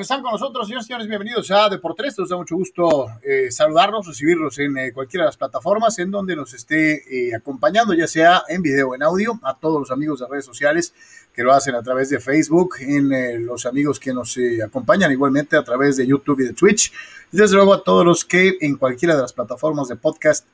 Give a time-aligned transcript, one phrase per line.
[0.00, 2.16] Están con nosotros, señores y señores, bienvenidos a Deportes.
[2.16, 6.36] Nos da mucho gusto eh, saludarlos, recibirlos en eh, cualquiera de las plataformas en donde
[6.36, 10.20] nos esté eh, acompañando, ya sea en video o en audio, a todos los amigos
[10.20, 10.94] de redes sociales
[11.34, 15.64] que lo hacen a través de Facebook, en los amigos que nos acompañan igualmente a
[15.64, 16.92] través de YouTube y de Twitch,
[17.32, 20.46] y desde luego a todos los que en cualquiera de las plataformas de podcast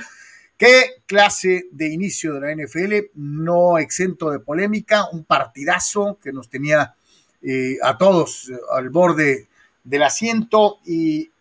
[0.58, 6.50] qué clase de inicio de la NFL, no exento de polémica, un partidazo que nos
[6.50, 6.94] tenía
[7.42, 9.48] eh, a todos al borde
[9.84, 11.32] del asiento y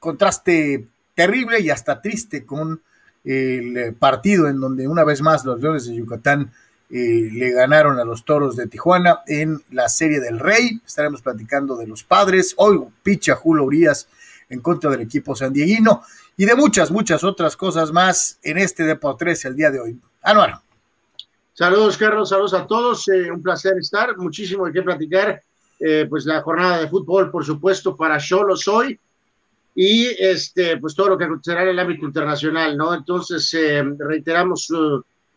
[0.00, 2.82] contraste terrible y hasta triste con
[3.24, 6.52] el partido en donde una vez más los Leones de Yucatán
[6.94, 10.78] eh, le ganaron a los Toros de Tijuana en la Serie del Rey.
[10.86, 12.52] Estaremos platicando de los padres.
[12.58, 14.08] Hoy picha Julio Urias
[14.50, 16.02] en contra del equipo sandieguino
[16.36, 19.98] y de muchas, muchas otras cosas más en este Deportes el día de hoy.
[20.22, 20.60] Anuar.
[21.54, 23.08] Saludos, Carlos, saludos a todos.
[23.08, 25.42] Eh, un placer estar, muchísimo de qué platicar.
[25.80, 29.00] Eh, pues la jornada de fútbol, por supuesto, para yo lo soy
[29.74, 32.94] y este, pues todo lo que acontecerá en el ámbito internacional, ¿no?
[32.94, 34.70] Entonces, eh, reiteramos,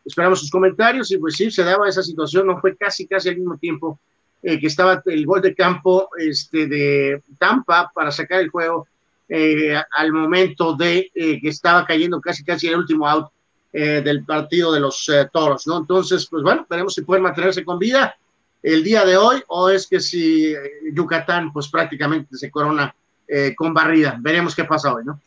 [0.05, 3.37] esperamos sus comentarios y pues sí, se daba esa situación, no fue casi, casi al
[3.37, 3.99] mismo tiempo
[4.43, 8.87] eh, que estaba el gol de campo este, de Tampa para sacar el juego
[9.27, 13.27] eh, al momento de que estaba cayendo casi, casi el último out
[13.73, 15.79] del partido de los Toros, ¿no?
[15.79, 18.15] Entonces, pues bueno, veremos si pueden mantenerse con vida
[18.63, 20.55] el día de hoy o es que si
[20.93, 22.95] Yucatán, pues prácticamente se corona
[23.27, 24.17] eh, con barrida.
[24.19, 25.19] Veremos qué pasa hoy, ¿no?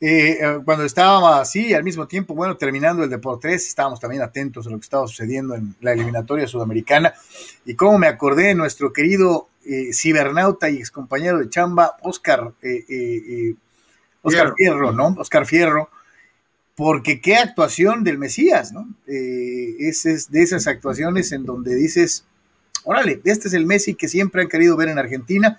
[0.00, 4.66] Eh, eh, cuando estábamos así, al mismo tiempo, bueno, terminando el Deportes, estábamos también atentos
[4.66, 7.14] a lo que estaba sucediendo en la eliminatoria sudamericana.
[7.64, 9.48] Y cómo me acordé de nuestro querido
[9.92, 12.54] cibernauta y excompañero de chamba, Oscar,
[14.22, 14.92] Oscar Fierro.
[14.92, 15.14] ¿no?
[15.18, 15.90] Oscar Fierro,
[16.74, 18.88] porque qué actuación del Mesías, ¿no?
[19.06, 22.24] es, es de esas actuaciones en donde dices,
[22.84, 25.58] órale, este es el Messi que siempre han querido ver en Argentina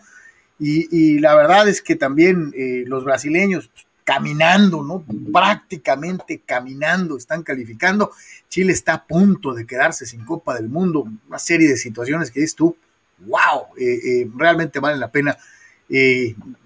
[0.60, 5.06] y, la verdad es que también eh, los brasileños pues, caminando, ¿no?
[5.32, 8.12] Prácticamente caminando, están calificando.
[8.48, 11.06] Chile está a punto de quedarse sin Copa del Mundo.
[11.28, 12.76] Una serie de situaciones que dices tú,
[13.20, 15.38] wow, eh, eh, realmente vale la pena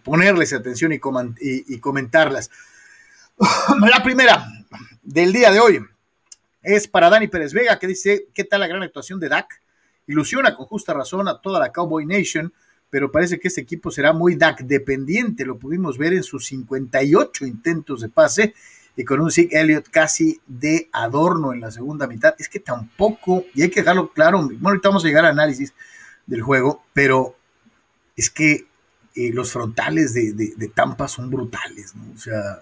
[0.03, 1.01] ponerles atención y,
[1.41, 2.49] y, comentarlas.
[3.89, 4.45] La primera
[5.01, 5.79] del día de hoy
[6.61, 9.61] es para Dani Pérez Vega, que dice, ¿qué tal la gran actuación de Dak?
[10.07, 12.53] Ilusiona con justa razón a toda la Cowboy Nation
[12.93, 15.45] pero parece que este equipo será muy DAC dependiente.
[15.45, 18.53] Lo pudimos ver en sus 58 intentos de pase
[18.95, 22.35] y con un Zeke Elliott casi de adorno en la segunda mitad.
[22.37, 25.73] Es que tampoco, y hay que dejarlo claro, bueno, ahorita vamos a llegar al análisis
[26.27, 27.35] del juego, pero
[28.15, 28.67] es que
[29.15, 32.13] eh, los frontales de, Tampa son brutales, ¿no?
[32.13, 32.61] O sea,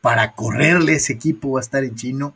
[0.00, 2.34] para correrle ese equipo va a estar en chino.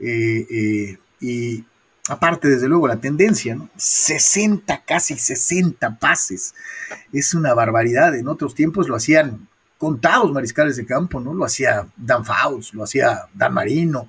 [0.00, 1.64] Eh, eh, y
[2.08, 3.68] aparte desde luego la tendencia, ¿no?
[3.76, 6.54] 60, casi 60 pases.
[7.12, 8.14] Es una barbaridad.
[8.14, 9.48] En otros tiempos lo hacían
[9.78, 11.34] contados mariscales de campo, ¿no?
[11.34, 14.08] Lo hacía Dan Faust, lo hacía Dan Marino.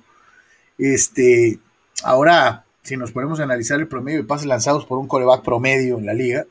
[0.78, 1.58] Este,
[2.02, 5.98] ahora, si nos ponemos a analizar el promedio de pases lanzados por un coreback promedio
[5.98, 6.44] en la liga,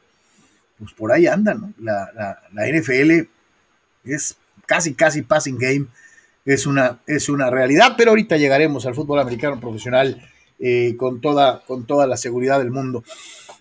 [0.80, 1.74] pues por ahí anda, ¿no?
[1.80, 3.30] La, la NFL
[4.04, 5.88] es casi, casi passing game
[6.46, 10.22] es una, es una realidad, pero ahorita llegaremos al fútbol americano profesional
[10.60, 13.04] eh, con, toda, con toda la seguridad del mundo.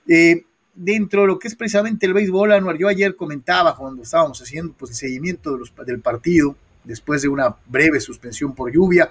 [0.09, 0.45] Eh,
[0.75, 4.75] dentro de lo que es precisamente el béisbol, Anuar, yo ayer comentaba cuando estábamos haciendo
[4.79, 9.11] pues, el seguimiento de los, del partido, después de una breve suspensión por lluvia,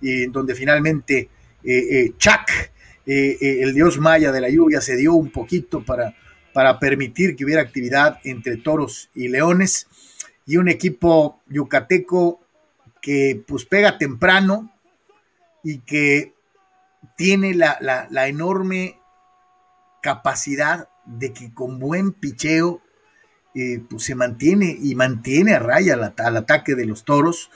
[0.00, 1.28] en donde finalmente
[1.62, 2.50] eh, Chuck,
[3.06, 6.14] el dios maya de la lluvia, se dio un poquito para,
[6.52, 9.86] para permitir que hubiera actividad entre toros y leones,
[10.46, 12.40] y un equipo yucateco
[13.00, 14.72] que pues pega temprano
[15.62, 16.32] y que
[17.16, 18.98] tiene la, enorme
[20.02, 22.80] capacidad de que con buen picheo
[23.54, 27.50] eh, pues se mantiene y mantiene a raya al, ataque de los toros,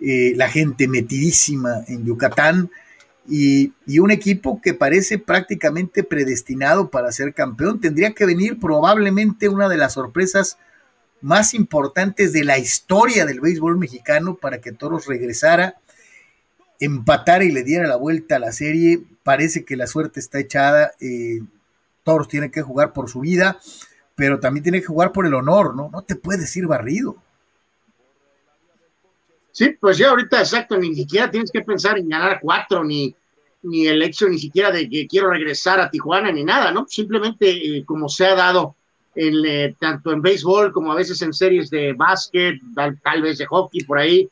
[0.00, 2.70] eh, la gente metidísima en Yucatán
[3.26, 7.80] y, y, un equipo que parece prácticamente predestinado para ser campeón.
[7.80, 10.58] Tendría que venir probablemente una de las sorpresas
[11.20, 15.76] más importantes de la historia del béisbol mexicano para que Toros regresara,
[16.80, 19.02] empatara y le diera la vuelta a la serie.
[19.22, 20.92] Parece que la suerte está echada.
[21.00, 21.40] Eh,
[22.28, 23.58] tiene que jugar por su vida,
[24.14, 25.90] pero también tiene que jugar por el honor, ¿no?
[25.92, 27.16] No te puedes ir barrido.
[29.52, 33.14] Sí, pues ya ahorita exacto, ni siquiera tienes que pensar en ganar cuatro, ni,
[33.62, 36.86] ni el hecho ni siquiera de que quiero regresar a Tijuana, ni nada, ¿no?
[36.88, 38.76] Simplemente eh, como se ha dado
[39.16, 42.60] eh, tanto en béisbol como a veces en series de básquet,
[43.02, 44.28] tal, vez de hockey por ahí,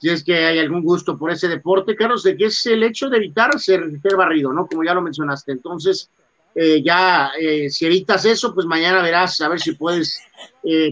[0.00, 3.08] si es que hay algún gusto por ese deporte, Carlos, de que es el hecho
[3.08, 3.84] de evitar ser,
[4.16, 4.66] barrido, ¿no?
[4.66, 5.52] Como ya lo mencionaste.
[5.52, 6.10] Entonces,
[6.54, 10.18] eh, ya eh, si evitas eso, pues mañana verás a ver si puedes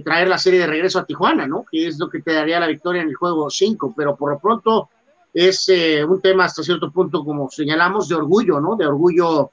[0.05, 1.65] traer la serie de regreso a Tijuana, ¿no?
[1.71, 4.39] Que es lo que te daría la victoria en el juego 5, pero por lo
[4.39, 4.91] pronto
[5.33, 5.69] es
[6.07, 8.77] un tema hasta cierto punto, como señalamos, de orgullo, ¿no?
[8.77, 9.53] De orgullo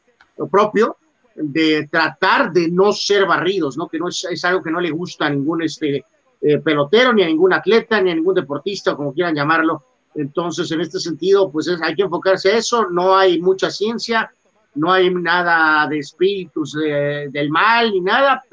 [0.51, 0.97] propio,
[1.35, 3.87] de tratar de no ser barridos, ¿no?
[3.87, 6.05] Que no es, algo que no le gusta a ningún este,
[6.47, 9.83] eh, pelotero, ni a ningún atleta, ni a ningún deportista, como quieran llamarlo.
[10.13, 14.31] Entonces, en este sentido, pues hay que enfocarse a eso, no hay mucha ciencia,
[14.75, 18.43] no hay nada de espíritus del mal, ni nada.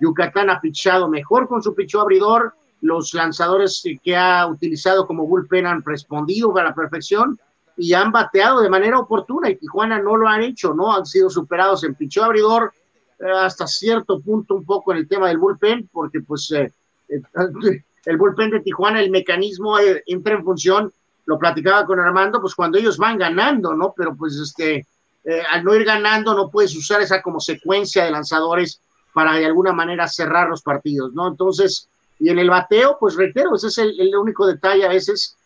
[0.00, 5.66] Yucatán ha pichado mejor con su pichó abridor, los lanzadores que ha utilizado como bullpen
[5.66, 7.38] han respondido a la perfección,
[7.76, 10.94] y han bateado de manera oportuna y Tijuana no lo han hecho, ¿no?
[10.94, 12.72] Han sido superados en pichó abridor
[13.18, 16.72] eh, hasta cierto punto un poco en el tema del bullpen, porque pues eh, eh,
[18.06, 20.92] el bullpen de Tijuana, el mecanismo entra en función,
[21.26, 23.94] lo platicaba con Armando, pues cuando ellos van ganando, ¿no?
[23.96, 24.86] Pero pues este,
[25.50, 28.80] al no ir ganando no puedes usar esa como secuencia de lanzadores
[29.14, 31.28] para de alguna manera cerrar los partidos, ¿no?
[31.28, 31.88] Entonces,
[32.18, 35.36] y en el bateo, pues reitero, ese es el único detalle a veces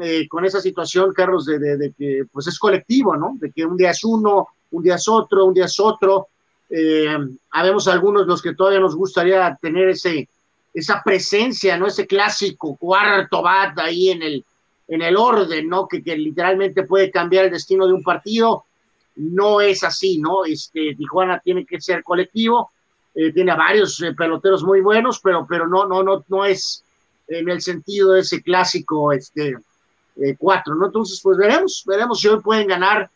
[0.00, 3.36] eh, con esa situación, Carlos, de, que pues es colectivo, ¿no?
[3.38, 6.28] De que un día es uno, un día es otro, un día es otro.
[6.68, 7.16] Eh,
[7.50, 10.28] habemos algunos los que todavía nos gustaría tener ese,
[10.74, 11.86] esa presencia, ¿no?
[11.86, 14.44] Ese clásico cuarto bat ahí en el,
[14.88, 15.86] en el orden, ¿no?
[15.86, 18.64] Que, literalmente puede cambiar el destino de un partido.
[19.16, 20.44] No es así, ¿no?
[20.44, 22.72] Este, Tijuana tiene que ser colectivo,
[23.14, 26.82] eh, tiene varios peloteros muy buenos, pero, pero no, no, no, no es
[27.28, 29.56] en el sentido de ese clásico, este,
[30.16, 30.86] eh, cuatro, ¿no?
[30.86, 33.08] Entonces, pues veremos, veremos si hoy pueden ganar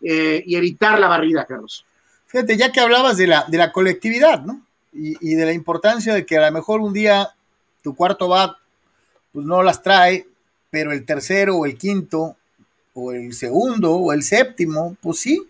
[0.00, 1.84] eh, y evitar la barrida, Carlos.
[2.26, 4.63] Fíjate, ya que hablabas de la, de la colectividad, ¿no?
[4.96, 7.30] Y, de la importancia de que a lo mejor un día
[7.82, 8.56] tu cuarto bat,
[9.32, 10.26] pues no las trae,
[10.70, 12.36] pero el tercero o el quinto,
[12.94, 15.42] o el segundo, o el séptimo, pues sí.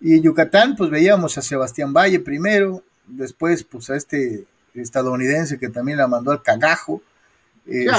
[0.00, 5.68] Y en Yucatán, pues veíamos a Sebastián Valle primero, después, pues a este estadounidense que
[5.68, 7.02] también la mandó al cagajo,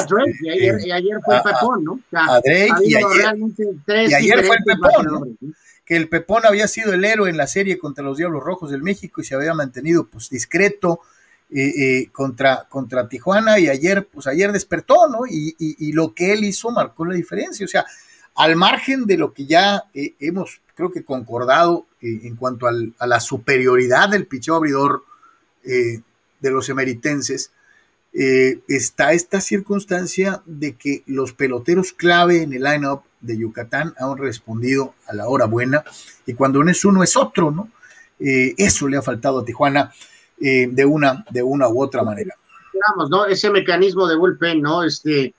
[0.08, 2.00] Drake, y ayer, fue el Pepón, ¿no?
[2.12, 5.38] a Drake, y ayer, fue el Pepón,
[5.90, 8.84] que el Pepón había sido el héroe en la serie contra los Diablos Rojos del
[8.84, 11.00] México y se había mantenido pues discreto
[11.50, 15.22] eh, eh, contra, contra Tijuana y ayer, pues ayer despertó, ¿no?
[15.28, 17.88] Y, y, lo que él hizo marcó la diferencia, o sea,
[18.36, 23.08] al margen de lo que ya eh, hemos, creo que concordado en cuanto al, a
[23.08, 25.04] la superioridad del picheo abridor
[25.64, 27.52] de los emeritenses,
[28.14, 34.94] está esta circunstancia de que los peloteros clave en el line-up de Yucatán han respondido
[35.08, 35.84] a la hora buena
[36.26, 37.70] y cuando no es uno es otro, ¿no?
[38.20, 39.92] Eh, eso le ha faltado a Tijuana
[40.40, 42.36] eh, de, una, de una u otra manera.
[42.74, 43.26] Digamos, ¿no?
[43.26, 44.84] Ese mecanismo de bullpen, ¿no?
[44.84, 45.34] Este,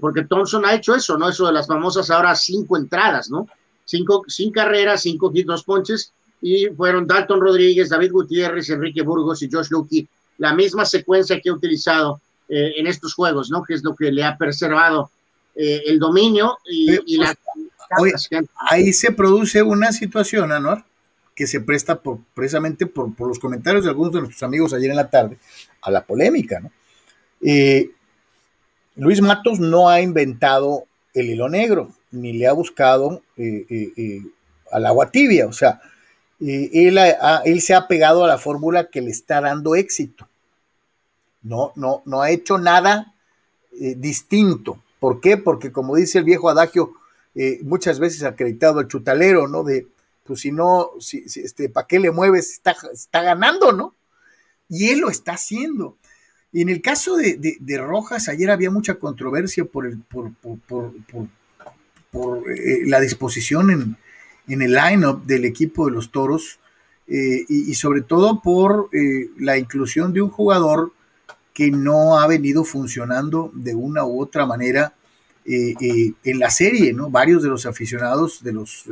[0.00, 1.28] porque Thompson ha hecho eso, ¿no?
[1.28, 3.48] Eso de las famosas ahora cinco entradas, ¿no?
[3.84, 9.42] Cinco, sin carreras, cinco hits, dos ponches, y fueron Dalton Rodríguez, David Gutiérrez, Enrique Burgos
[9.42, 13.62] y Josh Lucky la misma secuencia que he utilizado eh, en estos juegos, ¿no?
[13.62, 15.10] Que es lo que le ha preservado
[15.54, 17.36] eh, el dominio y, la...
[17.96, 18.28] Pues,
[18.70, 20.84] ahí se produce una situación, Anuar,
[21.34, 24.96] que se presta por, precisamente por, los comentarios de algunos de nuestros amigos ayer en
[24.96, 25.38] la tarde
[25.80, 26.72] a la polémica, ¿no?
[27.40, 27.90] Eh,
[28.96, 33.22] Luis Matos no ha inventado el hilo negro, ni le ha buscado
[34.72, 35.80] al agua tibia, o sea,
[36.40, 36.98] él,
[37.44, 40.28] él se ha pegado a la fórmula que le está dando éxito.
[41.42, 43.14] No, no, no ha hecho nada
[43.72, 44.83] distinto.
[45.04, 45.36] ¿Por qué?
[45.36, 46.94] Porque como dice el viejo adagio,
[47.62, 49.62] muchas veces acreditado al chutalero, ¿no?
[49.62, 49.86] De,
[50.24, 52.54] pues si no, si, este, ¿para qué le mueves?
[52.54, 53.94] Está, ganando, ¿no?
[54.66, 55.98] Y él lo está haciendo.
[56.52, 60.00] Y en el caso de, Rojas, ayer había mucha controversia por, eh,
[62.86, 63.98] la disposición
[64.48, 66.60] en, el line-up del equipo de los Toros
[67.08, 70.94] eh, y, sobre todo por eh, la inclusión de un jugador
[71.54, 74.94] que no ha venido funcionando de una u otra manera
[75.46, 77.10] en la serie, ¿no?
[77.10, 78.84] Varios de los aficionados de los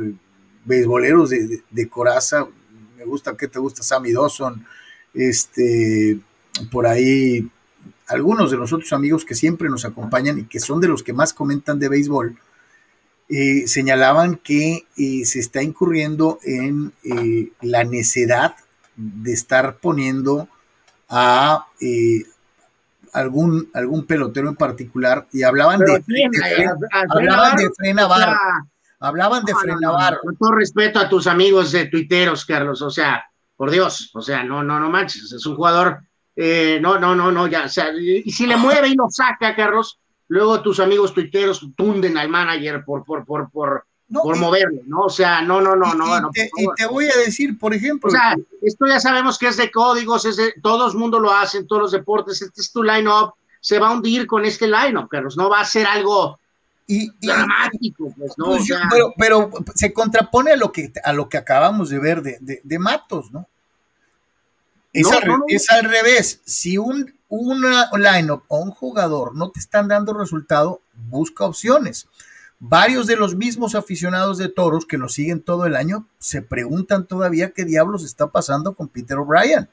[0.65, 2.47] beisboleros de, Coraza,
[2.97, 3.83] me gusta, ¿qué te gusta?
[3.83, 4.65] Sammy Dawson,
[5.13, 6.19] este,
[6.71, 7.49] por ahí
[8.07, 11.13] algunos de los otros amigos que siempre nos acompañan y que son de los que
[11.13, 12.37] más comentan de béisbol,
[13.29, 18.55] eh, señalaban que eh, se está incurriendo en eh, la necedad
[18.95, 20.47] de estar poniendo
[21.09, 21.67] a
[23.13, 26.03] algún, algún pelotero en particular y hablaban de,
[27.09, 28.37] hablaban de Frenavar,
[28.99, 30.19] hablaban de Frenavar.
[30.21, 33.23] Con todo respeto a tus amigos de tuiteros, Carlos, o sea,
[33.55, 36.01] por Dios, o sea, no, no, no manches, es un jugador,
[36.35, 39.55] eh, no, no, no, no, ya, o sea, y si le mueve y lo saca,
[39.55, 43.85] Carlos, luego tus amigos tuiteros tunden al manager por, por, por, por,
[44.21, 45.01] por moverlo, ¿no?
[45.01, 46.17] O sea, no, no, no, no.
[46.17, 48.09] Y, no, te, y te voy a decir, por ejemplo.
[48.09, 51.31] O sea, esto ya sabemos que es de códigos, es de, todo el mundo lo
[51.31, 54.67] hace en todos los deportes, este es tu line-up, se va a hundir con este
[54.67, 56.39] line-up, Carlos, no va a ser algo
[56.85, 58.45] y, dramático, pues, ¿no?
[58.45, 62.61] Pues pero, pero, se contrapone a lo que, a lo que acabamos de ver de,
[62.63, 63.47] de, Matos, ¿no?
[64.91, 66.41] Es, al, es, al, revés.
[66.45, 72.07] Si un una lineup o un jugador no te están dando resultado, busca opciones.
[72.65, 77.05] Varios de los mismos aficionados de toros que nos siguen todo el año se preguntan
[77.07, 79.67] todavía qué diablos está pasando con Peter O'Brien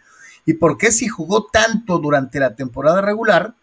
[0.45, 3.55] y por qué si jugó tanto durante la temporada regular,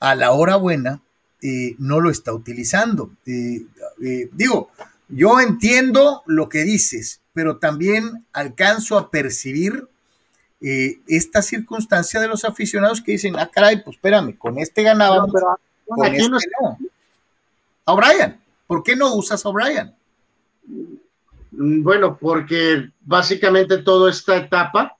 [0.00, 1.02] a la hora buena
[1.42, 3.10] eh, no lo está utilizando.
[3.26, 3.66] Eh,
[4.02, 4.70] eh, digo,
[5.10, 9.88] yo entiendo lo que dices, pero también alcanzo a percibir
[11.06, 15.30] esta circunstancia de los aficionados que dicen, ah, caray, pues espérame, con este ganábamos,
[15.86, 16.78] con este no.
[17.84, 19.94] A O'Brien, ¿por qué no usas a O'Brien?
[21.52, 24.96] Mm, bueno, porque básicamente toda esta etapa,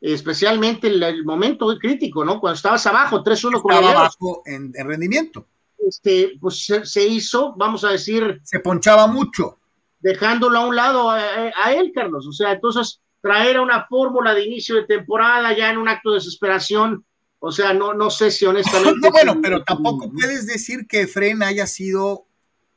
[0.00, 2.40] especialmente el, el momento crítico, ¿no?
[2.40, 5.46] Cuando estabas abajo, 3-1 con Estaba abajo en, en rendimiento
[5.86, 8.40] este, pues se, hizo, vamos a decir.
[8.44, 9.58] Se ponchaba mucho.
[10.00, 12.26] Dejándolo a un lado a, él, Carlos.
[12.26, 16.10] O sea, entonces traer a una fórmula de inicio de temporada ya en un acto
[16.10, 17.04] de desesperación.
[17.38, 18.98] O sea, no, no sé si honestamente.
[19.02, 22.26] No, bueno, pero tampoco puedes decir que Fren haya sido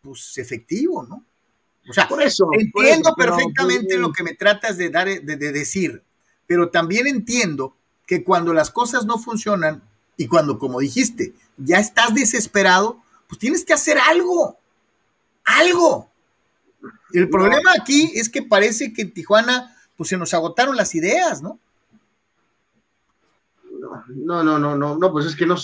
[0.01, 1.24] pues efectivo, ¿no?
[1.89, 6.03] O sea, por eso, entiendo perfectamente lo que me tratas de dar de, de decir,
[6.46, 7.75] pero también entiendo
[8.06, 9.82] que cuando las cosas no funcionan
[10.18, 14.58] y cuando, como dijiste, ya estás desesperado, pues tienes que hacer algo.
[15.46, 16.10] Algo.
[17.13, 21.41] El problema aquí es que parece que en Tijuana, pues se nos agotaron las ideas,
[21.41, 21.60] ¿no?
[24.10, 25.58] No, no, no, no, no, pues es que no, o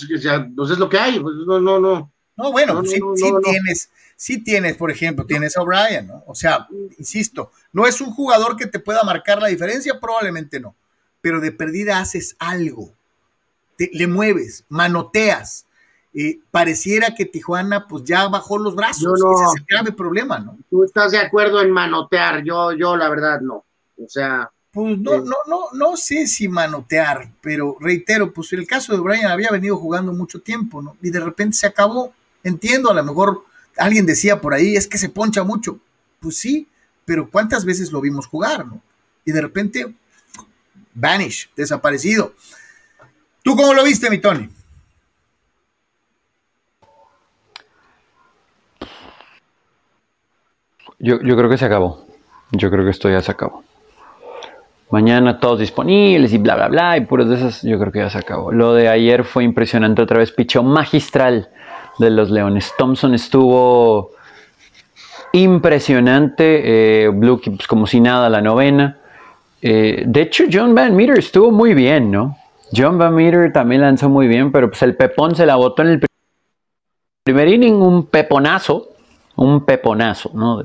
[0.56, 2.12] pues es lo que hay, pues no, no, no.
[2.36, 3.00] No, bueno, pues sí,
[3.42, 6.22] tienes, sí tienes, por ejemplo, tienes a O'Brien, ¿no?
[6.26, 10.74] O sea, insisto, no es un jugador que te pueda marcar la diferencia, probablemente no,
[11.20, 12.92] pero de perdida haces algo
[13.78, 15.66] le mueves, manoteas.
[16.14, 19.20] Eh, pareciera que Tijuana pues ya bajó los brazos.
[19.20, 20.56] Ese es el grave problema, ¿no?
[20.70, 23.64] Tú estás de acuerdo en manotear, yo, yo la verdad no.
[24.02, 24.50] O sea.
[24.72, 29.30] Pues no, no, no, no sé si manotear, pero reitero, pues el caso de Brian
[29.30, 30.96] había venido jugando mucho tiempo, ¿no?
[31.02, 32.12] Y de repente se acabó.
[32.46, 33.44] Entiendo, a lo mejor
[33.76, 35.80] alguien decía por ahí, es que se poncha mucho.
[36.20, 36.68] Pues sí,
[37.04, 38.66] pero ¿cuántas veces lo vimos jugar?
[39.24, 39.92] Y de repente,
[40.94, 42.34] vanish, desaparecido.
[43.42, 44.48] ¿Tú cómo lo viste, mi Tony?
[51.00, 52.06] Yo, creo que se acabó.
[52.52, 53.64] Yo creo que esto ya se acabó.
[54.90, 58.10] Mañana todos disponibles y bla, bla, bla, y puros de esas, yo creo que ya
[58.10, 58.52] se acabó.
[58.52, 61.50] Lo de ayer fue impresionante otra vez, pichó magistral
[61.98, 62.72] de los Leones.
[62.76, 64.12] Thompson estuvo
[65.32, 68.98] impresionante, eh, Blue pues, como si nada la novena.
[69.62, 72.36] Eh, de hecho, John Van Meter estuvo muy bien, ¿no?
[72.74, 75.88] John Van Meter también lanzó muy bien, pero pues el pepón se la botó en
[75.88, 76.06] el
[77.22, 78.88] primer inning, un peponazo,
[79.36, 80.62] un peponazo, ¿no?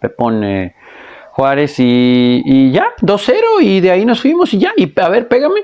[0.00, 0.74] Pepón eh,
[1.32, 5.60] Juárez y, ya, 2-0 y de ahí nos fuimos y ya, y a ver, pégame.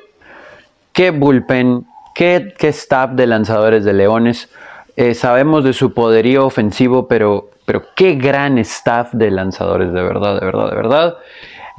[0.93, 4.49] Qué bullpen, qué, qué staff de lanzadores de Leones.
[4.97, 10.39] Eh, sabemos de su poderío ofensivo, pero, pero qué gran staff de lanzadores, de verdad,
[10.39, 11.17] de verdad, de verdad.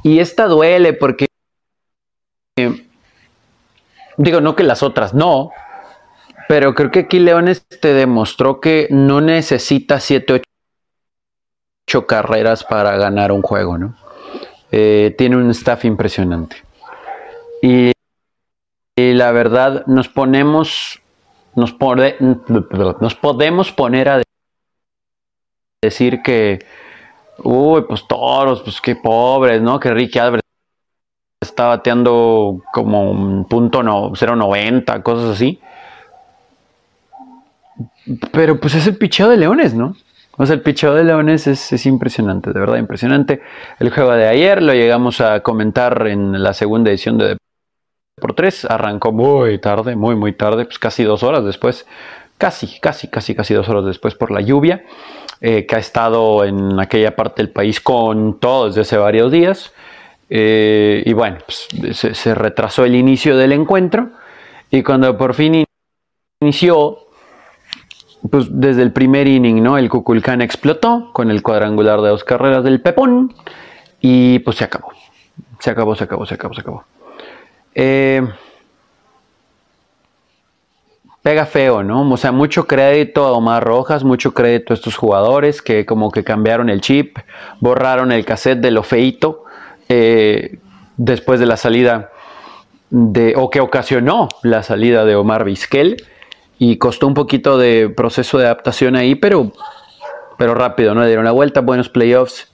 [0.02, 1.26] Y esta duele porque,
[4.16, 5.50] digo, no que las otras no,
[6.48, 10.42] pero creo que aquí Leones te demostró que no necesita 7,
[11.88, 13.94] 8 carreras para ganar un juego, ¿no?
[14.72, 16.56] Eh, tiene un staff impresionante.
[17.62, 17.93] Y,
[18.96, 21.00] la verdad, nos ponemos,
[21.56, 24.22] nos, podemos poner a
[25.82, 26.64] decir que,
[27.38, 29.80] uy, pues toros, pues qué pobres, ¿no?
[29.80, 30.42] Que Ricky Álvarez
[31.40, 35.60] está bateando como un punto no, 0.90, cosas así.
[38.32, 39.96] Pero pues es el picheo de Leones, ¿no?
[40.36, 43.40] O sea, el picheo de Leones es, impresionante, de verdad impresionante.
[43.78, 47.36] El juego de ayer lo llegamos a comentar en la segunda edición de
[48.20, 48.64] por tres.
[48.64, 51.86] Arrancó muy tarde, muy, muy tarde, pues casi dos horas después.
[52.38, 54.84] Casi, casi, casi, casi dos horas después por la lluvia,
[55.40, 59.72] eh, que ha estado en aquella parte del país con todo desde hace varios días.
[60.30, 64.10] Eh, y bueno, pues, se, se retrasó el inicio del encuentro.
[64.70, 65.64] Y cuando por fin
[66.40, 66.98] inició,
[68.30, 69.78] pues desde el primer inning, ¿no?
[69.78, 73.34] El Cuculcán explotó con el cuadrangular de dos carreras del Pepón
[74.00, 74.88] y pues se acabó.
[75.60, 76.84] Se acabó, se acabó, se acabó, se acabó.
[77.74, 78.22] Eh,
[81.24, 82.08] pega feo, ¿no?
[82.10, 86.22] O sea, mucho crédito a Omar Rojas, mucho crédito a estos jugadores que como que
[86.22, 87.18] cambiaron el chip,
[87.60, 89.44] borraron el cassette de lo feito
[89.88, 90.58] eh,
[90.98, 92.10] después de la salida
[92.90, 95.96] de, o que ocasionó la salida de Omar Vizquel
[96.58, 99.50] y costó un poquito de proceso de adaptación ahí, pero,
[100.36, 101.06] pero rápido, ¿no?
[101.06, 102.52] Dieron la vuelta, buenos playoffs.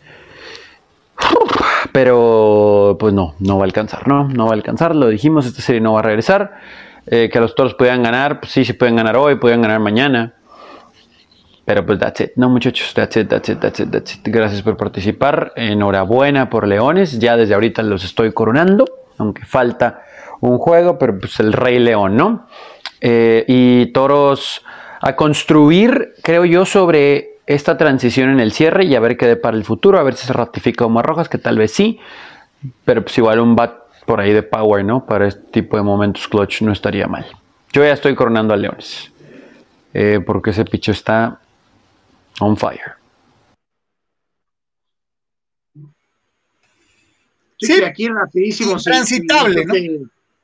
[1.92, 4.28] Pero pues no, no va a alcanzar, ¿no?
[4.28, 6.52] No va a alcanzar, lo dijimos, esta serie no va a regresar.
[7.06, 10.34] Eh, que los toros puedan ganar, pues sí, sí pueden ganar hoy, pueden ganar mañana.
[11.64, 14.20] Pero pues that's it, no muchachos, that's it, that's it, that's it, that's it.
[14.24, 18.84] Gracias por participar, enhorabuena por Leones, ya desde ahorita los estoy coronando,
[19.18, 20.02] aunque falta
[20.40, 22.46] un juego, pero pues el Rey León, ¿no?
[23.00, 24.64] Eh, y Toros
[25.00, 29.56] a construir, creo yo, sobre esta transición en el cierre y a ver qué para
[29.56, 31.98] el futuro, a ver si se ratifica Omar Rojas, que tal vez sí,
[32.84, 35.04] pero pues igual un bat por ahí de power, ¿no?
[35.04, 37.26] Para este tipo de momentos clutch no estaría mal.
[37.72, 39.10] Yo ya estoy coronando a Leones,
[39.92, 41.40] eh, porque ese picho está
[42.38, 42.94] on fire.
[47.58, 48.76] Sí, aquí rapidísimo.
[48.76, 49.74] Transitable, ¿no?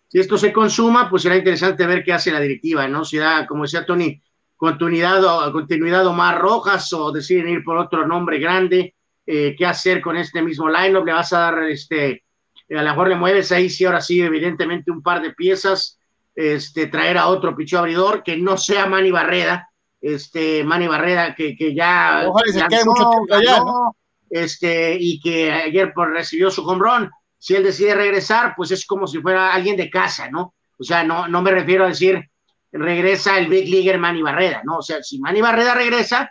[0.09, 3.05] si esto se consuma, pues será interesante ver qué hace la directiva, ¿no?
[3.05, 4.21] Si da, como decía Tony,
[4.57, 8.95] continuidad o continuidad más Rojas o deciden ir por otro nombre grande,
[9.27, 12.25] eh, qué hacer con este mismo line-up, le vas a dar, este,
[12.71, 15.99] a lo mejor le mueves ahí, sí, ahora sí, evidentemente un par de piezas,
[16.35, 19.69] este, traer a otro picho abridor que no sea Manny Barreda,
[20.01, 23.97] este, Manny Barreda que, que ya, Ojalá se quede mucho tiempo allá, ¿no?
[24.31, 28.87] este, y que ayer pues, recibió su home run, si él decide regresar, pues es
[28.87, 30.55] como si fuera alguien de casa, ¿no?
[30.79, 32.29] O sea, no, no me refiero a decir
[32.72, 34.79] regresa el Big Leaguer Manny Barreda, ¿no?
[34.79, 36.31] O sea, si Manny Barreda regresa,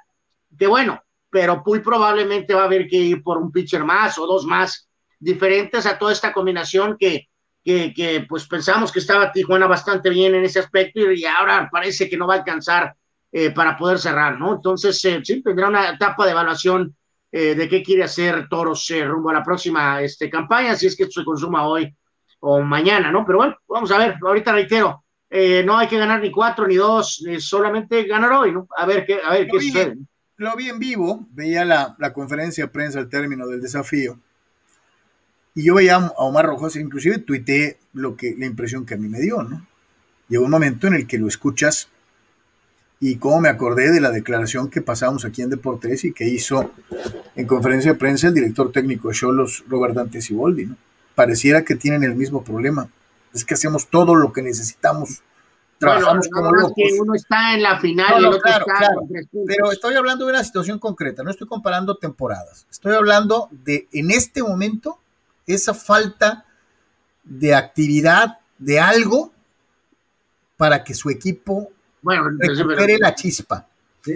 [0.57, 4.25] qué bueno, pero muy probablemente va a haber que ir por un pitcher más o
[4.25, 4.87] dos más
[5.19, 7.27] diferentes a toda esta combinación que,
[7.63, 12.09] que, que pues pensamos que estaba Tijuana bastante bien en ese aspecto y, ahora parece
[12.09, 12.95] que no va a alcanzar
[13.31, 14.55] eh, para poder cerrar, ¿no?
[14.55, 16.95] Entonces, eh, sí, tendrá una etapa de evaluación
[17.37, 20.95] eh, de qué quiere hacer Toros eh, rumbo a la próxima este, campaña, si es
[20.95, 21.93] que esto se consuma hoy
[22.39, 23.25] o mañana, ¿no?
[23.25, 26.75] Pero bueno, vamos a ver, ahorita reitero, eh, no hay que ganar ni cuatro ni
[26.75, 28.67] dos, solamente ganar hoy, ¿no?
[28.77, 29.97] A ver qué, a ver qué sucede.
[30.37, 34.19] Lo vi en vivo, veía la, la, conferencia de prensa al término del desafío,
[35.55, 39.07] y yo veía a Omar Rojas, inclusive tuiteé lo que, la impresión que a mí
[39.07, 39.65] me dio, ¿no?
[40.27, 41.89] Llegó un momento en el que lo escuchas
[42.99, 46.71] y cómo me acordé de la declaración que pasamos aquí en Deportes y que hizo
[47.35, 50.65] en conferencia de prensa el director técnico de Cholos, Robert Dante Siboldi.
[50.65, 50.77] ¿no?
[51.13, 52.89] Pareciera que tienen el mismo problema.
[53.35, 55.21] Es que hacemos todo lo que necesitamos.
[55.77, 56.71] Trabajamos como locos.
[56.73, 58.89] Que uno está en la final y el otro está
[59.45, 62.65] Pero estoy hablando de una situación concreta, no estoy comparando temporadas.
[62.71, 64.99] Estoy hablando de, en este momento,
[65.45, 66.45] esa falta
[67.25, 69.33] de actividad, de algo,
[70.55, 71.69] para que su equipo
[72.01, 73.67] bueno, recupere la chispa.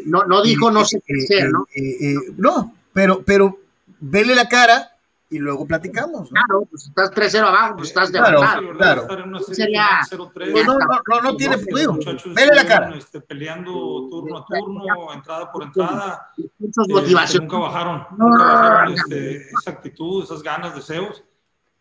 [0.06, 1.68] No, no dijo no sé qué hacer, ¿no?
[1.76, 3.60] Eh, eh, no, pero, pero
[4.00, 4.89] vele la cara
[5.30, 6.32] y luego platicamos.
[6.32, 6.42] ¿no?
[6.42, 9.40] Claro, pues estás 3-0 abajo, pues estás de Claro, claro.
[9.44, 10.00] Sería...
[10.34, 12.00] Pues no, no, no, no tiene peligro.
[12.36, 12.96] Vele la cara.
[12.96, 13.72] Este, peleando
[14.10, 16.32] turno a turno, entrada por entrada.
[16.58, 17.50] Muchas motivaciones.
[17.50, 21.24] nunca bajaron, nunca bajaron este, esa actitud, esas ganas, deseos.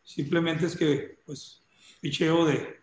[0.03, 1.63] Simplemente es que, pues,
[2.01, 2.81] picheo de,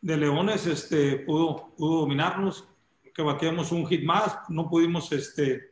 [0.00, 2.66] de Leones este, pudo, pudo dominarnos.
[3.14, 5.67] que batíamos un hit más, no pudimos este,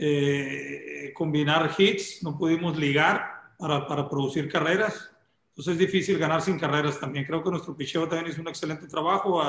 [0.00, 5.10] eh, combinar hits, no pudimos ligar para, para, producir carreras.
[5.48, 7.24] Entonces es difícil ganar sin carreras también.
[7.24, 9.42] Creo que nuestro picheo también hizo un excelente trabajo,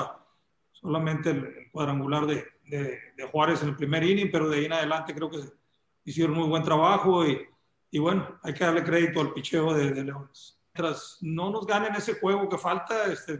[0.71, 5.13] solamente el, cuadrangular de, de, Juárez en el primer inning, pero de ahí en adelante
[5.13, 5.37] creo que
[6.03, 7.39] hicieron muy buen trabajo y,
[7.91, 10.59] y bueno, hay que darle crédito al picheo de, de Leones.
[10.73, 13.37] Mientras no nos ganen ese juego que falta, este,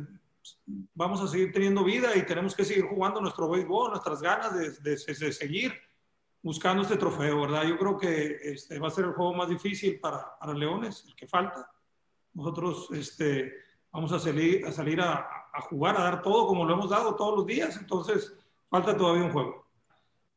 [0.94, 4.98] vamos a seguir teniendo vida y tenemos que seguir jugando nuestro béisbol, nuestras ganas de
[4.98, 5.74] seguir
[6.42, 7.64] buscando este trofeo, ¿verdad?
[7.64, 11.16] Yo creo que este va a ser el juego más difícil para, para Leones, el
[11.16, 11.70] que falta.
[12.34, 13.54] Nosotros este,
[13.92, 17.16] vamos a salir, a, salir a, a, jugar, a dar todo como lo hemos dado
[17.16, 18.34] todos los días, entonces
[18.70, 19.68] falta todavía un juego.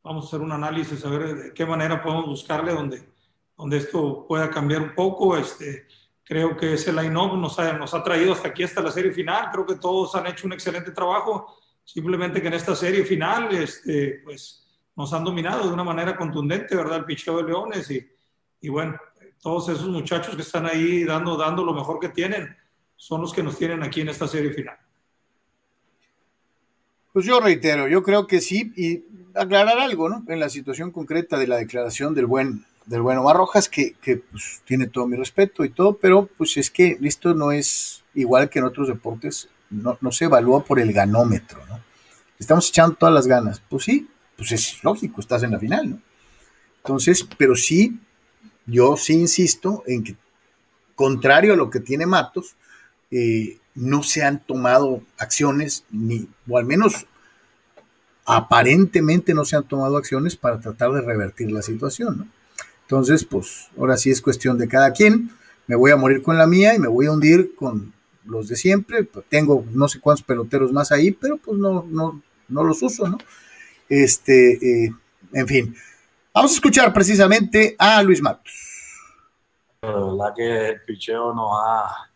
[0.02, 3.08] Vamos a hacer un análisis, a ver de qué manera podemos buscarle donde,
[3.56, 5.36] donde esto pueda cambiar un poco.
[5.36, 5.86] Este,
[6.24, 9.50] creo que ese line-up nos ha, nos ha traído hasta aquí, hasta la serie final.
[9.52, 11.56] Creo que todos han hecho un excelente trabajo.
[11.84, 14.62] Simplemente que en esta serie final, este, pues
[14.96, 16.98] nos han dominado de una manera contundente, ¿verdad?
[16.98, 18.06] El picheo de Leones y,
[18.60, 18.96] y bueno,
[19.40, 22.56] todos esos muchachos que están ahí dando, dando lo mejor que tienen
[22.96, 24.76] son los que nos tienen aquí en esta serie final.
[27.12, 30.24] Pues yo reitero, yo creo que sí, y aclarar algo, ¿no?
[30.28, 34.18] En la situación concreta de la declaración del buen, del buen Omar Rojas, que, que
[34.18, 38.48] pues, tiene todo mi respeto y todo, pero pues es que esto no es igual
[38.48, 41.80] que en otros deportes, no, no se evalúa por el ganómetro, ¿no?
[42.38, 43.62] Estamos echando todas las ganas.
[43.68, 44.08] Pues sí,
[44.42, 46.00] pues es lógico, estás en la final, ¿no?
[46.78, 47.96] Entonces, pero sí,
[48.66, 50.16] yo sí insisto en que,
[50.96, 52.56] contrario a lo que tiene Matos,
[53.12, 57.06] eh, no se han tomado acciones, ni, o al menos
[58.24, 62.26] aparentemente no se han tomado acciones para tratar de revertir la situación, ¿no?
[62.80, 65.30] Entonces, pues ahora sí es cuestión de cada quien.
[65.68, 67.92] Me voy a morir con la mía y me voy a hundir con
[68.24, 69.08] los de siempre.
[69.28, 73.18] Tengo no sé cuántos peloteros más ahí, pero pues no, no, no los uso, ¿no?
[73.94, 74.90] Este, eh,
[75.34, 75.76] en fin,
[76.32, 78.50] vamos a escuchar precisamente a Luis Matos.
[79.82, 82.10] La verdad que el picheo nos ha,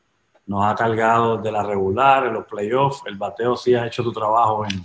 [0.47, 3.03] nos ha cargado de la regular, en los playoffs.
[3.05, 4.83] El bateo sí ha hecho su trabajo en,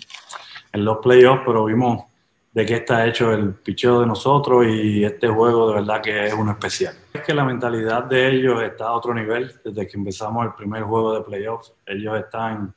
[0.73, 2.03] en los playoffs, pero vimos
[2.51, 6.33] de qué está hecho el picheo de nosotros y este juego de verdad que es
[6.33, 6.93] uno especial.
[7.13, 10.83] Es que la mentalidad de ellos está a otro nivel desde que empezamos el primer
[10.83, 11.71] juego de playoffs.
[11.85, 12.75] Ellos están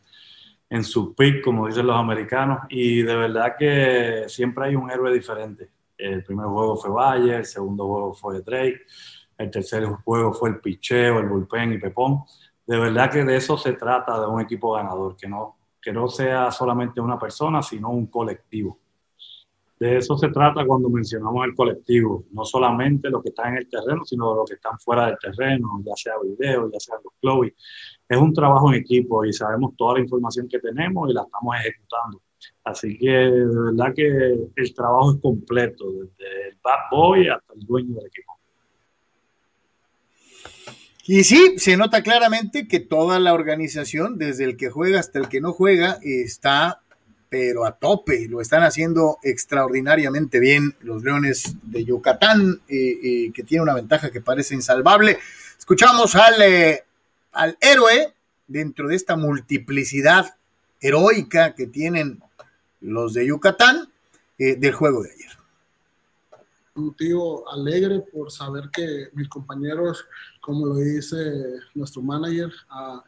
[0.75, 5.15] en su pick, como dicen los americanos, y de verdad que siempre hay un héroe
[5.15, 5.71] diferente.
[5.97, 8.81] El primer juego fue Valle, el segundo juego fue Drake,
[9.39, 12.25] el tercer juego fue el picheo, el bullpen y Pepón.
[12.67, 16.09] De verdad que de eso se trata de un equipo ganador, que no, que no
[16.09, 18.77] sea solamente una persona, sino un colectivo.
[19.79, 23.69] De eso se trata cuando mencionamos el colectivo, no solamente los que están en el
[23.69, 27.53] terreno, sino los que están fuera del terreno, ya sea video, ya sea los clubes.
[28.09, 31.57] Es un trabajo en equipo y sabemos toda la información que tenemos y la estamos
[31.57, 32.21] ejecutando.
[32.65, 37.61] Así que de verdad que el trabajo es completo, desde el bad boy hasta el
[37.61, 38.39] dueño del equipo.
[41.07, 45.29] Y sí, se nota claramente que toda la organización, desde el que juega hasta el
[45.29, 46.81] que no juega, está
[47.35, 53.43] pero a tope, lo están haciendo extraordinariamente bien los Leones de Yucatán, eh, eh, que
[53.43, 55.19] tiene una ventaja que parece insalvable.
[55.59, 56.85] Escuchamos al, eh,
[57.35, 58.15] al héroe
[58.47, 60.37] dentro de esta multiplicidad
[60.81, 62.23] heroica que tienen
[62.81, 63.91] los de Yucatán
[64.39, 65.31] del juego de ayer.
[66.75, 70.07] Motivo alegre por saber que mis compañeros,
[70.45, 71.17] como lo dice
[71.75, 72.53] nuestro manager,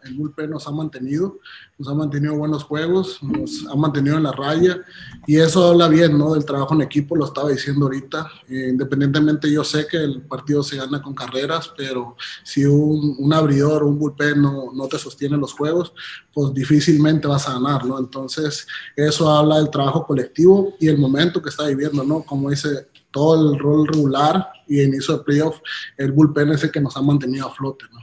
[0.05, 1.39] el bullpen nos ha mantenido,
[1.77, 4.81] nos ha mantenido buenos juegos, nos ha mantenido en la raya
[5.27, 6.33] y eso habla bien, ¿no?
[6.33, 8.27] Del trabajo en equipo, lo estaba diciendo ahorita.
[8.49, 13.33] Eh, independientemente, yo sé que el partido se gana con carreras, pero si un, un
[13.35, 15.93] abridor o un bullpen no, no te sostiene los juegos,
[16.33, 17.99] pues difícilmente vas a ganar, ¿no?
[17.99, 22.23] Entonces, eso habla del trabajo colectivo y el momento que está viviendo, ¿no?
[22.23, 25.61] Como dice todo el rol regular y inicio de playoff,
[25.97, 27.99] el bullpen es el que nos ha mantenido a flote, ¿no?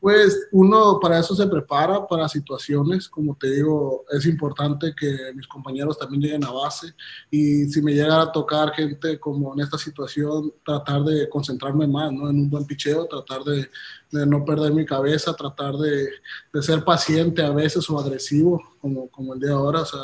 [0.00, 5.46] Pues uno para eso se prepara, para situaciones, como te digo, es importante que mis
[5.46, 6.94] compañeros también lleguen a base
[7.30, 12.10] y si me llega a tocar gente como en esta situación, tratar de concentrarme más,
[12.12, 12.30] ¿no?
[12.30, 13.68] En un buen picheo, tratar de,
[14.10, 16.08] de no perder mi cabeza, tratar de,
[16.50, 20.00] de, ser paciente a veces o agresivo, como, como el de ahora, o sea,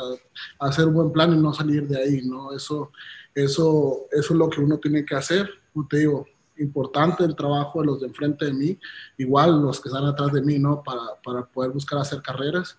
[0.59, 2.55] hacer un buen plan y no salir de ahí, ¿no?
[2.55, 2.91] Eso,
[3.33, 6.27] eso, eso es lo que uno tiene que hacer, como te digo,
[6.59, 8.79] importante el trabajo de los de enfrente de mí,
[9.17, 10.83] igual los que están atrás de mí, ¿no?
[10.83, 12.77] Para, para poder buscar hacer carreras.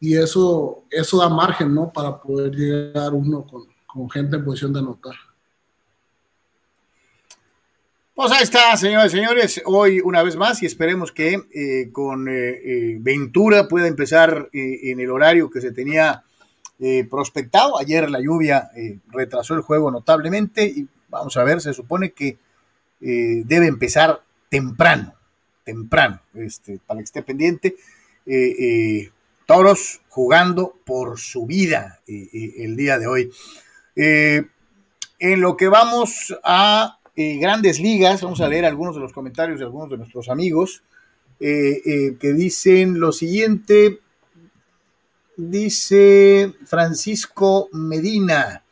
[0.00, 1.92] Y eso, eso da margen, ¿no?
[1.92, 5.14] Para poder llegar uno con, con gente en posición de anotar.
[8.14, 12.28] Pues ahí está, señores y señores, hoy una vez más y esperemos que eh, con
[12.28, 16.22] eh, eh, Ventura pueda empezar eh, en el horario que se tenía
[16.78, 17.76] eh, prospectado.
[17.76, 22.38] Ayer la lluvia eh, retrasó el juego notablemente y vamos a ver, se supone que
[23.06, 25.14] eh, debe empezar temprano,
[25.62, 27.76] temprano, este, para que esté pendiente.
[29.46, 33.30] Toros jugando por su vida el día de hoy.
[33.94, 39.66] en lo que vamos a grandes ligas, vamos a leer algunos de los comentarios de
[39.66, 40.82] algunos de nuestros amigos
[41.38, 44.00] que dicen lo siguiente.
[45.36, 48.62] Dice Francisco Medina.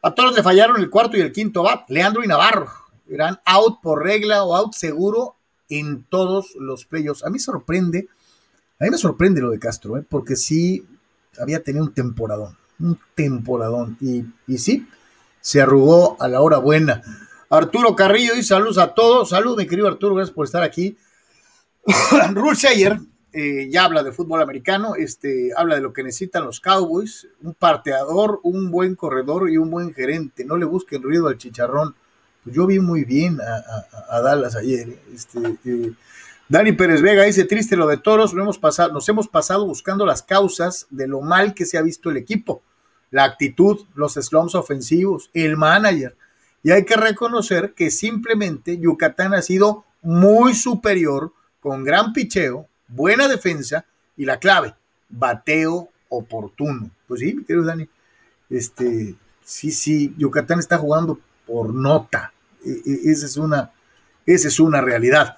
[0.00, 1.90] A todos le fallaron el cuarto y el quinto bat.
[1.90, 5.36] Leandro y Navarro eran out por regla o out seguro
[5.68, 7.24] en todos los playoffs.
[7.24, 8.08] A mí sorprende,
[8.78, 10.04] a mí me sorprende lo de Castro, ¿eh?
[10.08, 10.86] porque sí
[11.40, 13.96] había tenido un temporadón, un temporadón.
[14.00, 14.86] Y, y sí,
[15.40, 17.02] se arrugó a la hora buena.
[17.50, 19.30] Arturo Carrillo dice saludos a todos.
[19.30, 20.96] Saludos, mi querido Arturo, gracias por estar aquí.
[22.32, 22.98] Rulseyer
[23.38, 27.52] eh, ya habla de fútbol americano, este, habla de lo que necesitan los Cowboys, un
[27.52, 30.46] parteador, un buen corredor y un buen gerente.
[30.46, 31.94] No le busquen ruido al chicharrón.
[32.46, 35.00] Pues yo vi muy bien a, Dallas ayer.
[35.12, 35.92] Este, eh,
[36.48, 40.06] Dani Pérez Vega dice, triste lo de Toros, lo hemos pasado, nos hemos pasado buscando
[40.06, 42.62] las causas de lo mal que se ha visto el equipo,
[43.10, 46.16] la actitud, los slums ofensivos, el manager.
[46.62, 53.26] Y hay que reconocer que simplemente Yucatán ha sido muy superior, con gran picheo, buena
[53.26, 54.76] defensa y la clave,
[55.08, 56.90] bateo oportuno.
[57.08, 57.88] Pues sí, mi querido Dani,
[58.50, 62.32] este, sí, sí, Yucatán está jugando por nota.
[62.66, 63.72] Esa es una,
[64.26, 65.36] esa es una realidad.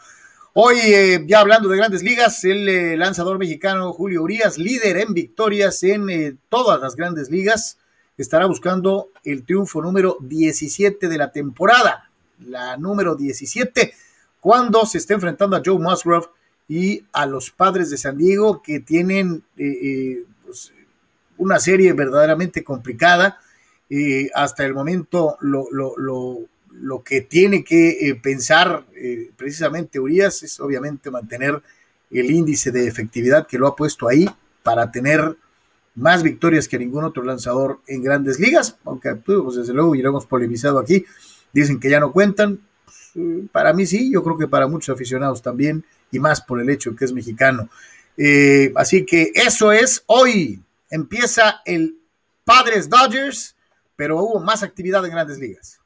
[0.55, 5.15] Hoy, eh, ya hablando de grandes ligas, el eh, lanzador mexicano Julio Urias, líder en
[5.15, 7.79] victorias en eh, todas las grandes ligas,
[8.17, 12.11] estará buscando el triunfo número 17 de la temporada,
[12.45, 13.95] la número 17,
[14.41, 16.27] cuando se está enfrentando a Joe Musgrove
[16.67, 19.45] y a los padres de San Diego que tienen
[20.45, 20.73] pues,
[21.37, 23.39] una serie verdaderamente complicada.
[24.35, 26.49] Hasta el momento lo
[27.05, 28.85] que tiene que pensar
[29.37, 31.63] precisamente Urias es obviamente mantener
[32.11, 34.29] el índice de efectividad que lo ha puesto ahí
[34.63, 35.37] para tener
[35.95, 40.11] más victorias que ningún otro lanzador en grandes ligas, aunque pues, desde luego ya lo
[40.11, 41.05] hemos polemizado aquí,
[41.53, 45.43] dicen que ya no cuentan, pues, para mí sí, yo creo que para muchos aficionados
[45.43, 47.69] también, y más por el hecho que es mexicano.
[48.17, 50.63] Eh, así que eso es hoy.
[50.91, 51.99] Empieza el
[52.45, 53.57] Padres Dodgers,
[53.97, 55.78] pero hubo más actividad en grandes ligas.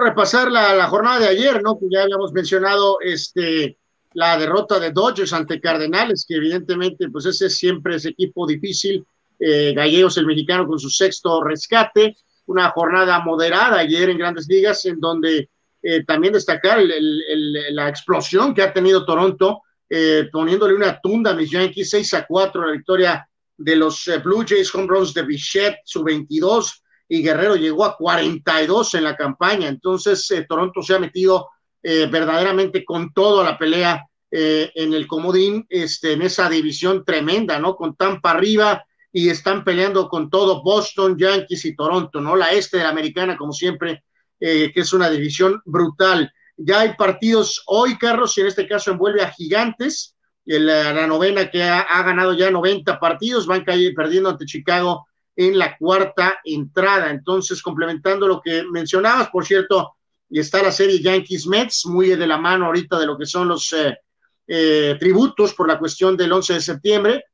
[0.00, 1.78] Repasar la, jornada de ayer, ¿no?
[1.78, 3.78] Pues ya habíamos mencionado este,
[4.12, 9.04] la derrota de Dodgers ante Cardenales, que evidentemente, pues ese es siempre ese equipo difícil.
[9.38, 12.16] Eh, Gallegos, el mexicano, con su sexto rescate.
[12.46, 15.48] Una jornada moderada ayer en grandes ligas, en donde
[15.82, 21.50] eh, también destacar la explosión que ha tenido Toronto, eh, poniéndole una tunda a mis
[21.50, 25.80] Yankees, 6 a 4, la victoria de los eh, Blue Jays, home runs de Bichette,
[25.84, 26.82] su 22,
[27.18, 29.68] y Guerrero llegó a 42 en la campaña.
[29.68, 31.48] Entonces, Toronto se ha metido
[31.82, 37.76] verdaderamente con todo la pelea en el comodín, este, en esa división tremenda, ¿no?
[37.76, 38.84] Con Tampa arriba
[39.16, 42.34] y están peleando con todo Boston, Yankees y Toronto, ¿no?
[42.34, 44.02] La este de la americana, como siempre,
[44.40, 46.32] eh, que es una división brutal.
[46.56, 51.48] Ya hay partidos hoy, Carlos, y en este caso envuelve a Gigantes, la, la novena
[51.48, 57.10] que ha, ganado ya 90 partidos, van caer, perdiendo ante Chicago en la cuarta entrada.
[57.10, 59.96] Entonces, complementando lo que mencionabas, por cierto,
[60.28, 63.48] y está la serie Yankees Mets, muy de la mano ahorita de lo que son
[63.48, 63.98] los eh,
[64.46, 67.24] eh, tributos por la cuestión del 11 de septiembre.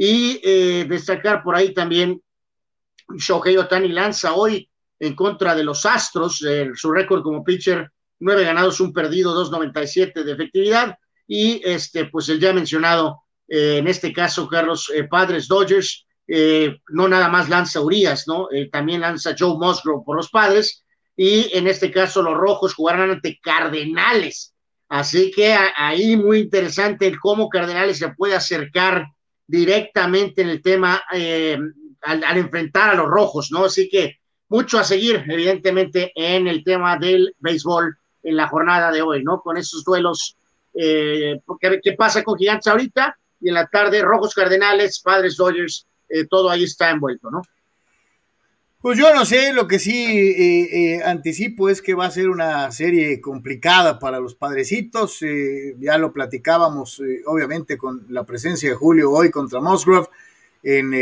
[0.00, 0.38] Y
[0.86, 2.22] destacar por ahí también
[3.16, 6.40] Shohei Otani lanza hoy en contra de los Astros,
[6.74, 7.90] su récord como pitcher,
[8.20, 13.88] nueve ganados, un perdido, 2.97 de efectividad, y este, pues el ya mencionado, eh, en
[13.88, 18.48] este caso, Carlos eh, Padres Dodgers, eh, no nada más lanza Urias, ¿no?
[18.70, 20.84] también lanza Joe Musgrove por los Padres,
[21.16, 24.54] y en este caso los Rojos jugarán ante Cardenales.
[24.88, 29.06] Así que ahí muy interesante el cómo Cardenales se puede acercar
[29.46, 33.64] directamente en el tema al, al, enfrentar a los Rojos, ¿no?
[33.64, 39.02] Así que mucho a seguir, evidentemente, en el tema del béisbol en la jornada de
[39.02, 39.40] hoy, ¿no?
[39.40, 40.36] Con esos duelos,
[40.74, 43.18] eh, porque ¿qué pasa con Gigantes ahorita?
[43.40, 47.42] Y en la tarde, Rojos Cardenales, Padres Dodgers, eh, todo ahí está envuelto, ¿no?
[48.80, 52.28] Pues yo no sé, lo que sí eh, eh, anticipo es que va a ser
[52.28, 55.18] una serie complicada para los padrecitos.
[55.78, 60.06] ya lo platicábamos, obviamente, con la presencia de Julio hoy contra Musgrove
[60.62, 60.92] en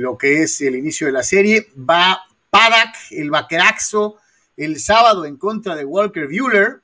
[0.00, 1.68] lo que es el inicio de la serie.
[1.78, 4.16] Va Padak, el vaqueraxo,
[4.56, 6.80] el sábado en contra de Walker Bueller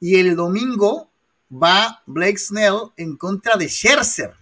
[0.00, 1.08] y el domingo
[1.50, 4.34] va Blake Snell en contra de Scherzer.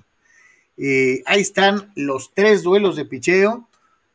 [0.76, 3.68] Eh, ahí están los tres duelos de picheo.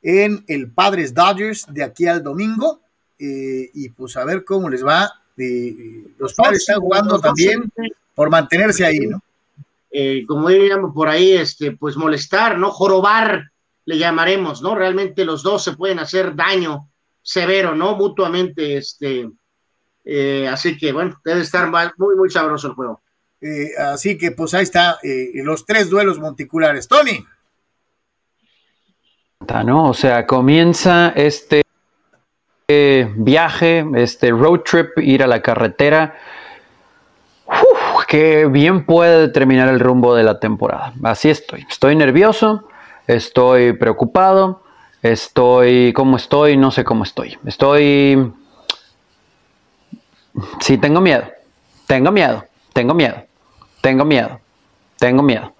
[0.03, 2.79] en el Padres Dodgers de aquí al domingo.
[3.19, 5.11] Eh, y pues a ver cómo les va.
[6.17, 7.71] los padres están jugando también
[8.15, 9.21] por mantenerse ahí, ¿no?
[9.91, 12.71] Eh, como diríamos por ahí, este, pues molestar, ¿no?
[12.71, 13.51] Jorobar,
[13.85, 14.75] le llamaremos, ¿no?
[14.75, 16.89] Realmente los dos se pueden hacer daño
[17.21, 17.95] severo, ¿no?
[17.95, 19.29] Mutuamente, este,
[20.03, 23.01] eh, así que bueno, debe estar muy, muy sabroso el juego.
[23.79, 24.97] Así que pues ahí está
[25.35, 26.87] los tres duelos monticulares.
[26.87, 27.25] Tony.
[29.63, 29.89] ¿no?
[29.89, 31.63] O sea, comienza este
[33.15, 36.17] viaje, este road trip, ir a la carretera,
[38.07, 40.93] que bien puede determinar el rumbo de la temporada.
[41.03, 41.65] Así estoy.
[41.69, 42.67] Estoy nervioso,
[43.07, 44.63] estoy preocupado,
[45.01, 46.57] estoy, ¿cómo estoy?
[46.57, 47.37] No sé cómo estoy.
[47.45, 48.33] Estoy...
[50.59, 51.23] Sí, tengo miedo.
[51.87, 52.45] Tengo miedo.
[52.73, 53.26] Tengo miedo.
[53.87, 54.41] Tengo miedo.
[54.99, 55.53] Tengo miedo.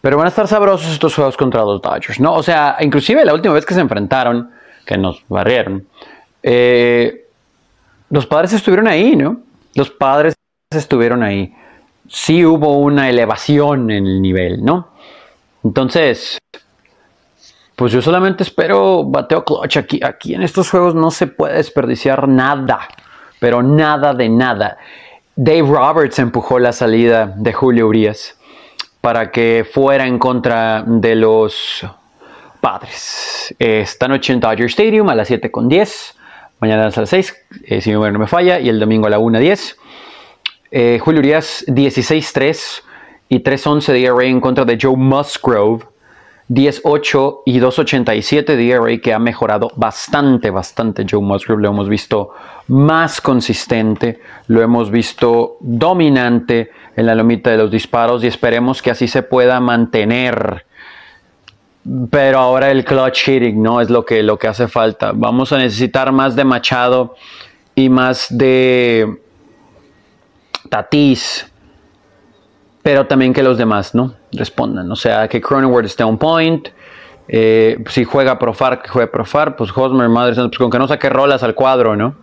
[0.00, 2.34] Pero van a estar sabrosos estos juegos contra los Dodgers, ¿no?
[2.34, 4.52] O sea, inclusive la última vez que se enfrentaron,
[4.86, 5.84] que nos barrieron,
[6.44, 7.26] eh,
[8.08, 9.40] los padres estuvieron ahí, ¿no?
[9.74, 10.36] Los padres
[10.70, 11.52] estuvieron ahí.
[12.06, 14.90] Sí hubo una elevación en el nivel, ¿no?
[15.64, 16.38] Entonces,
[17.74, 19.98] pues yo solamente espero bateo clutch aquí.
[20.04, 22.86] Aquí en estos juegos no se puede desperdiciar nada,
[23.40, 24.78] pero nada de nada.
[25.36, 28.38] Dave Roberts empujó la salida de Julio Urias
[29.00, 31.84] para que fuera en contra de los
[32.60, 33.52] padres.
[33.58, 36.14] Esta noche en Dodger Stadium a las 7 con 10.
[36.60, 38.60] Mañana a las 6, eh, si mi no me falla.
[38.60, 39.76] Y el domingo a la 1.10.
[40.70, 42.82] Eh, Julio Urias 16-3
[43.28, 45.84] y 3-11 de ERA en contra de Joe Musgrove.
[46.48, 51.06] 10-8 y 2.87 de ERA que ha mejorado bastante, bastante.
[51.10, 52.30] Joe Musgrove lo hemos visto
[52.68, 58.90] más consistente, lo hemos visto dominante en la lomita de los disparos y esperemos que
[58.90, 60.66] así se pueda mantener.
[62.10, 65.12] Pero ahora el clutch hitting no es lo que, lo que hace falta.
[65.14, 67.14] Vamos a necesitar más de Machado
[67.74, 69.20] y más de
[70.68, 71.50] Tatis,
[72.84, 74.92] pero también que los demás no respondan.
[74.92, 76.68] O sea, que Cronenworth esté on point.
[77.26, 81.08] Eh, si juega Profar, que juegue Profar, pues Hosmer, madre pues con que no saque
[81.08, 82.14] rolas al cuadro, ¿no?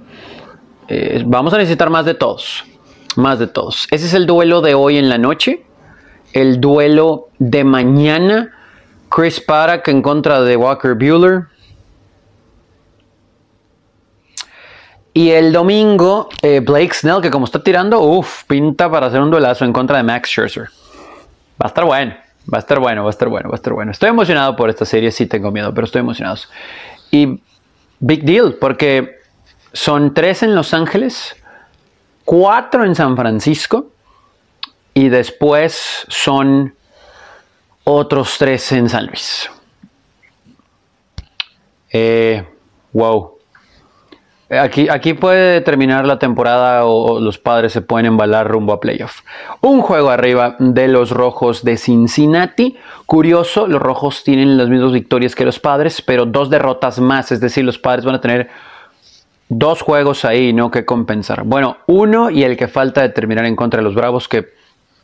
[0.88, 2.64] Eh, vamos a necesitar más de todos.
[3.16, 3.88] Más de todos.
[3.90, 5.66] Ese es el duelo de hoy en la noche.
[6.32, 8.52] El duelo de mañana.
[9.10, 11.48] Chris Parak en contra de Walker Bueller.
[15.14, 19.30] Y el domingo, eh, Blake Snell, que como está tirando, uff, pinta para hacer un
[19.30, 20.70] duelazo en contra de Max Scherzer.
[21.62, 22.16] Va a estar bueno,
[22.52, 23.92] va a estar bueno, va a estar bueno, va a estar bueno.
[23.92, 26.38] Estoy emocionado por esta serie, sí tengo miedo, pero estoy emocionado.
[27.12, 27.42] Y
[28.00, 29.20] big deal, porque
[29.74, 31.36] son tres en Los Ángeles,
[32.24, 33.92] cuatro en San Francisco
[34.94, 36.74] y después son
[37.84, 39.50] otros tres en San Luis.
[41.92, 42.48] Eh,
[42.94, 43.31] wow.
[44.60, 49.22] Aquí, aquí puede terminar la temporada o, los padres se pueden embalar rumbo a playoff.
[49.62, 52.78] Un juego arriba de los rojos de Cincinnati.
[53.06, 57.32] Curioso, los rojos tienen las mismas victorias que los padres, pero dos derrotas más.
[57.32, 58.50] Es decir, los padres van a tener
[59.48, 60.70] dos juegos ahí, ¿no?
[60.70, 61.44] Que compensar.
[61.46, 64.50] Bueno, uno y el que falta de terminar en contra de los Bravos, que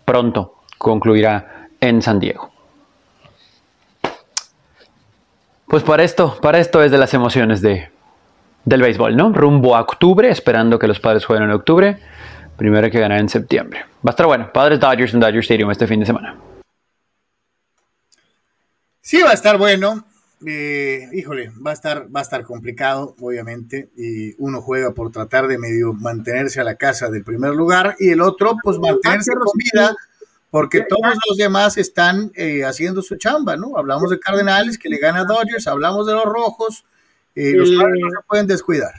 [0.04, 2.52] pronto concluirá en San Diego.
[5.68, 7.90] Pues para esto, para esto es de las emociones de,
[8.68, 9.32] del béisbol, ¿no?
[9.32, 12.00] Rumbo a octubre, esperando que los padres jueguen en octubre.
[12.58, 13.86] Primero hay que ganar en septiembre.
[14.06, 14.52] Va a estar bueno.
[14.54, 16.36] Padres Dodgers en Dodger Stadium este fin de semana.
[19.00, 20.04] Sí, va a estar bueno.
[20.46, 25.48] Eh, híjole, va a estar, va a estar complicado, obviamente, y uno juega por tratar
[25.48, 29.58] de medio mantenerse a la casa del primer lugar y el otro, pues mantenerse con
[29.58, 29.96] vida,
[30.52, 33.78] porque todos los demás están eh, haciendo su chamba, ¿no?
[33.78, 36.84] Hablamos de Cardenales que le gana a Dodgers, hablamos de los Rojos,
[37.38, 38.94] eh, los padres no se pueden descuidar.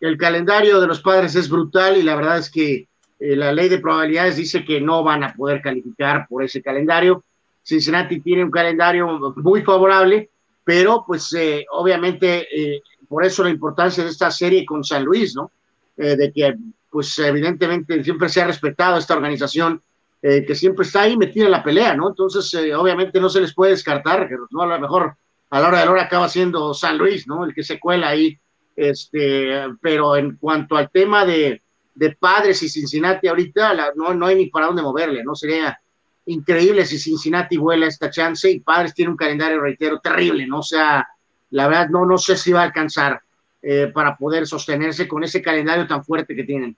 [0.00, 2.86] El calendario de los padres es brutal y la verdad es que
[3.20, 7.24] la ley de probabilidades dice que no van a poder calificar por ese calendario.
[7.62, 10.28] Cincinnati tiene un calendario muy favorable
[10.64, 15.36] pero pues eh, obviamente eh, por eso la importancia de esta serie con San Luis,
[15.36, 15.50] ¿no?
[15.96, 16.56] Eh, de que
[16.90, 19.82] pues evidentemente siempre se ha respetado esta organización
[20.22, 22.08] que siempre está ahí metida en la pelea, ¿no?
[22.08, 24.62] Entonces obviamente no se les puede descartar, que ¿no?
[24.62, 25.16] a lo mejor
[25.54, 27.44] a la hora de la hora acaba siendo San Luis, ¿no?
[27.44, 28.36] El que se cuela ahí,
[28.74, 31.62] este, pero en cuanto al tema de,
[31.94, 35.36] de padres y Cincinnati ahorita, no, no hay ni para dónde moverle, ¿no?
[35.36, 35.78] Sería
[36.26, 40.58] increíble si Cincinnati vuela esta chance y Padres tiene un calendario, reitero, terrible, ¿no?
[40.58, 41.06] O sea,
[41.50, 43.22] la verdad no, no sé si va a alcanzar
[43.62, 46.76] eh, para poder sostenerse con ese calendario tan fuerte que tienen.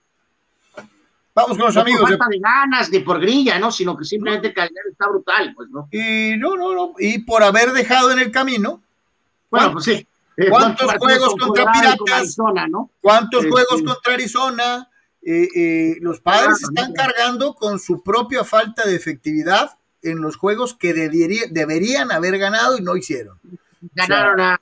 [1.37, 2.01] Vamos con los amigos.
[2.01, 2.39] No falta de...
[2.39, 3.71] ganas, ni por grilla, ¿no?
[3.71, 5.87] Sino que simplemente el calendario está brutal, pues, ¿no?
[5.91, 6.93] Y no, no, no.
[6.97, 8.81] Y por haber dejado en el camino
[9.51, 10.07] Bueno, pues sí.
[10.35, 12.35] Eh, ¿Cuántos juegos contra Piratas?
[12.99, 14.89] ¿Cuántos este, juegos contra Arizona?
[15.21, 20.73] Eh, eh, los padres están cargando con su propia falta de efectividad en los juegos
[20.73, 23.37] que deberían haber ganado y no hicieron.
[23.93, 24.59] Ganaron a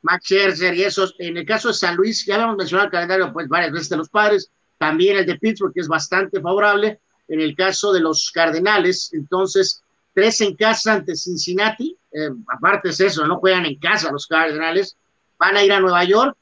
[0.00, 1.14] Max Scherzer y esos.
[1.18, 3.96] En el caso de San Luis, ya habíamos mencionado el calendario pues varias veces de
[3.98, 7.00] los padres, también el de Pittsburgh, que es bastante favorable.
[7.28, 9.82] En el caso de los Cardenales, entonces,
[10.14, 14.96] tres en casa ante Cincinnati, eh, aparte es eso, no juegan en casa los Cardenales,
[15.38, 16.36] van a ir a Nueva York,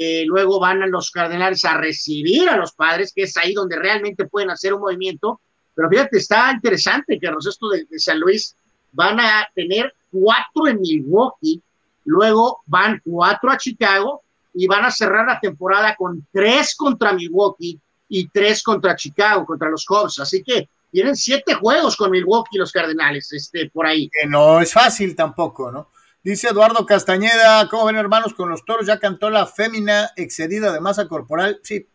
[0.00, 3.76] eh, luego van a los Cardenales a recibir a los padres, que es ahí donde
[3.76, 5.40] realmente pueden hacer un movimiento.
[5.74, 8.56] Pero fíjate, está interesante que los estos de San Luis
[8.92, 11.60] van a tener cuatro en Milwaukee,
[12.04, 14.23] luego van cuatro a Chicago
[14.54, 17.78] y van a cerrar la temporada con tres contra Milwaukee
[18.08, 20.20] y tres contra Chicago, contra los Cubs.
[20.20, 24.08] Así que tienen siete juegos con Milwaukee los Cardenales, este, por ahí.
[24.08, 25.88] Que no es fácil tampoco, ¿no?
[26.22, 28.86] Dice Eduardo Castañeda, ¿cómo ven hermanos con los toros?
[28.86, 31.60] Ya cantó la fémina excedida de masa corporal.
[31.62, 31.86] Sí.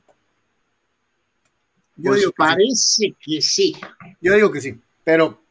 [1.95, 3.75] Yo pues digo parece que sí.
[4.21, 5.41] Yo digo que sí, pero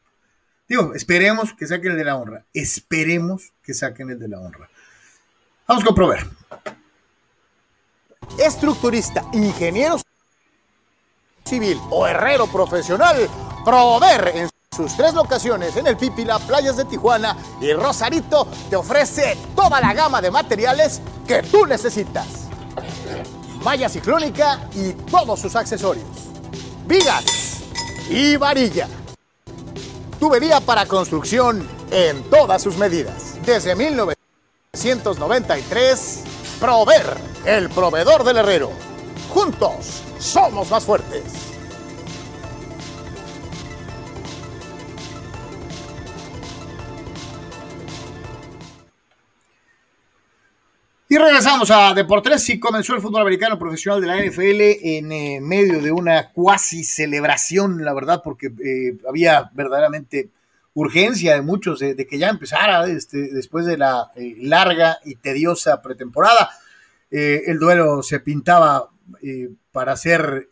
[0.67, 2.45] digo, esperemos que saquen el de la honra.
[2.53, 4.69] Esperemos que saquen el de la honra.
[5.67, 6.25] Vamos con Prover.
[8.37, 9.97] Estructurista, ingeniero
[11.45, 13.29] civil o herrero profesional,
[13.65, 19.37] Prover en sus tres locaciones en el Pípila, Playas de Tijuana y Rosarito te ofrece
[19.55, 22.47] toda la gama de materiales que tú necesitas.
[23.63, 26.07] Malla ciclónica y todos sus accesorios.
[26.85, 27.61] Vigas
[28.09, 28.87] y varilla.
[30.19, 33.35] Tubería para construcción en todas sus medidas.
[33.45, 36.23] Desde 1993,
[36.59, 37.05] Prover,
[37.45, 38.71] el proveedor del herrero.
[39.29, 41.23] Juntos somos más fuertes.
[51.07, 52.43] Y regresamos a Deportes.
[52.43, 56.83] Sí, comenzó el fútbol americano profesional de la NFL en eh, medio de una cuasi
[56.83, 60.29] celebración, la verdad, porque eh, había verdaderamente
[60.79, 65.81] urgencia de muchos de, que ya empezara este, después de la eh, larga y tediosa
[65.81, 66.49] pretemporada.
[67.11, 68.89] el duelo se pintaba
[69.71, 70.47] para ser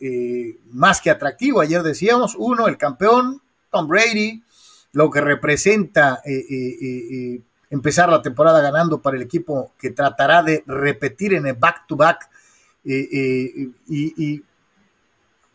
[0.72, 1.62] más que atractivo.
[1.62, 4.42] Ayer decíamos, uno, el campeón, Tom Brady,
[4.94, 6.22] lo que representa
[7.70, 12.30] empezar la temporada ganando para el equipo que tratará de repetir en el back-to-back
[12.86, 14.44] eh, eh, y,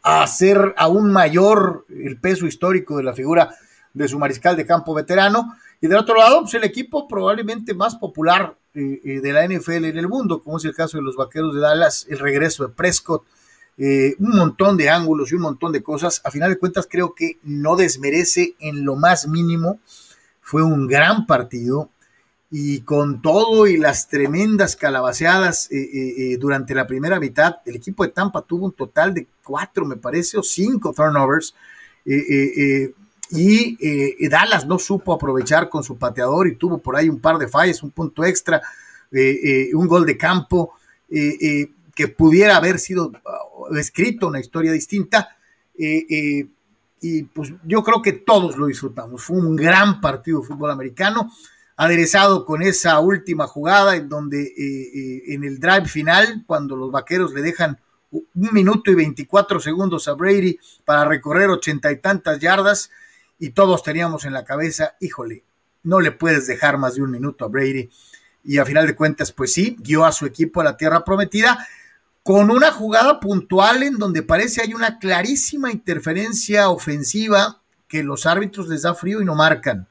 [0.04, 3.54] hacer aún mayor el peso histórico de la figura
[3.94, 5.56] de su mariscal de campo veterano.
[5.80, 9.98] Y del otro lado, pues el equipo probablemente más popular eh, de la NFL en
[9.98, 13.24] el mundo, como es el caso de los Vaqueros de Dallas, el regreso de Prescott,
[13.78, 16.20] un montón de ángulos y un montón de cosas.
[16.24, 19.80] A final de cuentas, creo que no desmerece en lo más mínimo.
[20.40, 21.90] Fue un gran partido
[22.54, 27.76] y con todo y las tremendas calabaceadas eh, eh, eh, durante la primera mitad, el
[27.76, 31.54] equipo de Tampa tuvo un total de cuatro, me parece, o cinco turnovers.
[33.32, 37.48] Y Dallas no supo aprovechar con su pateador y tuvo por ahí un par de
[37.48, 38.60] fallas, un punto extra,
[39.10, 40.74] un gol de campo
[41.94, 45.36] que pudiera haber sido uh, escrito una historia distinta.
[45.76, 49.22] y pues yo creo que todos lo disfrutamos.
[49.22, 51.30] Fue un gran partido de fútbol americano
[51.76, 56.92] aderezado con esa última jugada en donde eh, eh, en el drive final, cuando los
[56.92, 57.78] vaqueros le dejan
[58.10, 62.90] un minuto y 24 segundos a Brady para recorrer ochenta y tantas yardas
[63.42, 65.42] y todos teníamos en la cabeza, híjole,
[65.82, 67.90] no le puedes dejar más de un minuto a Brady.
[68.44, 71.66] Y a final de cuentas, pues sí, guió a su equipo a la tierra prometida
[72.22, 78.68] con una jugada puntual en donde parece hay una clarísima interferencia ofensiva que los árbitros
[78.68, 79.88] les da frío y no marcan.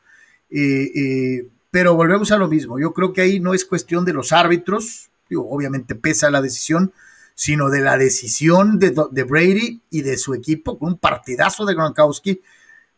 [0.49, 2.79] Eh, pero volvemos a lo mismo.
[2.79, 6.93] Yo creo que ahí no es cuestión de los árbitros, obviamente pesa la decisión,
[7.35, 12.41] sino de la decisión de, Brady y de su equipo con un partidazo de Gronkowski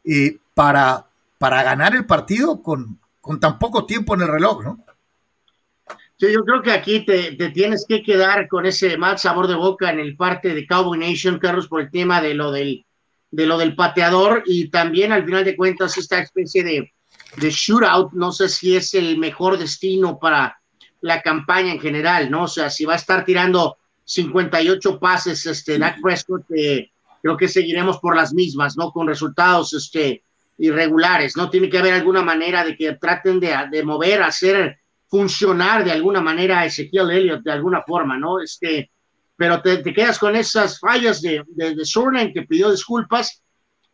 [0.04, 1.06] eh, para,
[1.38, 4.86] para ganar el partido con, con tan poco tiempo en el reloj, ¿no?
[6.18, 9.90] Sí, yo creo que aquí te, tienes que quedar con ese mal sabor de boca
[9.90, 12.86] en el parte de Cowboy Nation, Carlos, por el tema de lo del,
[13.32, 16.94] de lo del pateador y también al final de cuentas esta especie de,
[17.38, 20.58] de shootout, no sé si es el mejor destino para
[21.02, 22.44] la campaña en general, ¿no?
[22.44, 26.93] O sea, si va a estar tirando 58 pases, este, Dak Prescott, eh,
[27.24, 28.92] creo que seguiremos por las mismas, ¿no?
[28.92, 30.26] Con resultados, este,
[30.58, 31.50] irregulares, ¿no?
[31.50, 36.20] Tiene que haber alguna manera de que traten de, de mover, hacer funcionar de alguna
[36.20, 38.42] manera a Ezequiel Elliott de alguna forma, ¿no?
[38.42, 38.92] Este,
[39.38, 43.42] pero te, quedas con esas fallas de, de, de que pidió disculpas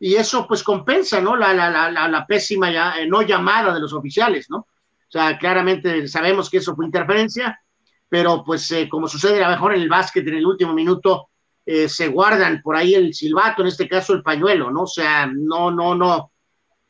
[0.00, 1.36] y eso pues compensa, ¿no?
[1.36, 4.58] La, la, la, la pésima ya, eh, no llamada de los oficiales, ¿no?
[4.58, 7.60] O sea, claramente sabemos que eso fue interferencia,
[8.08, 11.29] pero pues eh, como sucede a lo mejor en el básquet en el último minuto,
[11.72, 14.82] eh, se guardan por ahí el silbato, en este caso el pañuelo, ¿no?
[14.82, 16.32] O sea, no, no, no,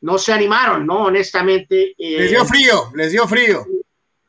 [0.01, 1.03] no se animaron, ¿no?
[1.03, 1.93] Honestamente.
[1.95, 3.63] Eh, les dio frío, les dio frío.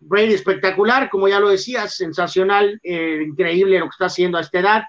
[0.00, 4.82] Brady espectacular, como ya lo decías, sensacional, increíble lo que está haciendo a esta edad,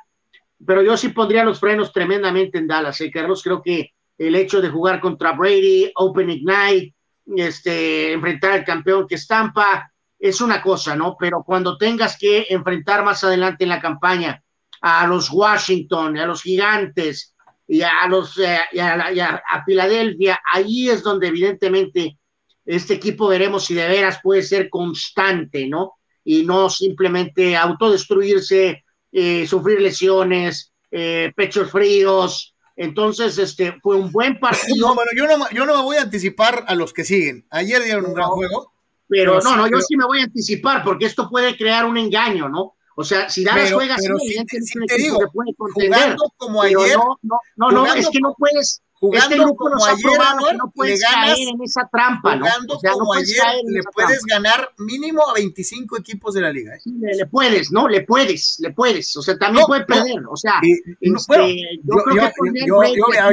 [0.65, 3.41] pero yo sí pondría los frenos tremendamente en Dallas, ¿eh, Carlos?
[3.41, 6.93] Creo que el hecho de jugar contra Brady, Open Ignite,
[7.37, 9.89] este, enfrentar al campeón que estampa,
[10.19, 11.15] es una cosa, ¿no?
[11.17, 14.42] Pero cuando tengas que enfrentar más adelante en la campaña
[14.83, 17.33] a los Washington, a los gigantes
[17.65, 22.17] y a los eh, a, Filadelfia, ahí es donde evidentemente
[22.65, 25.93] este equipo veremos si de veras puede ser constante, ¿no?
[26.25, 34.39] Y no simplemente autodestruirse, eh, sufrir lesiones, eh, pechos fríos, entonces, este fue un buen
[34.39, 34.95] partido.
[34.95, 37.45] bueno, yo no, yo no me voy a anticipar a los que siguen.
[37.51, 38.73] Ayer dieron un gran juego.
[39.07, 42.49] Pero, no, no, yo sí me voy a anticipar porque esto puede crear un engaño,
[42.49, 42.75] ¿no?
[42.95, 46.15] O sea, si Dallas juega así, evidentemente te digo, puede contender.
[46.37, 50.47] como ayer, no, no, no, es que no puedes Jugando este grupo nos ha probado
[50.47, 52.91] que no puedes caer en esa trampa, jugando ¿no?
[52.93, 56.73] como ayer, le puedes ganar mínimo a 25 equipos de la liga.
[56.75, 56.79] ¿eh?
[56.85, 57.89] le, puedes, ¿no?
[57.89, 59.13] Le puedes, le puedes.
[59.17, 60.23] O sea, también puede perder.
[60.31, 60.61] O sea,
[61.01, 62.81] este, yo, creo que yo,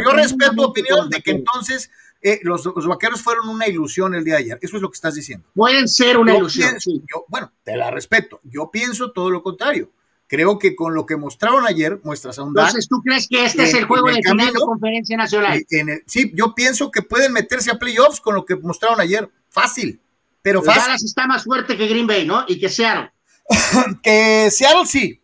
[0.05, 1.89] yo, respeto tu opinión de que entonces
[2.23, 4.59] eh, los, los, vaqueros fueron una ilusión el día de ayer.
[4.61, 5.49] Eso es lo que estás diciendo.
[5.55, 6.79] Pueden ser una ilusión.
[6.79, 7.03] sí.
[7.29, 8.41] bueno, te la respeto.
[8.45, 9.91] Yo pienso todo lo contrario.
[10.27, 13.64] Creo que con lo que mostraron ayer, muestras a un Entonces, ¿tú crees que este
[13.64, 15.66] es el juego de final de conferencia nacional?
[16.07, 19.29] sí, yo pienso que pueden meterse a playoffs con lo que mostraron ayer.
[19.49, 20.01] Fácil,
[20.43, 20.83] pero fácil.
[20.83, 22.45] Dallas está más fuerte que Green Bay, ¿no?
[22.47, 23.11] Y que Seattle.
[24.05, 25.21] que Seattle sí.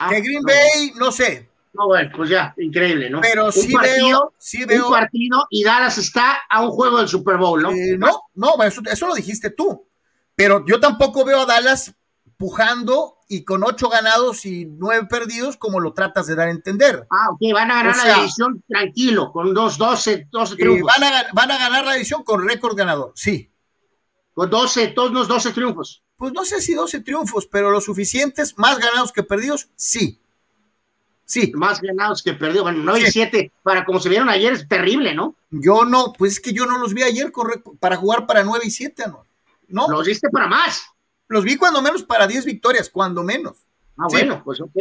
[0.00, 1.49] Ah, que Green Bay, no sé.
[1.72, 3.20] No, bueno, pues ya, increíble, ¿no?
[3.20, 4.86] Pero sí, veo, sí veo.
[4.86, 7.70] Un partido y Dallas está a un juego del Super Bowl, ¿no?
[7.70, 9.88] Eh, no, no, eso, eso lo dijiste tú.
[10.34, 11.94] Pero yo tampoco veo a Dallas
[12.36, 17.06] pujando y con ocho ganados y nueve perdidos, como lo tratas de dar a entender.
[17.10, 20.90] Ah, ok, van a ganar la división tranquilo, con dos, doce, doce triunfos.
[20.98, 23.52] van, a, van a ganar la división con récord ganador, sí.
[24.32, 26.02] Con doce, todos los doce triunfos.
[26.16, 30.19] Pues no sé si doce triunfos, pero los suficientes, más ganados que perdidos, sí.
[31.30, 31.52] Sí.
[31.54, 32.64] Más ganados que perdidos.
[32.64, 35.36] Bueno, 9 y 7, para como se vieron ayer, es terrible, ¿no?
[35.50, 37.30] Yo no, pues es que yo no los vi ayer
[37.78, 39.24] para jugar para 9 y 7, ¿no?
[39.68, 39.88] ¿no?
[39.88, 40.84] Los viste para más.
[41.28, 43.58] Los vi cuando menos para 10 victorias, cuando menos.
[43.96, 44.76] Ah, bueno, pues ok.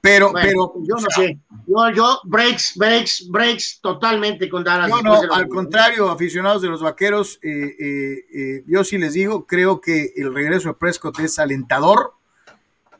[0.00, 0.72] Pero, pero.
[0.82, 1.36] Yo no sé.
[1.66, 4.88] Yo, yo, breaks, breaks, breaks totalmente con Dallas.
[4.88, 9.46] No, no, al contrario, aficionados de los vaqueros, eh, eh, eh, yo sí les digo,
[9.46, 12.12] creo que el regreso de Prescott es alentador.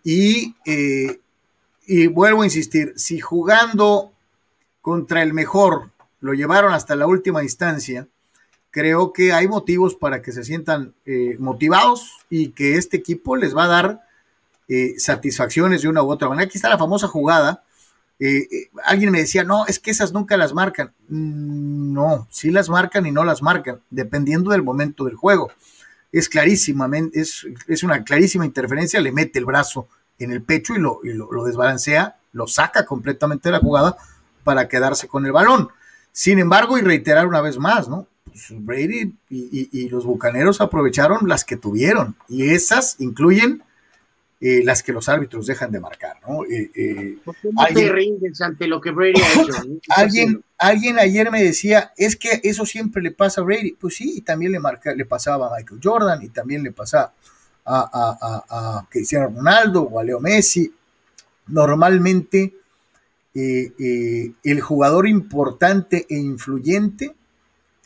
[0.03, 0.57] Y,
[1.87, 4.13] y vuelvo a insistir, si jugando
[4.81, 8.09] contra el mejor lo llevaron hasta la última instancia,
[8.71, 13.57] creo que hay motivos para que se sientan eh, motivados y que este equipo les
[13.57, 14.01] va a dar
[14.67, 16.47] eh, satisfacciones de una u otra manera.
[16.47, 17.63] Aquí está la famosa jugada.
[18.19, 20.93] Eh, alguien me decía, no, es que esas nunca las marcan.
[21.09, 25.53] Mm, no, sí las marcan y no las marcan, dependiendo del momento del juego.
[26.11, 29.89] Es clarísimamente, es, es una clarísima interferencia, le mete el brazo
[30.19, 33.97] en el pecho y, lo, y lo, lo desbalancea, lo saca completamente de la jugada
[34.43, 35.69] para quedarse con el balón.
[36.13, 38.07] Sin embargo, y reiterar una vez más, ¿no?
[38.35, 43.63] Pues, Brady y, los Bucaneros aprovecharon las que tuvieron y esas incluyen
[44.41, 46.45] eh, las que los árbitros dejan de marcar, ¿no?
[46.45, 47.19] Eh, eh,
[47.57, 49.53] alguien, ante lo que Brady ha hecho?
[49.97, 53.73] alguien, alguien ayer me decía, es que eso siempre le pasa a Brady.
[53.73, 57.15] Pues sí, y también le, marca, le pasaba a Michael Jordan y también le pasaba
[57.65, 60.73] a, Cristiano Ronaldo o a Leo Messi.
[61.49, 62.55] Normalmente
[63.35, 67.15] el jugador importante e influyente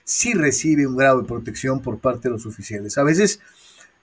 [0.04, 2.98] sí recibe un grado de protección por parte de los oficiales.
[2.98, 3.40] A veces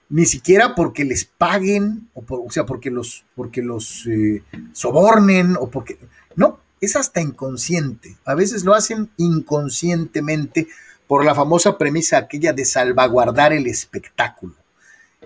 [0.10, 5.70] ni siquiera porque les paguen, o, o sea, porque los, porque los eh, sobornen, o
[5.70, 5.98] porque...
[6.36, 8.16] No, es hasta inconsciente.
[8.26, 10.68] A veces lo hacen inconscientemente
[11.08, 14.54] por la famosa premisa aquella de salvaguardar el espectáculo.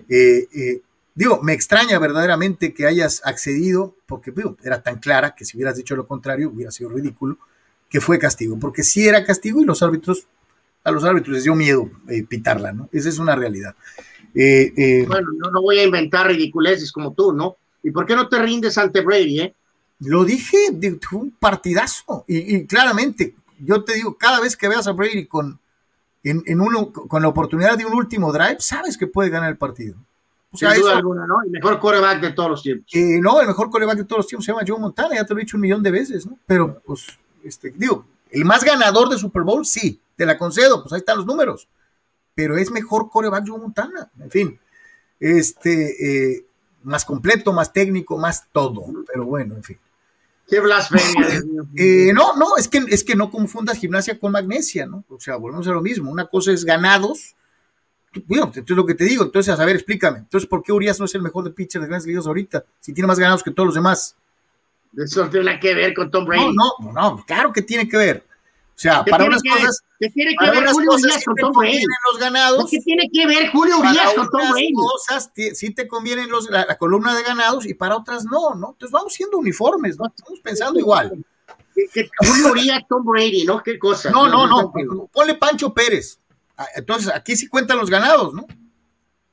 [0.08, 0.82] Eh, eh,
[1.14, 4.32] digo, me extraña verdaderamente que hayas accedido, porque
[4.62, 7.38] era tan clara que si hubieras dicho lo contrario hubiera sido ridículo,
[7.88, 10.26] que fue castigo, porque sí era castigo y los árbitros
[10.82, 12.88] a los árbitros les dio miedo eh, pitarla, ¿no?
[12.92, 13.74] Esa es una realidad.
[14.34, 17.56] Eh, bueno, no, no, voy a inventar ridiculeces como tú, ¿no?
[17.82, 19.54] ¿Y por qué no te rindes ante Brady, eh?
[20.00, 20.56] Lo dije,
[21.02, 22.24] fue un partidazo.
[22.26, 25.59] Y, claramente, yo te digo, cada vez que veas a Brady con,
[26.22, 29.96] en, uno, con la oportunidad de un último drive, sabes que puede ganar el partido.
[30.52, 31.42] O sea, Sin duda alguna, ¿no?
[31.44, 32.92] El mejor coreback de todos los tiempos.
[32.94, 35.40] no, el mejor coreback de todos los tiempos se llama Joe Montana, ya te lo
[35.40, 36.36] he dicho un millón de veces, ¿no?
[36.46, 37.06] Pero, pues,
[37.44, 41.18] este, digo, el más ganador de Super Bowl, sí, te la concedo, pues ahí están
[41.18, 41.68] los números.
[42.34, 44.10] pero es mejor coreback Joe Montana.
[44.18, 44.58] En fin,
[45.18, 46.46] este, eh,
[46.82, 48.84] más completo, más técnico, más todo.
[49.06, 49.78] Pero bueno, en fin.
[50.50, 51.42] Qué blasfemia.
[51.76, 55.04] Eh, no, no, es que, es que no confundas gimnasia con magnesia, ¿no?
[55.08, 56.10] O sea, volvemos a lo mismo.
[56.10, 57.36] Una cosa es ganados.
[58.26, 60.18] Bueno, entonces lo que te digo, entonces, a ver, explícame.
[60.18, 62.64] Entonces, ¿por qué Urias no es el mejor de pitcher de grandes ligas ahorita?
[62.80, 64.16] Si tiene más ganados que todos los demás.
[64.96, 66.54] Eso tiene que ver con Tom Brady.
[66.54, 68.26] No, no, no, claro que tiene que ver.
[68.80, 71.34] O sea, ¿Qué para unas cosas, ¿Qué tiene que para ver Julio cosas Urias con
[71.36, 71.72] Tom Brady?
[71.72, 72.70] convienen los ganados.
[72.70, 74.72] ¿Qué tiene que ver Julio Para Urias con Tom Brady?
[74.72, 78.54] cosas ti- sí te convienen los, la, la columna de ganados y para otras no,
[78.54, 78.70] ¿no?
[78.70, 80.06] Entonces vamos siendo uniformes, ¿no?
[80.06, 81.22] Estamos pensando igual.
[81.74, 83.62] Que- que Julio Urias, Tom Brady, ¿no?
[83.62, 84.08] ¿Qué cosa?
[84.10, 84.62] No, no, no.
[84.62, 85.10] entiendo.
[85.12, 86.18] Ponle Pancho Pérez.
[86.56, 88.46] Ah, Entonces aquí sí cuentan los ganados, ¿no?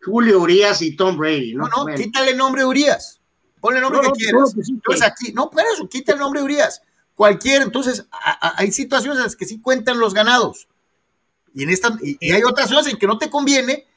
[0.04, 1.64] Julio Urias y Tom Brady, ¿no?
[1.64, 1.98] No, no, Bueno.
[1.98, 3.22] quítale el nombre Urias.
[3.62, 4.34] Ponle el nombre No, que no, quieras.
[4.50, 6.82] no, pues Entonces que- aquí, no, por eso, quita el nombre Urias.
[7.18, 10.68] Cualquier, entonces, a- a- hay situaciones en las que sí cuentan los ganados.
[11.55, 13.88] Y, en esta, y, y hay otras cosas en que no te conviene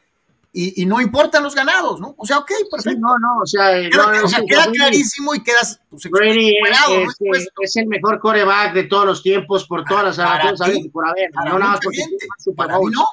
[0.55, 2.14] y, y no importan los ganados, ¿no?
[2.16, 2.99] O sea, ok, Sí, perfecto.
[2.99, 5.79] no, no, o sea, eh, Queda, no, o sea, es- queda Brady- clarísimo y quedas
[5.91, 7.03] pues, Brady expuesto, es, ¿no?
[7.03, 7.53] es- Expuesto.
[7.61, 10.85] es el mejor coreback de todos los tiempos por todas las Para razones ti, habidas
[10.87, 11.31] y por haber.
[11.31, 13.05] Para No nada más mucha porque gente, tiene más Super para mí no,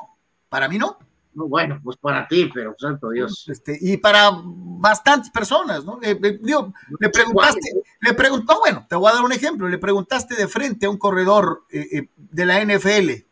[0.48, 0.98] para mí no.
[1.34, 3.46] No, Bueno, pues para ti, pero santo Dios.
[3.50, 6.00] Este, y para bastantes personas, ¿no?
[6.02, 7.60] Eh, eh, digo, le preguntaste,
[8.00, 10.98] le preguntó, bueno, te voy a dar un ejemplo, le preguntaste de frente a un
[10.98, 13.26] corredor eh, eh, de la NFL.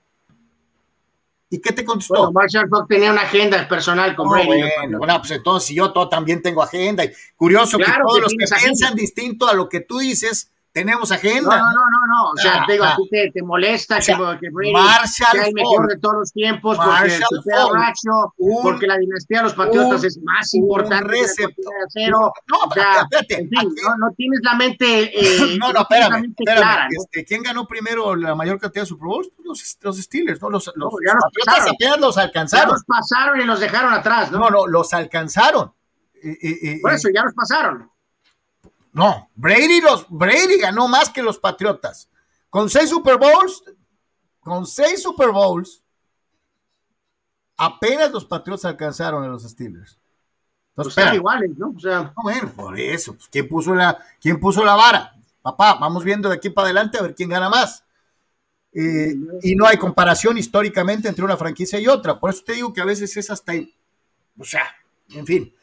[1.49, 2.15] ¿Y qué te contestó?
[2.15, 4.47] Bueno, Marshall Falk tenía una agenda personal con No, Brady.
[4.47, 7.05] bueno, bueno, pues entonces yo todo, también tengo agenda.
[7.05, 10.51] Y curioso Claro que todos que los que piensan distinto a lo que tú dices,
[10.75, 11.57] tenemos agenda.
[11.57, 12.29] no, no, no, no.
[12.31, 12.95] O sea, Ah, te digo, ah.
[12.97, 16.15] ti te, te molesta O sea, que, que Brady Marshall sea el mejor de todos
[16.15, 20.53] los tiempos porque Marshall Bradshaw, Un- porque la dinastía de los Patriotas un- es más
[20.53, 22.33] importante que la de acero.
[22.51, 24.85] No, O sea, espérate, en fin, aquí- no, no tienes la mente,
[25.19, 26.87] eh, no, no, espérame, clara.
[26.91, 29.29] Este, ¿Quién ganó primero la mayor cantidad de Super Bowls?
[29.35, 30.49] Pues Los, los Steelers, ¿no?
[30.49, 32.73] Los, los ya los Patriotas apenas los Ya alcanzaron.
[32.73, 34.39] los pasaron y los dejaron atrás, ¿no?
[34.39, 35.73] No, no, los alcanzaron.
[36.21, 37.89] Eh, eh, Por eso ya los pasaron.
[38.95, 42.09] No, Brady, los, Brady ganó más que los Patriotas.
[42.49, 43.61] Con seis Super Bowls,
[44.39, 45.83] con seis Super Bowls,
[47.57, 49.99] apenas los Patriotas alcanzaron a los Steelers.
[50.73, 51.15] Pues Entonces, espera.
[51.15, 51.73] iguales, ¿no?
[51.75, 53.15] O sea, No, bueno, por eso.
[53.15, 55.13] pues, ¿quién, puso la, ¿Quién puso la vara?
[55.41, 57.83] Papá, vamos viendo de aquí para adelante a ver quién gana más.
[58.71, 62.17] Eh, y no hay comparación históricamente entre una franquicia y otra.
[62.17, 63.53] Por eso te digo que a veces es hasta.
[64.39, 64.65] O sea,
[65.09, 65.54] en fin.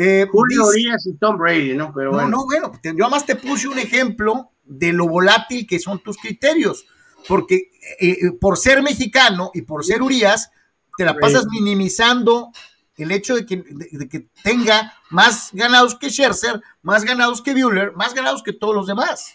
[0.00, 1.92] Eh, Julio dice- Urias y Tom Brady, ¿no?
[1.92, 2.28] Pero no, bueno.
[2.30, 6.16] no, bueno, te- yo además te puse un ejemplo de lo volátil que son tus
[6.18, 6.86] criterios,
[7.26, 10.50] porque eh, eh, por ser mexicano y por ser Urias,
[10.96, 12.52] te la pasas minimizando
[12.96, 17.52] el hecho de que, de- de que tenga más ganados que Scherzer, más ganados que
[17.54, 19.34] Bueller, más ganados que todos los demás,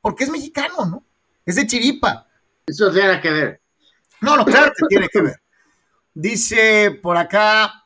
[0.00, 1.04] porque es mexicano, ¿no?
[1.46, 2.26] Es de Chiripa.
[2.66, 3.60] Eso tiene que ver.
[4.20, 5.40] No, no, claro que tiene que ver.
[6.14, 7.84] Dice por acá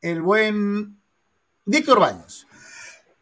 [0.00, 0.97] el buen
[1.68, 2.46] Víctor Baños.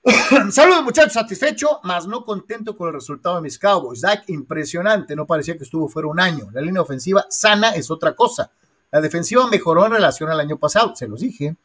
[0.53, 4.03] Saludos muchachos, satisfecho, más no contento con el resultado de mis Cowboys.
[4.03, 6.49] Dak, impresionante, no parecía que estuvo fuera un año.
[6.53, 8.53] La línea ofensiva sana es otra cosa.
[8.93, 11.57] La defensiva mejoró en relación al año pasado, se los dije.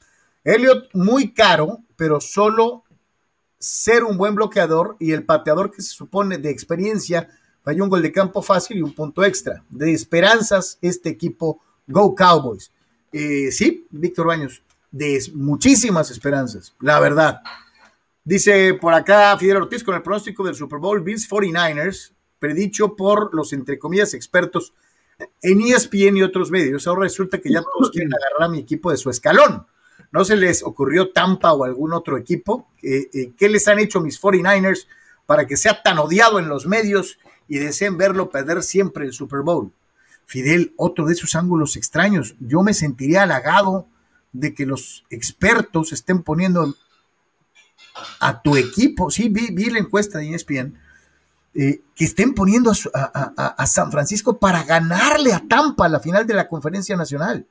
[0.44, 2.84] Elliot muy caro, pero solo
[3.60, 7.30] ser un buen bloqueador y el pateador que se supone de experiencia
[7.64, 9.64] falló un gol de campo fácil y un punto extra.
[9.70, 12.72] De esperanzas este equipo Go Cowboys.
[13.12, 17.42] Eh, sí, Víctor Baños, de muchísimas esperanzas, la verdad.
[18.24, 23.34] Dice por acá Fidel Ortiz con el pronóstico del Super Bowl Bills 49ers, predicho por
[23.34, 24.74] los entre comillas expertos
[25.42, 26.88] en ESPN y otros medios.
[26.88, 29.66] Ahora resulta que ya todos quieren agarrar a mi equipo de su escalón.
[30.12, 32.68] ¿No se les ocurrió Tampa o algún otro equipo?
[32.84, 34.88] Eh, eh, ¿Qué les han hecho mis 49ers
[35.26, 37.18] para que sea tan odiado en los medios
[37.48, 39.72] y deseen verlo perder siempre el Super Bowl?
[40.26, 42.36] Fidel, otro de esos ángulos extraños.
[42.40, 43.88] Yo me sentiría halagado
[44.34, 46.76] de que los expertos estén poniendo
[48.20, 50.80] a tu equipo, sí, vi, la encuesta de ESPN,
[51.54, 56.34] eh, que estén poniendo a, a- San Francisco para ganarle a Tampa la final de
[56.34, 57.46] la conferencia nacional.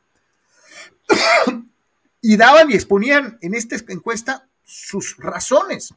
[2.22, 5.94] y daban y exponían en esta encuesta sus razones.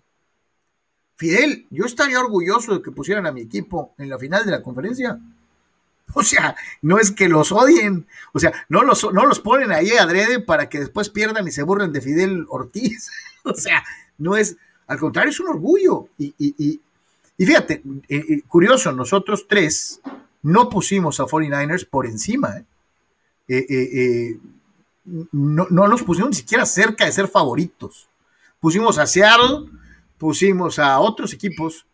[1.15, 4.61] Fidel, yo estaría orgulloso de que pusieran a mi equipo en la final de la
[4.63, 5.19] conferencia.
[6.15, 9.91] O sea, no es que los odien, o sea, no los, no los ponen ahí
[9.93, 13.09] adrede para que después pierdan y se burlen de Fidel Ortiz.
[13.45, 13.83] O sea,
[14.19, 14.55] no es,
[14.87, 16.07] al contrario, es un orgullo.
[16.17, 16.79] Y, y- y-
[17.37, 19.99] y fíjate, eh, eh, curioso, nosotros tres
[20.43, 22.57] no pusimos a 49ers por encima.
[22.57, 22.65] ¿eh?
[23.49, 24.39] Eh, eh,
[25.33, 28.07] no, no los pusimos ni siquiera cerca de ser favoritos.
[28.61, 29.69] Pusimos a Seattle,
[30.17, 31.85] pusimos a otros equipos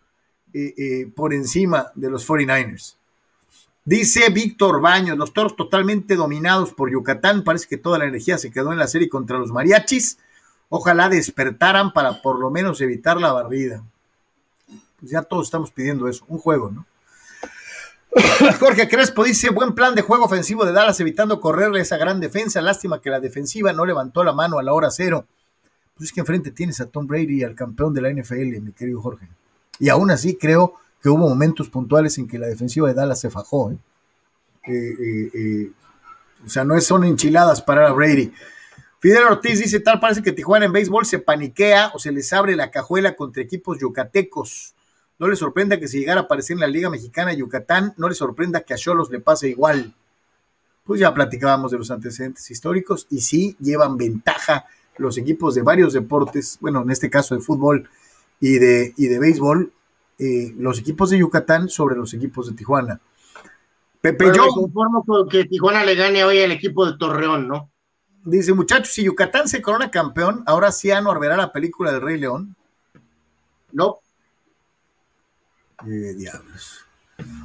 [1.15, 2.95] por encima de los 49ers.
[3.85, 8.51] Dice Víctor Baños, los toros totalmente dominados por Yucatán, parece que toda la energía se
[8.51, 10.19] quedó en la serie contra los mariachis.
[10.69, 13.83] Ojalá despertaran para por lo menos evitar la barrida.
[14.99, 16.85] Pues ya todos estamos pidiendo eso, un juego, ¿no?
[18.59, 22.61] Jorge Crespo dice, buen plan de juego ofensivo de Dallas evitando correrle esa gran defensa.
[22.61, 25.25] Lástima que la defensiva no levantó la mano a la hora cero.
[25.95, 29.01] Pues es que enfrente tienes a Tom Brady, al campeón de la NFL, mi querido
[29.01, 29.27] Jorge.
[29.79, 33.29] Y aún así creo que hubo momentos puntuales en que la defensiva de Dallas se
[33.29, 33.71] fajó.
[33.71, 33.77] ¿eh?
[34.67, 35.71] Eh, eh,
[36.45, 38.31] o sea, no son enchiladas para a Brady.
[38.99, 42.55] Fidel Ortiz dice, tal parece que Tijuana en béisbol se paniquea o se les abre
[42.55, 44.75] la cajuela contra equipos yucatecos.
[45.17, 48.17] No les sorprenda que si llegara a aparecer en la Liga Mexicana Yucatán, no les
[48.17, 49.93] sorprenda que a Cholos le pase igual.
[50.83, 54.65] Pues ya platicábamos de los antecedentes históricos y sí llevan ventaja
[54.97, 57.89] los equipos de varios deportes, bueno, en este caso de fútbol
[58.41, 59.71] y de, y de béisbol,
[60.19, 62.99] eh, los equipos de Yucatán sobre los equipos de Tijuana.
[64.01, 67.69] Pepe yo conformo con que Tijuana le gane hoy al equipo de Torreón, ¿no?
[68.23, 72.19] Dice, muchachos, si Yucatán se corona campeón, ahora sí Anuar verá la película del Rey
[72.19, 72.55] León.
[73.71, 73.99] No.
[75.85, 76.85] Eh, diablos.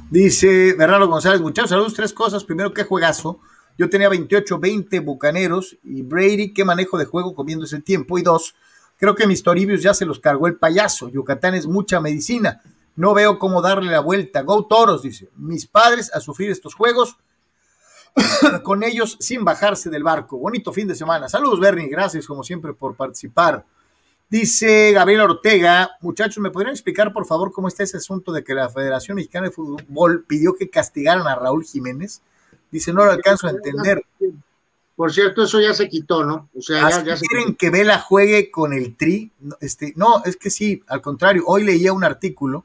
[0.09, 2.43] Dice Bernardo González, muchachos, saludos, tres cosas.
[2.43, 3.39] Primero, qué juegazo.
[3.77, 8.17] Yo tenía 28, 20 bucaneros y Brady, qué manejo de juego comiendo ese tiempo.
[8.17, 8.55] Y dos,
[8.97, 11.09] creo que mis Toribios ya se los cargó el payaso.
[11.09, 12.61] Yucatán es mucha medicina.
[12.95, 14.41] No veo cómo darle la vuelta.
[14.41, 15.29] Go Toros, dice.
[15.35, 17.17] Mis padres a sufrir estos juegos
[18.63, 20.37] con ellos sin bajarse del barco.
[20.37, 21.27] Bonito fin de semana.
[21.27, 21.87] Saludos, Bernie.
[21.87, 23.65] Gracias, como siempre, por participar.
[24.27, 28.55] Dice Gabriel Ortega, muchachos, ¿me podrían explicar por favor cómo está ese asunto de que
[28.55, 32.21] la Federación Mexicana de Fútbol pidió que castigaran a Raúl Jiménez?
[32.71, 34.03] Dice, no lo alcanzo a entender.
[34.95, 36.49] Por cierto, eso ya se quitó, ¿no?
[36.55, 39.31] O sea, ya, ya quieren que Vela juegue con el Tri.
[39.59, 42.63] Este, no, es que sí, al contrario, hoy leía un artículo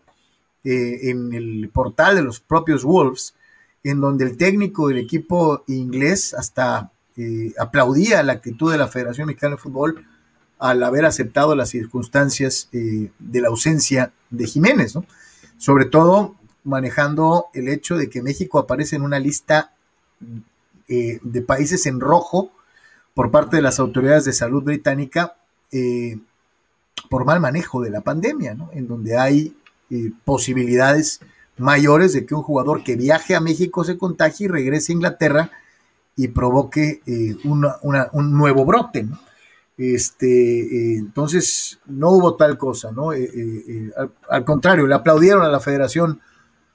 [0.62, 3.34] eh, en el portal de los propios Wolves,
[3.82, 9.26] en donde el técnico del equipo inglés hasta eh, aplaudía la actitud de la Federación
[9.26, 10.06] Mexicana de Fútbol
[10.58, 15.04] al haber aceptado las circunstancias eh, de la ausencia de Jiménez, ¿no?
[15.56, 19.72] Sobre todo manejando el hecho de que México aparece en una lista
[20.90, 22.50] eh, de países en rojo
[23.14, 25.36] por parte de las autoridades de salud británica
[25.72, 26.18] eh,
[27.08, 28.56] por mal manejo de la pandemia.
[28.72, 29.56] En donde hay
[30.24, 31.20] posibilidades
[31.56, 35.50] mayores de que un jugador que viaje a México se contagie y regrese a Inglaterra
[36.14, 37.00] y provoque
[37.44, 39.18] un nuevo brote, ¿no?
[39.80, 43.14] Este, eh, entonces, no hubo tal cosa, ¿no?
[43.14, 43.90] Eh, eh,
[44.28, 46.20] al, contrario, le aplaudieron a la federación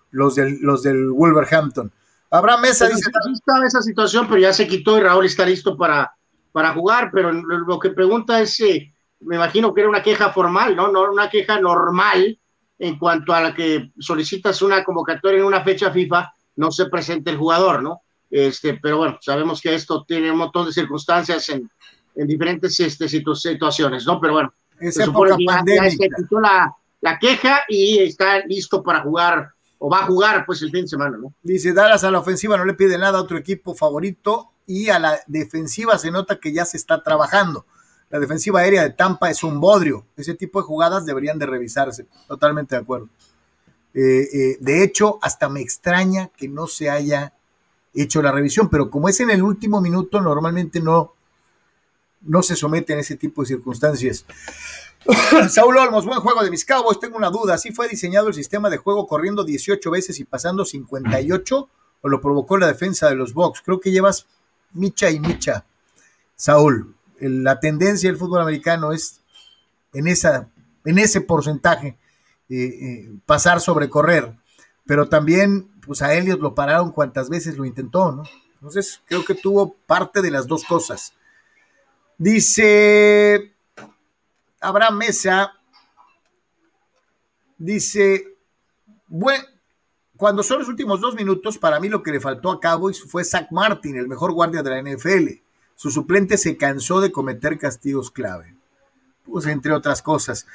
[0.09, 1.91] los del, los del Wolverhampton.
[2.37, 3.11] Abraham Mesa dice...
[3.33, 6.13] estaba esa situación, pero ya se quitó y Raúl está listo para,
[6.51, 8.59] para jugar, pero lo que pregunta es,
[9.19, 10.91] me imagino que era una queja formal, ¿no?
[10.91, 12.39] No una queja normal
[12.77, 17.31] en cuanto a la que solicitas una convocatoria en una fecha FIFA, no se presente
[17.31, 18.01] el jugador, ¿no?
[18.29, 21.69] Este, pero bueno, sabemos que esto tiene un montón de circunstancias en,
[22.15, 24.19] en diferentes este, situaciones, ¿no?
[24.19, 29.54] Pero bueno, se época ya, se quitó la, la, queja y está listo para jugar
[29.77, 31.33] o va a jugar pues el fin de semana, ¿no?
[31.43, 34.99] Dice Dallas a la ofensiva no le pide nada a otro equipo favorito y a
[34.99, 37.65] la defensiva se nota que ya se está trabajando.
[38.09, 40.05] La defensiva aérea de Tampa es un bodrio.
[40.15, 42.05] Ese tipo de jugadas deberían de revisarse.
[42.27, 43.09] Totalmente de acuerdo.
[43.93, 47.33] Eh, eh, de hecho, hasta me extraña que no se haya
[47.93, 51.14] hecho la revisión, pero como es en el último minuto, normalmente no,
[52.25, 54.25] no se someten a ese tipo de circunstancias.
[55.49, 56.99] Saúl Olmos, buen juego de mis Cowboys.
[56.99, 57.57] Tengo una duda.
[57.57, 61.69] ¿Sí fue diseñado el sistema de juego corriendo 18 veces y pasando 58?
[62.01, 63.61] ¿O lo provocó la defensa de los Bucks?
[63.63, 64.27] Creo que llevas
[64.73, 65.65] micha y micha,
[66.35, 66.95] Saúl.
[67.19, 69.21] La tendencia del fútbol americano es
[69.93, 70.49] en, esa,
[70.83, 71.97] en ese porcentaje
[72.49, 74.35] eh, eh, pasar sobre correr.
[74.85, 78.23] Pero también, pues a Elliot lo pararon cuantas veces lo intentó, ¿no?
[78.55, 81.13] Entonces, creo que tuvo parte de las dos cosas.
[82.17, 83.55] Dice
[84.61, 85.53] Abraham Mesa,
[87.57, 88.37] dice,
[89.07, 89.43] bueno,
[90.17, 93.23] cuando son los últimos dos minutos, para mí lo que le faltó a Cowboys fue
[93.25, 95.41] Zach Martin, el mejor guardia de la NFL.
[95.75, 98.55] Su suplente se cansó de cometer castigos clave.
[99.25, 100.47] Pues entre otras cosas.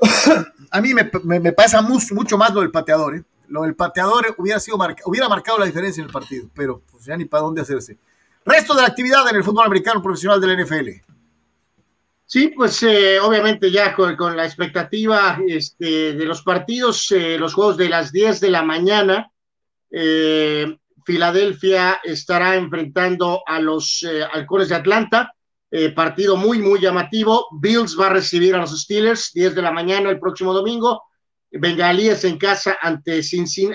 [0.70, 3.16] a mí me, pasa mucho, más lo del pateador.
[3.16, 3.24] ¿eh?
[3.48, 7.16] Lo del pateador hubiera, sido hubiera marcado la diferencia en el partido, pero pues ya
[7.16, 7.98] ni para dónde hacerse.
[8.44, 11.04] Resto de la actividad en el fútbol americano profesional del NFL.
[12.26, 17.76] Sí, pues eh, obviamente ya con, la expectativa este, de los partidos, eh, los juegos
[17.76, 19.30] de las 10 de la mañana,
[19.90, 25.34] eh, Filadelfia estará enfrentando a los halcones de Atlanta,
[25.94, 27.46] partido muy, muy llamativo.
[27.60, 31.02] Bills va a recibir a los Steelers, 10 de la mañana el próximo domingo.
[31.50, 33.20] Bengalíes en casa ante,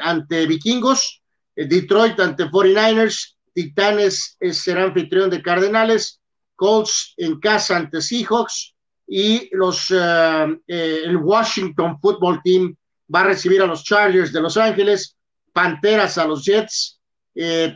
[0.02, 1.22] ante Vikingos.
[1.56, 6.20] Detroit ante 49ers, Titanes será anfitrión de Cardenales,
[6.56, 8.76] Colts en casa ante Seahawks
[9.08, 12.76] y los, el Washington Football Team
[13.14, 15.16] va a recibir a los Chargers de Los Ángeles,
[15.54, 17.00] Panteras a los Jets,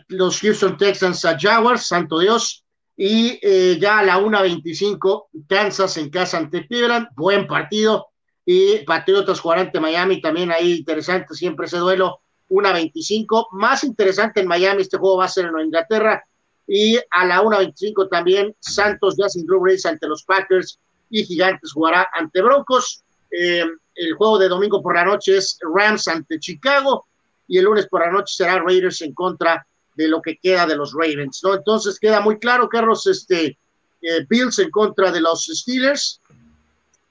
[0.09, 2.63] los Houston Texans a Jaguars, santo Dios,
[2.95, 3.39] y
[3.79, 8.07] ya a la 1.25 Kansas en casa ante Cleveland, buen partido,
[8.45, 12.21] y Patriotas jugarán ante Miami, también ahí interesante siempre ese duelo,
[12.53, 16.23] 1.25, más interesante en Miami, este juego va a ser en Inglaterra,
[16.67, 20.79] y a la 1.25 también Santos ya sin Drew ante los Packers
[21.09, 23.03] y Gigantes jugará ante Broncos.
[23.31, 27.05] Eh, el juego de domingo por la noche es Rams ante Chicago
[27.47, 30.75] y el lunes por la noche será Raiders en contra de lo que queda de
[30.75, 31.53] los Ravens, ¿no?
[31.53, 33.57] Entonces queda muy claro, Carlos, este,
[34.01, 36.19] eh, Bills en contra de los Steelers.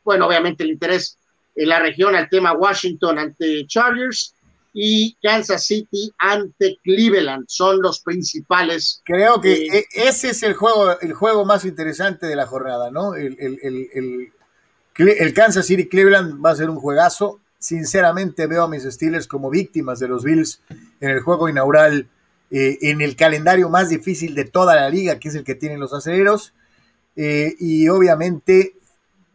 [0.02, 1.18] Bueno, obviamente el interés
[1.54, 4.34] en la región al tema Washington ante Chargers
[4.72, 9.02] y Kansas City ante Cleveland son los principales.
[9.04, 13.14] Creo que eh, ese es el juego, el juego más interesante de la jornada, ¿no?
[13.14, 14.32] El, el, el,
[14.94, 17.40] el, Kansas City Cleveland va a ser un juegazo.
[17.58, 20.60] Sinceramente veo a mis Steelers como víctimas de los Bills
[21.00, 22.08] en el juego inaugural,
[22.50, 25.80] eh, en el calendario más difícil de toda la liga, que es el que tienen
[25.80, 26.54] los aceleros.
[27.14, 28.74] Eh, y obviamente,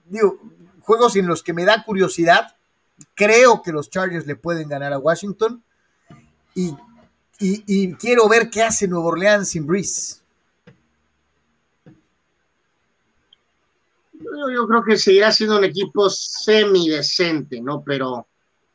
[0.06, 0.40] digo,
[0.82, 2.57] juegos en los que me da curiosidad.
[3.16, 5.64] Creo que los Chargers le pueden ganar a Washington.
[6.56, 6.70] Y,
[7.40, 10.22] y, y quiero ver qué hace Nuevo Orleans sin Breeze.
[14.14, 17.84] Yo, yo, creo que seguirá siendo un equipo semidecente, ¿no?
[17.84, 18.28] Pero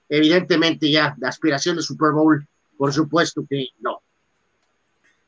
[0.09, 2.47] evidentemente ya la aspiración de Super Bowl,
[2.77, 4.01] por supuesto que no.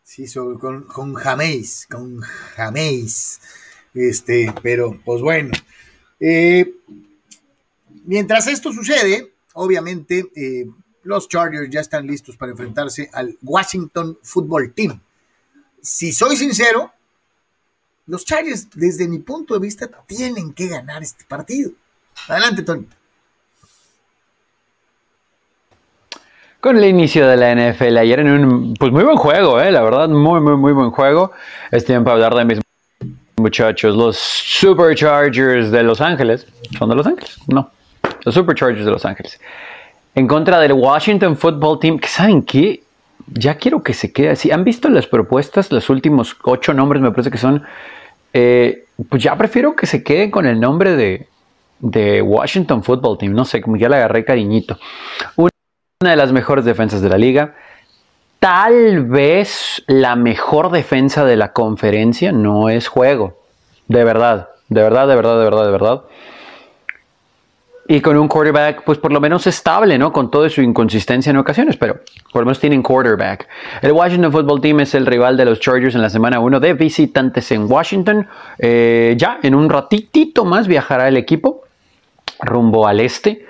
[0.03, 3.41] Sí, sobre, con, con Jameis, con Jameis.
[3.95, 5.51] Este, pero pues bueno.
[6.21, 6.75] Eh,
[8.05, 10.67] mientras esto sucede, obviamente eh,
[11.03, 15.01] los Chargers ya están listos para enfrentarse al Washington Football Team.
[15.81, 16.93] Si soy sincero,
[18.07, 21.73] los Chargers, desde mi punto de vista, tienen que ganar este partido.
[22.29, 22.87] Adelante, Tony.
[26.61, 29.83] Con el inicio de la NFL ayer en un pues muy buen juego, eh, la
[29.83, 31.33] verdad, muy, muy, muy buen juego.
[31.71, 32.61] Es tiempo de hablar de mis
[33.37, 36.47] muchachos, los Superchargers de Los Ángeles.
[36.79, 37.37] ¿Son de Los Ángeles?
[37.49, 37.71] No,
[38.25, 39.41] los Superchargers de Los Ángeles.
[40.15, 42.83] En contra del Washington Football Team, que saben qué,
[43.27, 44.51] ya quiero que se quede así.
[44.51, 45.73] ¿Han visto las propuestas?
[45.73, 47.63] Los últimos ocho nombres me parece que son...
[48.33, 51.27] Eh, pues ya prefiero que se queden con el nombre de,
[51.81, 53.33] de Washington Football Team.
[53.33, 54.79] No sé, como ya le agarré cariñito.
[55.37, 57.55] Una de las mejores defensas de la liga.
[58.39, 63.39] Tal vez la mejor defensa de la conferencia no es juego.
[63.89, 66.03] De verdad, de verdad, de verdad, de verdad, de verdad.
[67.87, 70.11] Y con un quarterback, pues por lo menos estable, ¿no?
[70.11, 72.01] Con toda su inconsistencia en ocasiones, pero
[72.33, 73.47] por lo menos tienen quarterback.
[73.83, 76.73] El Washington Football Team es el rival de los Chargers en la semana 1 de
[76.73, 78.27] visitantes en Washington.
[78.59, 81.65] Eh, ya en un ratitito más viajará el equipo
[82.41, 83.45] rumbo al este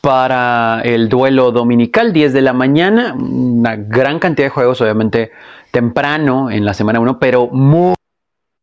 [0.00, 3.14] para el duelo dominical, 10 de la mañana.
[3.14, 5.32] Una gran cantidad de juegos, obviamente
[5.70, 7.94] temprano en la semana 1, pero muy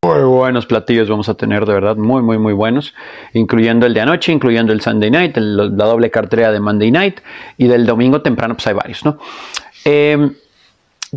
[0.08, 2.94] muy buenos platillos vamos a tener, de verdad, muy, muy, muy buenos,
[3.34, 7.20] incluyendo el de anoche, incluyendo el Sunday Night, la doble cartera de Monday Night
[7.58, 9.18] y del domingo temprano, pues hay varios, ¿no?
[9.84, 10.32] Eh,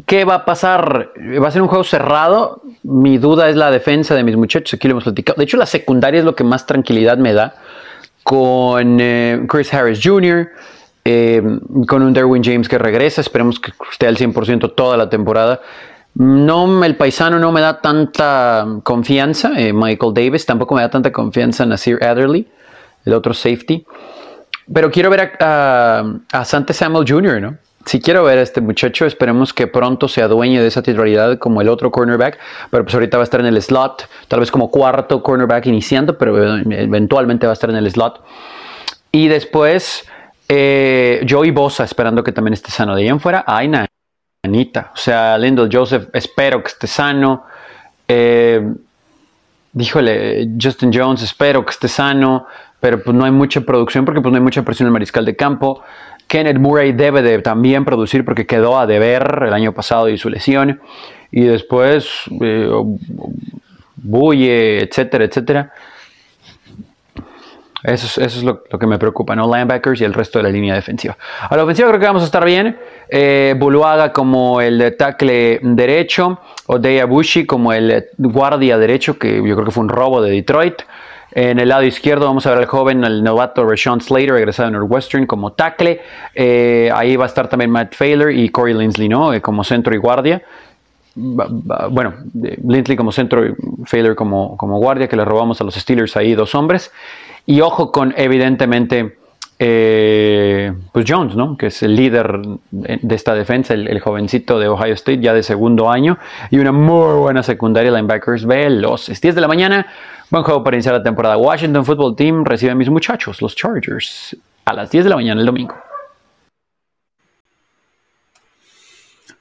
[0.06, 1.10] ¿Qué va a pasar?
[1.42, 2.62] ¿Va a ser un juego cerrado?
[2.82, 5.36] Mi duda es la defensa de mis muchachos, aquí lo hemos platicado.
[5.36, 7.54] De hecho, la secundaria es lo que más tranquilidad me da,
[8.24, 10.48] con eh, Chris Harris Jr.,
[11.04, 11.42] eh,
[11.88, 15.60] con un Derwin James que regresa, esperemos que esté al 100% toda la temporada.
[16.20, 21.10] No, el paisano no me da tanta confianza, eh, Michael Davis, tampoco me da tanta
[21.10, 22.46] confianza Nasir Adderley,
[23.06, 23.86] el otro safety.
[24.70, 27.56] Pero quiero ver a, a, Sante Samuel Jr., ¿no?
[27.86, 31.62] Si quiero ver a este muchacho, esperemos que pronto se adueñe de esa titularidad como
[31.62, 32.38] el otro cornerback,
[32.70, 36.18] pero pues ahorita va a estar en el slot, tal vez como cuarto cornerback iniciando,
[36.18, 38.22] pero eventualmente va a estar en el slot.
[39.10, 40.06] Y después
[40.50, 42.94] eh, Joey Bosa, esperando que también esté sano.
[42.94, 43.86] De ahí en fuera, Aina.
[44.42, 44.90] Anita.
[44.94, 47.44] O sea, Lyndall Joseph, espero que esté sano.
[48.08, 48.60] Eh,
[49.72, 52.46] díjole, Justin Jones, espero que esté sano,
[52.80, 55.24] pero pues no hay mucha producción porque pues no hay mucha presión en el mariscal
[55.24, 55.82] de campo.
[56.26, 60.30] Kenneth Murray debe de también producir porque quedó a deber el año pasado y su
[60.30, 60.80] lesión.
[61.30, 62.08] Y después,
[62.40, 62.68] eh,
[63.96, 65.72] Buye, etcétera, etcétera.
[67.82, 69.46] Eso es, eso es lo, que me preocupa, ¿no?
[69.46, 71.16] Linebackers y el resto de la línea defensiva.
[71.48, 72.76] A la ofensiva creo que vamos a estar bien.
[73.08, 76.40] Eh, Buluaga como el tackle derecho.
[76.66, 80.82] Odey Abushi como el guardia derecho, que yo creo que fue un robo de Detroit.
[81.32, 84.78] En el lado izquierdo vamos a ver al joven, al novato Rashawn Slater, regresado de
[84.78, 86.00] Northwestern como tackle.
[86.34, 89.32] Eh, ahí va a estar también Matt Failer y Corey Linsley, ¿no?
[89.32, 90.42] Eh, como centro y guardia.
[91.14, 93.54] Bueno, Linsley como centro y
[93.84, 96.90] Failer como, como guardia, que le robamos a los Steelers ahí dos hombres.
[97.46, 99.18] Y ojo con, evidentemente,
[99.58, 101.56] eh, pues Jones, ¿no?
[101.56, 105.90] que es el líder de esta defensa, el, jovencito de Ohio State, ya de segundo
[105.90, 106.18] año,
[106.50, 109.20] y una muy buena secundaria linebackers veloces.
[109.20, 109.86] 10 de la mañana,
[110.30, 111.36] buen juego para iniciar la temporada.
[111.36, 115.40] Washington Football Team recibe a mis muchachos, los Chargers, a las 10 de la mañana
[115.40, 115.74] el domingo.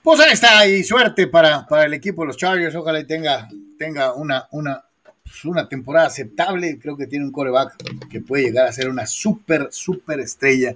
[0.01, 2.75] Pues ahí está, y suerte para, para el equipo de los Chargers.
[2.75, 3.47] Ojalá tenga,
[3.77, 4.83] tenga una, una,
[5.29, 6.79] pues, una temporada aceptable.
[6.81, 7.75] Creo que tiene un coreback
[8.09, 10.75] que puede llegar a ser una súper, súper estrella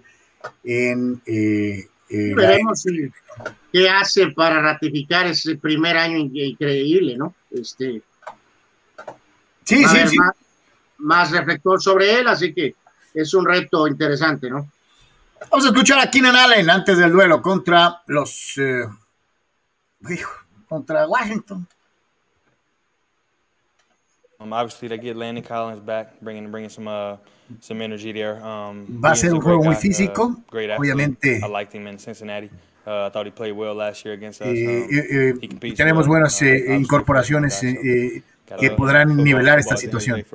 [0.64, 1.22] en.
[1.26, 2.86] Eh, eh, Veremos
[3.72, 7.34] qué hace para ratificar ese primer año increíble, ¿no?
[7.50, 8.04] Este,
[9.64, 10.18] sí, sí, sí.
[10.98, 12.76] Más, reflector sobre él, así que
[13.16, 14.70] es un reto interesante, ¿no?
[15.50, 18.58] Vamos a escuchar a Keenan Allen antes del duelo contra los.
[18.58, 18.86] Eh,
[20.68, 21.68] contra Washington.
[24.44, 27.16] Um, obviously, they get Landon Collins back, bringing bringing some uh,
[27.62, 28.44] some energy there.
[28.44, 31.40] Um, Va a ser un juego muy físico, uh, obviamente.
[31.42, 32.50] I liked him in Cincinnati.
[32.86, 34.50] Uh, I thought he played well last year against us.
[34.50, 36.20] Eh, eh, tenemos well.
[36.20, 38.22] buenas uh, eh, incorporaciones eh,
[38.60, 40.26] que podrán nivelar esta situación.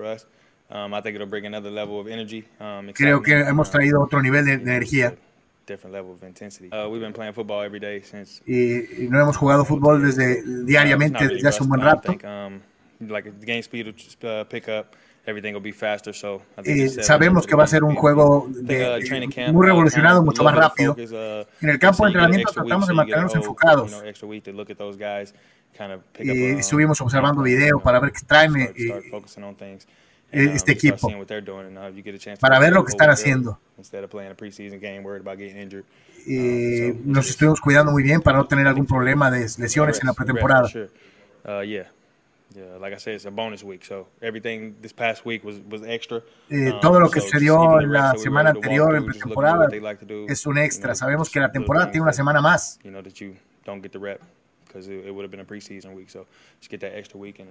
[0.70, 2.44] Um, I think it'll bring another level of energy.
[2.60, 5.14] Um, Creo que hemos traído otro nivel de, de energía.
[5.66, 6.70] Different level of intensity.
[6.70, 8.42] We've been playing football every day since.
[8.46, 12.14] Y, no hemos jugado fútbol desde diariamente desde hace un buen rato.
[12.98, 14.96] Think, um, like game speed will uh, pick up.
[15.26, 19.52] Everything will be faster, so y sabemos que va a ser un juego de, uh,
[19.52, 20.92] muy revolucionado, mucho más rápido.
[20.94, 24.02] Uh, en el campo de entrenamiento tratamos de mantenernos enfocados.
[26.18, 31.10] Y estuvimos observando videos para ver qué traen eh, este equipo,
[32.40, 33.60] para ver lo que están haciendo.
[36.26, 40.14] Y nos estuvimos cuidando muy bien para no tener algún problema de lesiones en la
[40.14, 40.70] pretemporada.
[41.64, 41.90] Yeah,
[42.80, 46.22] like I said, it's a bonus week, so everything this past week was, was extra.
[46.50, 49.68] Eh, um, todo lo que so sucedió en la semana anterior en pretemporada
[50.28, 50.94] es un extra.
[50.94, 52.78] Sabemos que la temporada tiene una semana más.
[52.82, 54.20] You know that you don't get the rep
[54.66, 56.26] because it, it would have been a preseason week, so
[56.60, 57.48] just get that extra week and.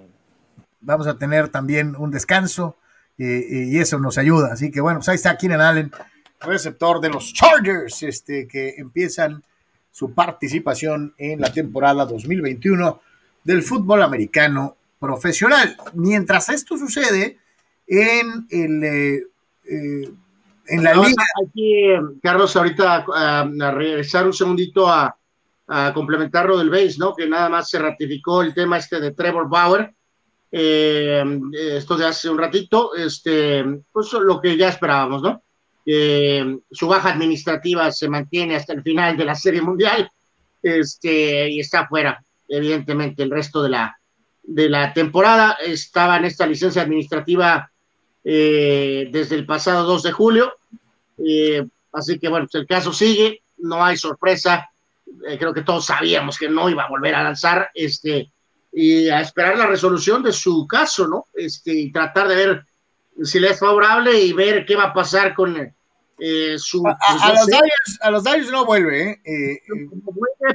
[0.80, 2.78] Vamos a tener también un descanso
[3.18, 4.54] eh, y eso nos ayuda.
[4.54, 5.92] Así que bueno, pues ahí está Keenan Allen,
[6.42, 9.44] receptor de los Chargers, este, que empiezan
[9.92, 13.02] su participación en la temporada 2021
[13.44, 15.76] del fútbol americano profesional.
[15.94, 17.38] Mientras esto sucede
[17.88, 19.24] en el eh,
[19.66, 20.10] eh,
[20.70, 21.24] en la liga.
[21.46, 21.86] Aquí,
[22.22, 25.16] Carlos, ahorita a, regresar un segundito a,
[25.68, 27.16] a, complementar lo del base, ¿no?
[27.16, 29.94] Que nada más se ratificó el tema este de Trevor Bauer.
[30.52, 31.24] Eh,
[31.54, 35.42] esto de hace un ratito, este, pues lo que ya esperábamos, ¿no?
[36.70, 40.12] su baja administrativa se mantiene hasta el final de la Serie Mundial,
[40.62, 43.98] este, y está fuera, evidentemente, el resto de la,
[44.48, 45.58] de la temporada.
[45.64, 47.70] Estaba en esta licencia administrativa
[48.24, 50.54] eh, desde el pasado 2 de julio.
[51.24, 54.70] Eh, así que bueno, pues el caso sigue, no hay sorpresa.
[55.28, 58.32] Eh, creo que todos sabíamos que no iba a volver a lanzar este
[58.72, 61.26] y a esperar la resolución de su caso, ¿no?
[61.34, 62.66] Este, y tratar de ver
[63.24, 65.74] si le es favorable y ver qué va a pasar con
[66.20, 69.22] eh, su, a, los Dyers, a, los Dyers, no vuelve, ¿eh?
[69.24, 69.62] Eh,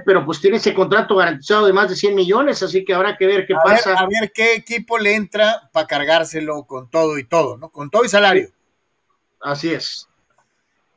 [0.04, 3.26] pero pues tiene ese contrato garantizado de más de 100 millones, así que habrá que
[3.26, 3.94] ver qué pasa.
[3.94, 7.68] a ver qué equipo le entra para cargárselo con todo y todo, ¿no?
[7.68, 8.48] Con todo y salario.
[9.40, 10.08] Así es.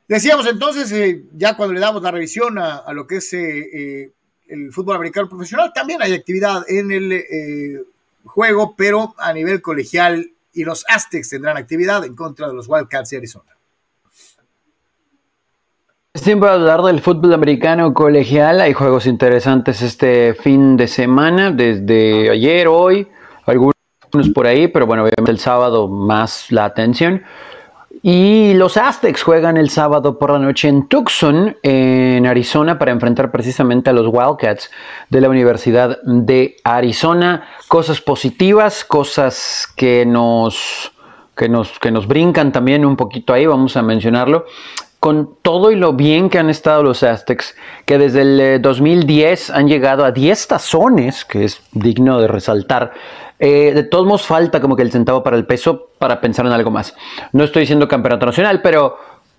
[0.07, 5.29] Decíamos entonces, ya cuando le damos la revisión a, lo que es el fútbol americano
[5.29, 7.85] profesional, también hay actividad en el
[8.23, 13.11] juego, pero a nivel colegial, y los Aztecs tendrán actividad en contra de los Wildcats
[13.11, 13.54] de Arizona.
[16.23, 18.61] De hablar del fútbol americano colegial.
[18.61, 23.09] Hay juegos interesantes este fin de semana, desde ayer, hoy,
[23.45, 23.75] algunos
[24.33, 27.21] por ahí, pero bueno, obviamente el sábado más la atención.
[28.01, 33.29] Y los Aztecs juegan el sábado por la noche en Tucson, en Arizona, para enfrentar
[33.29, 34.71] precisamente a los Wildcats
[35.09, 37.45] de la Universidad de Arizona.
[37.67, 40.93] Cosas positivas, cosas que nos,
[41.35, 44.45] que nos, que nos brincan también un poquito ahí, vamos a mencionarlo
[45.05, 49.53] con todo y lo bien que han estado los Aztecs, que desde el 2010 eh,
[49.53, 52.91] han llegado a 10 tazones, que es digno de resaltar.
[53.37, 56.53] Eh, de todos modos falta como que el centavo para el peso para pensar en
[56.53, 56.95] algo más.
[57.33, 58.97] No estoy diciendo campeonato nacional, pero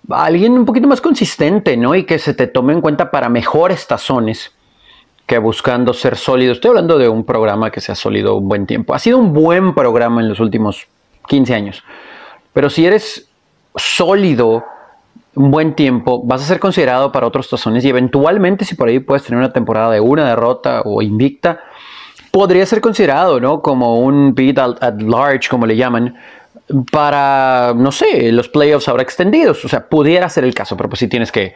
[0.09, 1.95] alguien un poquito más consistente, ¿no?
[1.95, 4.53] Y que se te tome en cuenta para mejores tazones
[5.25, 6.53] que buscando ser sólido.
[6.53, 8.93] Estoy hablando de un programa que se ha sólido un buen tiempo.
[8.93, 10.87] Ha sido un buen programa en los últimos
[11.27, 11.83] 15 años
[12.53, 13.27] Pero si eres
[13.75, 14.63] sólido
[15.37, 18.99] un buen tiempo, vas a ser considerado para otros tazones y eventualmente si por ahí
[18.99, 21.61] puedes tener una temporada de una derrota o invicta,
[22.31, 23.61] podría ser considerado, ¿no?
[23.61, 26.15] Como un beat at, large, como le llaman,
[26.91, 29.63] para, no sé, los playoffs ahora extendidos.
[29.63, 31.55] O sea, pudiera ser el caso, pero pues sí tienes que,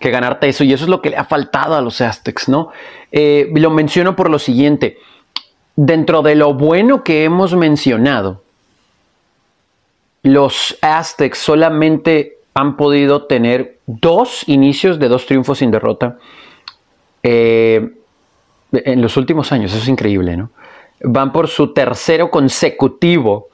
[0.00, 2.70] ganarte eso y eso es lo que le ha faltado a los Aztecs, ¿no?
[3.12, 4.98] Eh, lo menciono por lo siguiente.
[5.76, 8.42] Dentro de lo bueno que hemos mencionado,
[10.22, 16.18] los Aztecs solamente han podido tener dos inicios de dos triunfos sin derrota
[17.22, 17.90] eh,
[18.72, 19.72] en los últimos años.
[19.72, 20.50] Eso es increíble, ¿no?
[21.02, 23.48] Van por su tercero consecutivo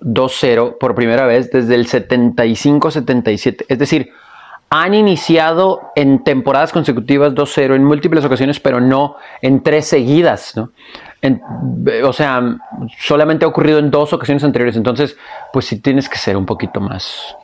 [0.00, 3.66] 2-0 por primera vez desde el 75-77.
[3.68, 4.10] Es decir,
[4.70, 10.70] han iniciado en temporadas consecutivas 2-0 en múltiples ocasiones, pero no en tres seguidas, ¿no?
[12.04, 12.58] o sea,
[12.98, 14.76] solamente ha ocurrido en dos ocasiones anteriores.
[14.76, 15.16] Entonces,
[15.52, 17.36] pues sí tienes que ser un poquito más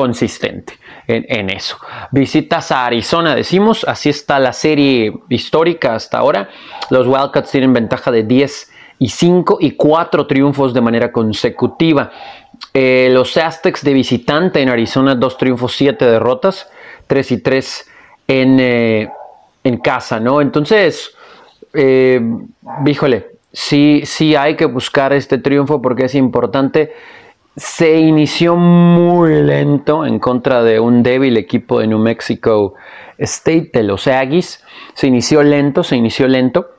[0.00, 0.72] consistente
[1.06, 1.76] en, eso.
[2.10, 6.48] Visitas a Arizona, decimos, así está la serie histórica hasta ahora.
[6.88, 12.10] Los Wildcats tienen ventaja de 10 y 5 y 4 triunfos de manera consecutiva.
[12.72, 16.70] Eh, los Aztecs de visitante en Arizona, 2 triunfos, 7 derrotas,
[17.06, 17.90] 3 y 3
[18.26, 19.10] en, eh,
[19.62, 20.40] en casa, ¿no?
[20.40, 21.14] Entonces,
[21.74, 22.22] eh,
[22.86, 26.90] híjole, sí, sí hay que buscar este triunfo porque es importante
[27.56, 32.74] se inició muy lento en contra de un débil equipo de New Mexico
[33.18, 34.64] State, de los Aggies.
[34.94, 36.70] Se inició lento, se inició lento.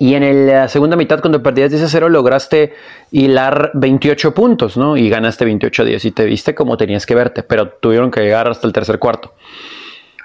[0.00, 2.74] Y en la segunda mitad, cuando perdías 10 a 0, lograste
[3.10, 4.96] hilar 28 puntos, ¿no?
[4.96, 8.20] Y ganaste 28 a 10 y te viste como tenías que verte, pero tuvieron que
[8.20, 9.34] llegar hasta el tercer cuarto.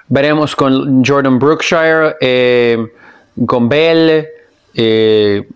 [0.08, 2.86] Veremos con Jordan Brookshire, eh,
[3.46, 4.28] con Bell,
[4.74, 5.48] eh,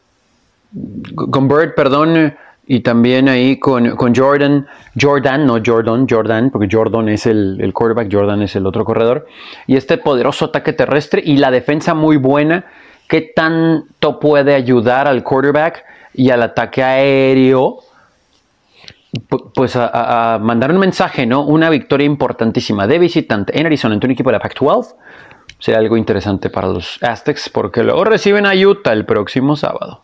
[1.14, 2.34] con Bird, perdón,
[2.70, 4.66] y también ahí con, Jordan,
[5.00, 9.26] Jordan, no Jordan, Jordan, porque Jordan es el, el, quarterback, Jordan es el otro corredor.
[9.66, 12.66] Y este poderoso ataque terrestre y la defensa muy buena,
[13.08, 17.78] ¿qué tanto puede ayudar al quarterback y al ataque aéreo?
[19.54, 21.46] Pues a, mandar un mensaje, ¿no?
[21.46, 24.94] Una victoria importantísima de visitante en Arizona, en un equipo de la Pac-12.
[25.58, 30.02] Sería algo interesante para los Aztecs porque luego reciben a Utah el próximo sábado.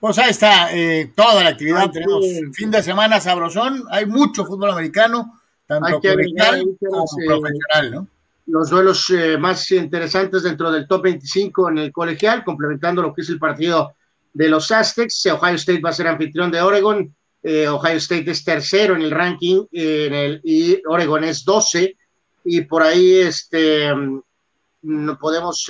[0.00, 1.90] Pues ahí está eh, toda la actividad.
[1.90, 3.84] Tenemos fin de semana sabrosón.
[3.90, 8.08] Hay mucho fútbol americano, tanto colegial como eh, profesional, ¿no?
[8.46, 13.22] Los duelos eh, más interesantes dentro del top 25 en el colegial, complementando lo que
[13.22, 13.94] es el partido
[14.32, 15.26] de los Aztecs.
[15.26, 17.14] Ohio State va a ser anfitrión de Oregon.
[17.42, 21.96] Ohio State es tercero en el ranking en el, y Oregon es 12.
[22.44, 24.22] Y por ahí este, mm,
[24.82, 25.68] no podemos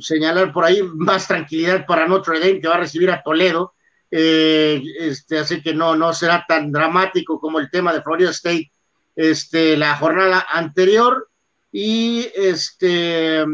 [0.00, 3.74] señalar por ahí más tranquilidad para Notre Dame, que va a recibir a Toledo.
[4.10, 8.70] Eh, este, así que no, no será tan dramático como el tema de Florida State
[9.16, 11.28] este, la jornada anterior.
[11.70, 13.44] Y este,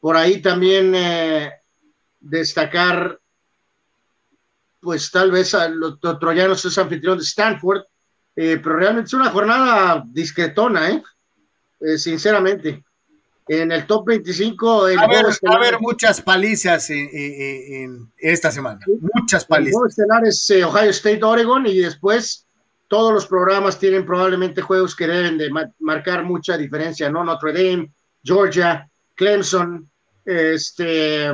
[0.00, 1.52] por ahí también eh,
[2.20, 3.18] destacar,
[4.80, 7.82] pues tal vez a los, troyanos es anfitrión de Stanford,
[8.36, 11.02] eh, pero realmente es una jornada discretona,
[11.96, 12.84] sinceramente
[13.48, 14.88] en el top 25.
[14.88, 18.80] El a, ver, a ver, muchas palizas en, esta semana.
[19.14, 19.80] Muchas palizas.
[19.82, 22.46] El estelar es eh, Ohio State, Oregon, y después
[22.88, 25.50] todos los programas tienen probablemente juegos que deben de
[25.80, 27.24] marcar mucha diferencia, ¿no?
[27.24, 27.90] Notre Dame,
[28.22, 29.88] Georgia, Clemson,
[30.24, 31.32] este.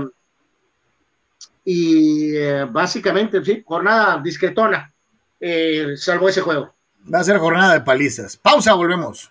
[1.65, 4.93] Y eh, básicamente, sí, jornada discretona,
[5.39, 6.75] eh, salvo ese juego.
[7.13, 8.37] Va a ser jornada de palizas.
[8.37, 9.31] Pausa, volvemos.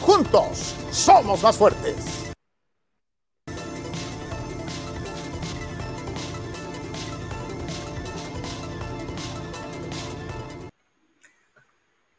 [0.00, 2.20] Juntos somos más fuertes.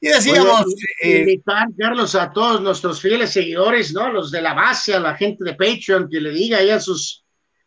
[0.03, 0.65] Y decíamos,
[1.03, 4.11] eh, invitar, Carlos, a todos nuestros fieles seguidores, ¿no?
[4.11, 7.23] Los de la base, a la gente de Patreon, que le diga ahí a sus,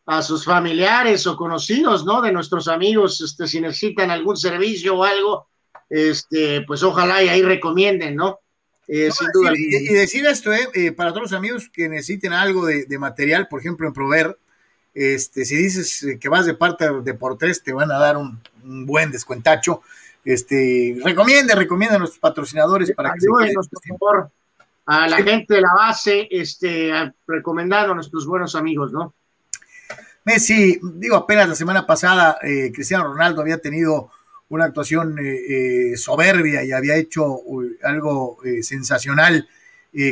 [0.07, 2.21] a sus familiares o conocidos, ¿no?
[2.21, 5.49] De nuestros amigos, este, si necesitan algún servicio o algo,
[5.89, 8.41] este, pues ojalá y ahí recomienden, ¿no?
[8.87, 9.11] Eh,
[9.57, 13.61] y, decir esto, eh, eh, para todos los amigos que necesiten algo de, material, por
[13.61, 14.39] ejemplo, en Prover,
[14.95, 18.41] Este, si dices que vas de parte de por tres, te van a dar un,
[18.63, 19.83] buen descuentacho.
[20.25, 24.31] Este, recomiende, recomienda a nuestros patrocinadores para que Ayúdenos, por favor,
[24.87, 26.91] a la gente de la base, este,
[27.27, 29.15] recomendando a nuestros buenos amigos, ¿no?
[30.25, 34.11] Messi, digo, apenas la semana pasada eh, Cristiano Ronaldo había tenido
[34.55, 37.41] una actuación eh, eh, soberbia y había hecho
[37.83, 39.49] algo sensacional,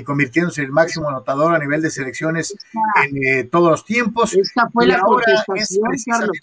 [0.04, 2.54] convirtiéndose en el máximo anotador a nivel de selecciones
[3.10, 4.32] en todos los tiempos.
[4.32, 6.38] Esta fue la contestación, Carlos.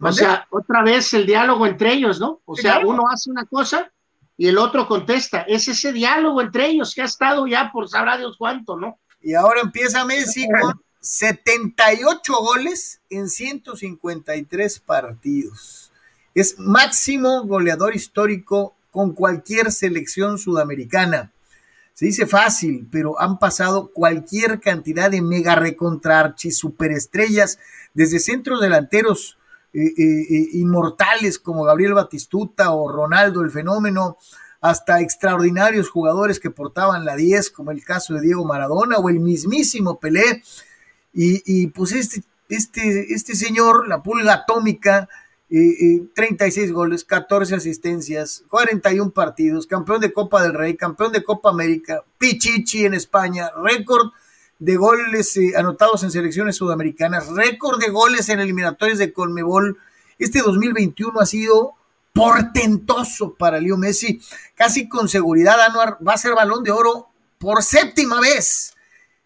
[0.00, 2.40] O sea, otra vez el diálogo entre ellos, ¿no?
[2.44, 3.90] O sea, uno hace una cosa
[4.36, 5.42] y el otro contesta.
[5.42, 8.98] Es ese diálogo entre ellos que ha estado ya por sabrá Dios cuánto, ¿no?
[9.20, 15.79] Y ahora empieza Messi con 78 goles en 153 partidos.
[16.34, 21.32] Es máximo goleador histórico con cualquier selección sudamericana.
[21.94, 27.58] Se dice fácil, pero han pasado cualquier cantidad de mega recontrarchis, superestrellas,
[27.94, 29.36] desde centros delanteros
[29.72, 34.16] eh, eh, eh, inmortales como Gabriel Batistuta o Ronaldo el fenómeno,
[34.60, 39.20] hasta extraordinarios jugadores que portaban la 10, como el caso de Diego Maradona o el
[39.20, 40.42] mismísimo Pelé
[41.12, 45.08] y, pues este, este, este señor, la pulga atómica,
[45.50, 51.24] 36 eh, eh, goles, 14 asistencias, 41 partidos, campeón de Copa del Rey, campeón de
[51.24, 54.12] Copa América, Pichichi en España, récord
[54.60, 59.76] de goles eh, anotados en selecciones sudamericanas, récord de goles en eliminatorios de Colmebol.
[60.20, 61.72] Este 2021 ha sido
[62.12, 64.20] portentoso para Leo Messi,
[64.54, 67.08] casi con seguridad Anuar va a ser balón de oro
[67.38, 68.74] por séptima vez.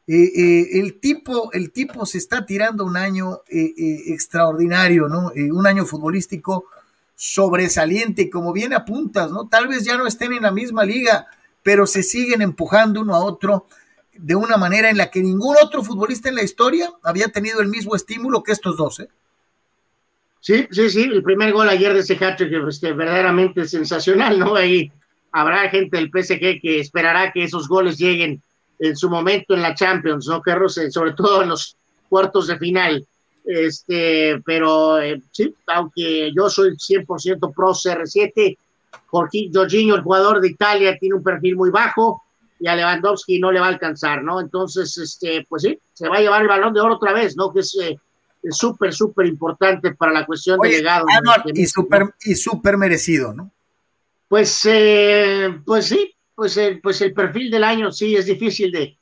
[0.06, 3.72] Eh, eh, el, tipo, el tipo se está tirando un año eh,
[4.08, 5.32] extraordinario, ¿no?
[5.34, 6.66] un año futbolístico
[7.16, 9.48] sobresaliente, como bien apuntas, ¿no?
[9.48, 11.26] Tal vez ya no estén en la misma liga,
[11.62, 13.66] pero se siguen empujando uno a otro
[14.12, 17.68] de una manera en la que ningún otro futbolista en la historia había tenido el
[17.68, 19.02] mismo estímulo que estos dos,
[20.40, 24.56] Sí, sí, sí, el primer gol ayer de ese hat que este, verdaderamente sensacional, ¿no?
[24.56, 24.92] Ahí
[25.32, 28.42] habrá gente del PSG que esperará que esos goles lleguen
[28.88, 30.76] en su momento en la Champions, ¿no, Carlos?
[30.78, 31.76] Eh, sobre todo en los
[32.08, 33.06] cuartos de final.
[33.44, 38.56] Este, pero eh, sí, aunque yo soy 100% pro CR7,
[39.06, 42.22] Jorge, Jorginho, el jugador de Italia, tiene un perfil muy bajo
[42.58, 44.40] y a Lewandowski no le va a alcanzar, ¿no?
[44.40, 47.52] Entonces, este, pues sí, se va a llevar el balón de oro otra vez, ¿no?
[47.52, 47.98] Que es eh,
[48.50, 51.04] súper, súper importante para la cuestión de legado.
[51.52, 53.50] y súper y super merecido, ¿no?
[54.28, 54.66] Pues,
[55.64, 58.98] pues sí, pues el, pues el perfil del año sí es difícil de,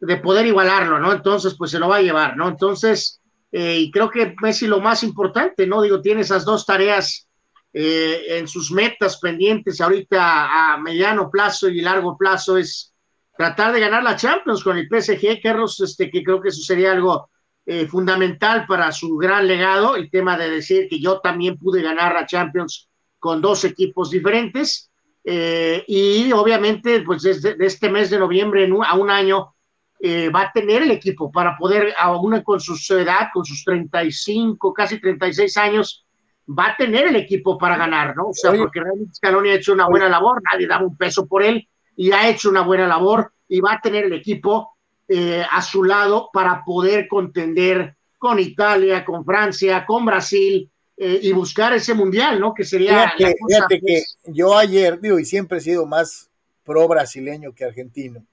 [0.00, 1.12] de poder igualarlo, ¿no?
[1.12, 2.48] Entonces, pues se lo va a llevar, ¿no?
[2.48, 3.20] Entonces,
[3.52, 5.82] eh, y creo que Messi lo más importante, ¿no?
[5.82, 7.26] Digo, tiene esas dos tareas
[7.72, 12.94] eh, en sus metas pendientes ahorita a mediano plazo y largo plazo es
[13.36, 16.92] tratar de ganar la Champions con el PSG, Carlos, este, que creo que eso sería
[16.92, 17.28] algo
[17.66, 22.14] eh, fundamental para su gran legado, el tema de decir que yo también pude ganar
[22.14, 22.88] la Champions
[23.18, 24.90] con dos equipos diferentes
[25.28, 29.54] eh, y obviamente, pues desde este mes de noviembre a un año,
[29.98, 34.72] eh, va a tener el equipo para poder, aún con su edad, con sus 35,
[34.72, 36.06] casi 36 años,
[36.48, 38.28] va a tener el equipo para ganar, ¿no?
[38.28, 41.42] O sea, porque realmente Scaloni ha hecho una buena labor, nadie daba un peso por
[41.42, 44.76] él y ha hecho una buena labor y va a tener el equipo
[45.08, 51.32] eh, a su lado para poder contender con Italia, con Francia, con Brasil, eh, y
[51.32, 52.54] buscar ese mundial, ¿no?
[52.54, 53.12] Que sería.
[53.16, 56.30] Fíjate, que yo ayer, digo, y siempre he sido más
[56.64, 58.24] pro brasileño que argentino,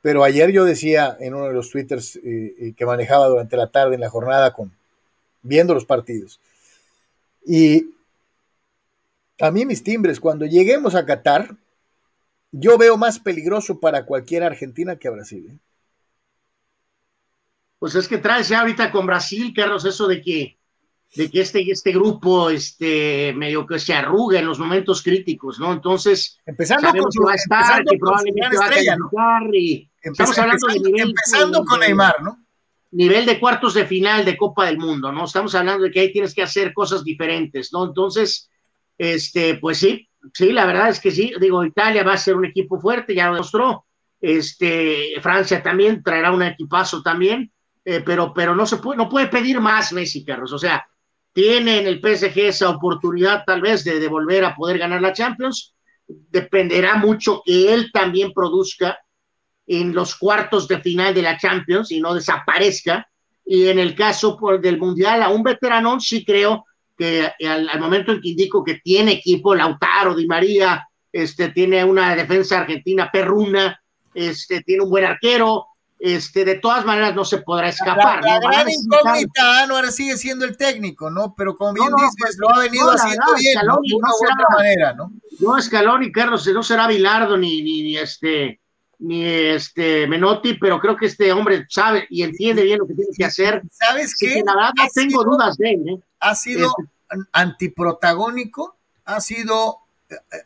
[0.00, 3.70] pero ayer yo decía en uno de los twitters eh, eh, que manejaba durante la
[3.70, 4.72] tarde en la jornada con
[5.42, 6.40] viendo los partidos.
[7.44, 7.90] Y
[9.38, 11.56] a mí mis timbres, cuando lleguemos a Qatar,
[12.52, 15.58] yo veo más peligroso para cualquier Argentina que a Brasil.
[17.78, 20.56] Pues es que traes ya ahorita con Brasil, Carlos, eso de que
[21.14, 25.72] de que este, este grupo este, medio que se arruga en los momentos críticos, ¿no?
[25.72, 30.80] Entonces, empezando con que va a estar, que probablemente va a y estamos hablando de
[30.80, 32.38] nivel, empezando con Neymar, ¿no?
[32.92, 35.24] Nivel de cuartos de final de Copa del Mundo, ¿no?
[35.24, 37.84] Estamos hablando de que ahí tienes que hacer cosas diferentes, ¿no?
[37.84, 38.50] Entonces,
[38.96, 42.46] este, pues sí, sí, la verdad es que sí, digo, Italia va a ser un
[42.46, 43.84] equipo fuerte, ya lo demostró,
[44.20, 47.52] este, Francia también traerá un equipazo también,
[47.84, 50.86] eh, pero, pero no se puede, no puede pedir más Messi, Carlos, o sea,
[51.32, 55.74] tiene en el PSG esa oportunidad tal vez de, volver a poder ganar la Champions.
[56.06, 58.98] Dependerá mucho que él también produzca
[59.66, 63.06] en los cuartos de final de la Champions y no desaparezca.
[63.44, 68.20] Y en el caso del Mundial, a un veterano sí creo que al, momento en
[68.20, 73.80] que indico que tiene equipo, Lautaro, Di María, este, tiene una defensa argentina perruna,
[74.14, 75.66] este, tiene un buen arquero,
[76.04, 78.24] este, de todas maneras no se podrá escapar.
[78.24, 78.48] La, ¿no?
[78.48, 81.32] gran incógnita, ahora sigue siendo el técnico, ¿no?
[81.36, 83.78] Pero como bien dices, pues, lo ha venido haciendo bien, ¿no?
[83.80, 85.12] De una u otra manera, ¿no?
[85.38, 88.58] No, Scaloni, Carlos, no será Bilardo ni, ni, ni este
[88.98, 93.10] ni este Menotti, pero creo que este hombre sabe y entiende bien lo que tiene
[93.16, 93.62] que hacer.
[93.70, 94.42] ¿Sabes qué?
[94.44, 95.88] la verdad no tengo dudas de él.
[95.88, 96.00] ¿eh?
[96.20, 97.28] Ha sido este...
[97.32, 99.78] antiprotagónico, ha sido,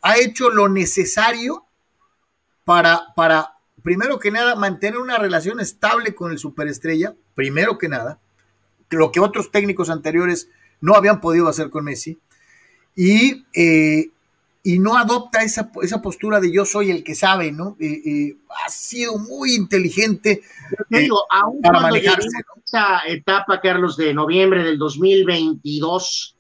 [0.03, 1.67] ha hecho lo necesario
[2.65, 3.56] para, para,
[3.87, 8.19] primero que nada, mantener una relación estable con el superestrella, primero que nada,
[8.91, 10.49] lo que otros técnicos anteriores
[10.81, 12.19] no habían podido hacer con Messi,
[12.97, 14.11] y, eh,
[14.65, 17.77] y no adopta esa, esa, postura de yo soy el que sabe, ¿no?
[17.79, 20.43] Eh, eh, ha sido muy inteligente
[20.91, 22.27] te digo, aún para manejarse.
[22.27, 22.63] ¿no?
[22.65, 26.37] Esa etapa, Carlos, de noviembre del 2022,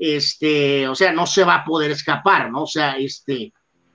[0.00, 2.64] este, o sea, no se va a poder escapar, ¿no?
[2.64, 3.52] O sea, este,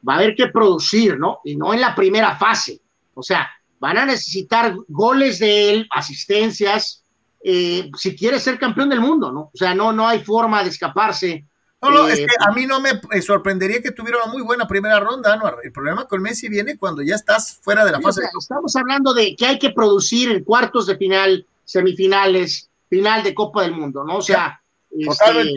[0.07, 1.39] va a haber que producir, ¿no?
[1.43, 2.79] Y no en la primera fase.
[3.13, 3.49] O sea,
[3.79, 7.03] van a necesitar goles de él, asistencias,
[7.43, 9.51] eh, si quiere ser campeón del mundo, ¿no?
[9.53, 11.45] O sea, no, no hay forma de escaparse.
[11.81, 14.65] No, no, eh, es que a mí no me sorprendería que tuviera una muy buena
[14.65, 15.57] primera ronda, Anuar.
[15.63, 18.21] El problema con Messi viene cuando ya estás fuera de la fase.
[18.21, 23.21] O sea, estamos hablando de que hay que producir en cuartos de final, semifinales, final
[23.23, 24.17] de Copa del Mundo, ¿no?
[24.17, 24.59] O sea.
[24.89, 25.53] Este,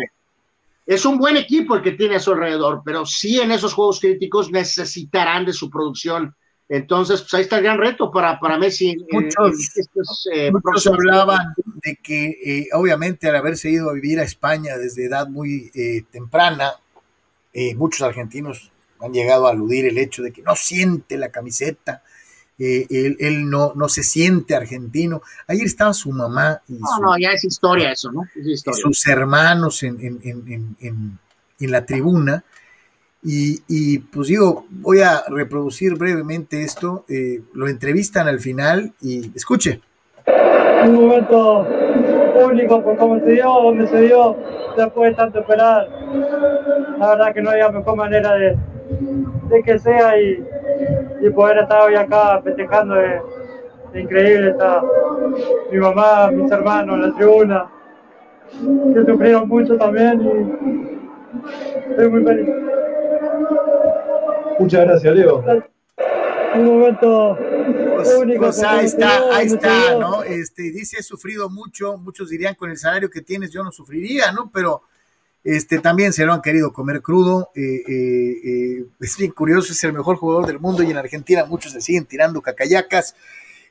[0.87, 4.01] es un buen equipo el que tiene a su alrededor, pero sí en esos juegos
[4.01, 6.35] críticos necesitarán de su producción.
[6.69, 8.97] Entonces, pues ahí está el gran reto para, para Messi.
[9.13, 14.19] Muchos, en estos, eh, muchos hablaban de que, eh, obviamente, al haberse ido a vivir
[14.19, 16.73] a España desde edad muy eh, temprana,
[17.77, 18.71] muchos argentinos
[19.01, 22.03] han llegado a aludir el hecho de que no siente la camiseta,
[22.59, 25.23] él, él no, no, se siente argentino.
[25.47, 26.61] Ayer estaba su mamá.
[26.69, 28.25] Y no, su, no, ya es historia eso, ¿no?
[28.35, 28.83] Es historia.
[28.83, 31.19] Sus hermanos en, en, en, en,
[31.61, 32.45] en la tribuna.
[33.28, 37.05] Y, y, pues digo, voy a reproducir brevemente esto.
[37.09, 39.81] Eh, lo entrevistan al final y escuche.
[40.85, 41.66] Un momento
[42.44, 44.36] único por cómo se dio, donde se dio,
[44.77, 45.89] después de tanto esperar.
[47.01, 48.57] La verdad que no había mejor manera de,
[49.48, 50.47] de que sea y,
[51.20, 53.23] y, poder estar hoy acá festejando es,
[53.93, 54.51] es increíble.
[54.51, 54.85] Está
[55.73, 57.66] mi mamá, mis hermanos, la tribuna,
[58.94, 62.48] que sufrieron mucho también y estoy muy feliz.
[64.59, 65.45] Muchas gracias, Leo.
[66.55, 67.37] Un momento
[67.97, 68.41] pues, único.
[68.41, 70.23] Pues ahí está, ahí está, ¿no?
[70.23, 74.33] Este, dice, he sufrido mucho, muchos dirían con el salario que tienes yo no sufriría,
[74.33, 74.51] ¿no?
[74.53, 74.83] Pero
[75.45, 77.51] este, también se lo han querido comer crudo.
[77.55, 81.45] Eh, eh, eh, es bien curioso, es el mejor jugador del mundo y en Argentina
[81.45, 83.15] muchos se siguen tirando cacayacas.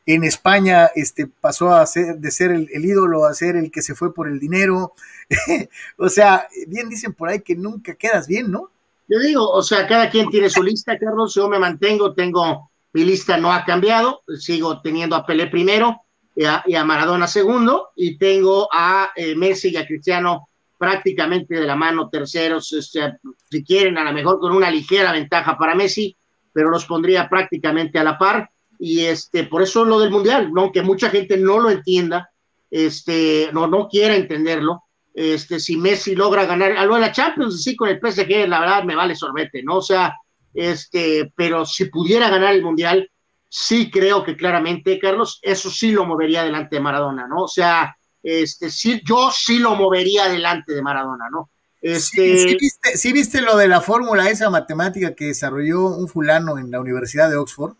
[0.06, 3.82] En España este, pasó a ser, de ser el, el, ídolo a ser el que
[3.82, 4.94] se fue por el dinero.
[5.98, 8.70] o sea, bien dicen por ahí que nunca quedas bien, ¿no?
[9.07, 11.34] Yo digo, o sea, cada quien tiene su lista, Carlos.
[11.36, 16.03] Yo me mantengo, tengo mi lista no ha cambiado, sigo teniendo a Pelé primero
[16.34, 21.56] y a, y a Maradona segundo, y tengo a eh, Messi y a Cristiano prácticamente
[21.56, 23.18] de la mano terceros, o sea,
[23.52, 26.15] si quieren, a lo mejor con una ligera ventaja para Messi,
[26.53, 28.49] pero los pondría prácticamente a la par.
[28.80, 30.72] Y este, por eso lo del Mundial, ¿no?
[30.72, 32.30] que mucha gente no lo entienda,
[32.72, 34.85] este, no, no quiera entenderlo.
[35.16, 38.84] Este, si Messi logra ganar algo de la Champions, sí, con el PSG, la verdad
[38.84, 39.78] me vale sorbete, ¿no?
[39.78, 40.14] O sea,
[40.54, 43.10] este, pero si pudiera ganar el Mundial,
[43.50, 47.44] sí creo que claramente, Carlos, eso sí lo movería delante de Maradona, ¿no?
[47.44, 51.50] O sea, este, sí, yo sí lo movería delante de Maradona, ¿no?
[51.82, 52.38] Este...
[52.38, 56.58] Sí, sí, viste, sí viste lo de la fórmula esa matemática que desarrolló un fulano
[56.58, 57.76] en la Universidad de Oxford.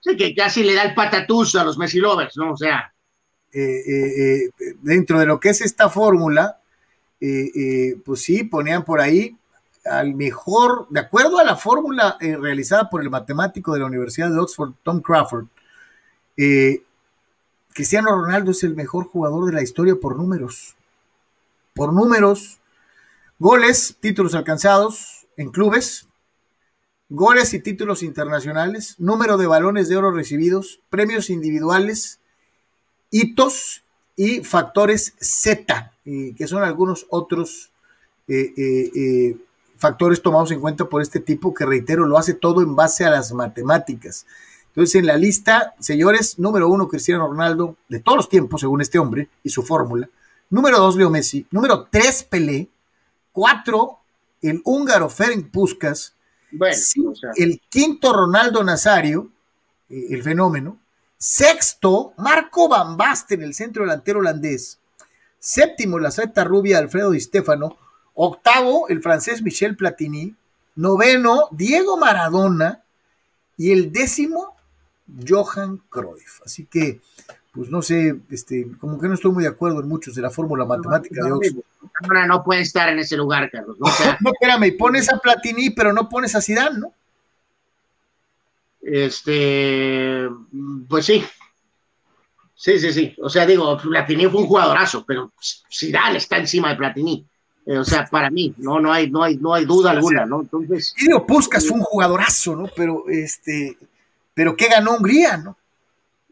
[0.00, 2.52] Sí, que casi le da el patatús a los Messi lovers, ¿no?
[2.52, 2.92] O sea.
[3.52, 6.59] Eh, eh, eh, dentro de lo que es esta fórmula,
[8.04, 9.36] pues sí, ponían por ahí
[9.84, 14.38] al mejor, de acuerdo a la fórmula realizada por el matemático de la Universidad de
[14.38, 15.46] Oxford, Tom Crawford,
[17.72, 20.76] Cristiano Ronaldo es el mejor jugador de la historia por números.
[21.72, 22.58] Por números,
[23.38, 26.08] goles, títulos alcanzados en clubes,
[27.08, 32.20] goles y títulos internacionales, número de balones de oro recibidos, premios individuales,
[33.10, 33.84] hitos
[34.16, 37.70] y factores Z, eh, que son algunos otros
[38.26, 39.36] eh, eh,
[39.76, 43.10] factores tomados en cuenta por este tipo que, reitero, lo hace todo en base a
[43.10, 44.26] las matemáticas.
[44.68, 48.98] Entonces, en la lista, señores, número uno, Cristiano Ronaldo, de todos los tiempos, según este
[48.98, 50.08] hombre y su fórmula.
[50.48, 51.46] Número dos, Leo Messi.
[51.52, 52.68] Número tres, Pelé.
[53.32, 53.98] Cuatro,
[54.42, 56.14] el húngaro Ferenc Puskas.
[56.50, 57.30] Bueno, sí, o sea.
[57.36, 59.30] El quinto, Ronaldo Nazario,
[59.88, 60.76] eh, el fenómeno.
[61.16, 64.80] Sexto, Marco Van Basten, el centro delantero holandés.
[65.40, 67.76] Séptimo, la seta rubia Alfredo Di Stefano.
[68.14, 70.32] Octavo, el francés Michel Platini.
[70.76, 72.82] Noveno, Diego Maradona.
[73.56, 74.54] Y el décimo,
[75.26, 76.40] Johan Cruyff.
[76.46, 77.00] Así que,
[77.52, 80.30] pues no sé, este, como que no estoy muy de acuerdo en muchos de la
[80.30, 81.64] fórmula matemática de Oxford.
[82.08, 83.76] No, no puede estar en ese lugar, Carlos.
[83.80, 83.86] ¿no?
[83.86, 86.94] O sea, No, espérame, y pones a Platini, pero no pones a Zidane, ¿no?
[88.82, 90.28] este,
[90.88, 91.24] pues sí.
[92.60, 93.14] Sí, sí, sí.
[93.22, 95.32] O sea, digo, Platini fue un jugadorazo, pero
[95.72, 97.24] Zidane está encima de Platini.
[97.64, 100.42] Eh, o sea, para mí, no, no hay, no hay, no hay duda alguna, ¿no?
[100.42, 102.68] Entonces, Y digo, Puskas fue un jugadorazo, ¿no?
[102.76, 103.78] Pero este,
[104.34, 105.56] pero ¿qué ganó Hungría, no?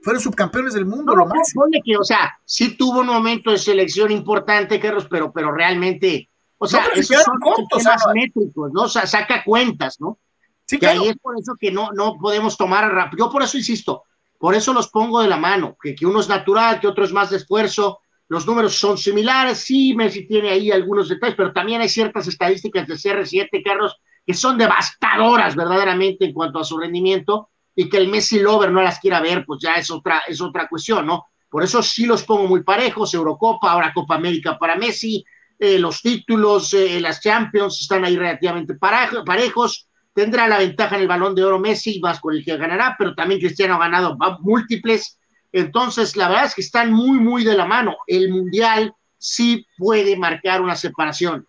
[0.03, 1.51] Fueron subcampeones del mundo, lo No, más.
[1.55, 6.29] pone que, o sea, sí tuvo un momento de selección importante, Carlos, pero, pero realmente,
[6.59, 8.83] o sea, esos son cortos, temas métricos, ¿no?
[8.83, 10.19] O sea, saca cuentas, ¿no?
[10.67, 11.01] Sí, que claro.
[11.01, 13.25] ahí es por eso que no, no podemos tomar rápido.
[13.25, 14.05] Yo por eso insisto,
[14.39, 17.31] por eso los pongo de la mano, que, uno es natural, que otro es más
[17.31, 17.99] de esfuerzo.
[18.29, 22.87] Los números son similares, sí, Messi tiene ahí algunos detalles, pero también hay ciertas estadísticas
[22.87, 28.09] de CR7, Carlos, que son devastadoras verdaderamente en cuanto a su rendimiento y que el
[28.09, 31.25] Messi Lover no las quiera ver, pues ya es otra, es otra cuestión, ¿no?
[31.49, 35.25] Por eso sí los pongo muy parejos, Eurocopa, ahora Copa América para Messi,
[35.59, 39.88] eh, los títulos, eh, las Champions están ahí relativamente parejo- parejos,
[40.19, 43.15] tendrá la ventaja en el balón de oro Messi, más con el que ganará, pero
[43.15, 45.17] también Cristiano ha ganado múltiples.
[45.53, 47.97] Entonces, la verdad es que están muy, muy de la mano.
[48.05, 51.47] El Mundial sí puede marcar una separación.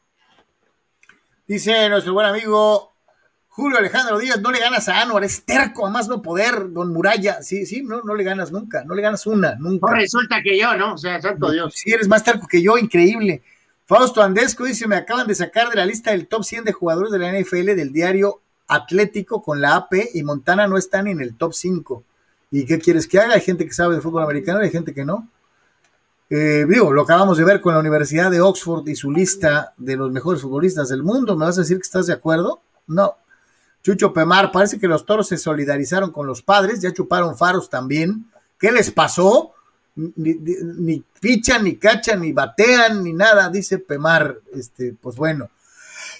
[1.48, 2.94] Dice nuestro buen amigo
[3.48, 6.94] Julio Alejandro Díaz, no le ganas a Anuar, es terco, a más no poder, don
[6.94, 7.42] Muralla.
[7.42, 9.90] Sí, sí, no, no le ganas nunca, no le ganas una, nunca.
[9.90, 10.94] No resulta que yo, ¿no?
[10.94, 11.74] O sea, santo Dios.
[11.74, 13.42] Si eres más terco que yo, increíble.
[13.88, 17.12] Fausto Andesco dice, me acaban de sacar de la lista del top 100 de jugadores
[17.12, 21.22] de la NFL del diario Atlético con la AP y Montana no está ni en
[21.22, 22.04] el top 5.
[22.52, 23.34] ¿Y qué quieres que haga?
[23.34, 25.28] Hay gente que sabe de fútbol americano y hay gente que no.
[26.30, 30.12] Eh, lo acabamos de ver con la Universidad de Oxford y su lista de los
[30.12, 31.36] mejores futbolistas del mundo.
[31.36, 32.62] ¿Me vas a decir que estás de acuerdo?
[32.86, 33.16] No.
[33.82, 38.30] Chucho Pemar, parece que los toros se solidarizaron con los padres, ya chuparon faros también.
[38.60, 39.54] ¿Qué les pasó?
[39.96, 44.40] Ni, ni, ni fichan, ni cachan, ni batean, ni nada, dice Pemar.
[44.54, 45.50] Este, pues bueno.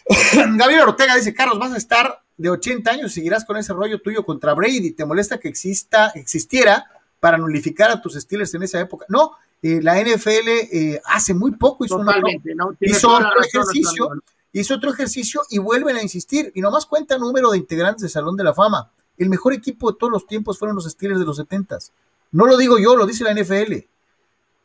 [0.56, 4.26] Gabriel Ortega dice, Carlos, vas a estar de 80 años, seguirás con ese rollo tuyo
[4.26, 4.92] contra Brady.
[4.92, 6.86] ¿Te molesta que exista, existiera
[7.20, 9.06] para nulificar a tus Steelers en esa época?
[9.10, 12.16] No, eh, la NFL eh, hace muy poco hizo, una-
[12.56, 12.72] ¿no?
[12.80, 14.10] Hizo otro razón, ejercicio,
[14.54, 16.50] hizo otro ejercicio y vuelven a insistir.
[16.56, 18.90] Y nomás cuenta número de integrantes del Salón de la Fama.
[19.18, 21.78] El mejor equipo de todos los tiempos fueron los Steelers de los 70
[22.32, 23.86] No lo digo yo, lo dice la NFL.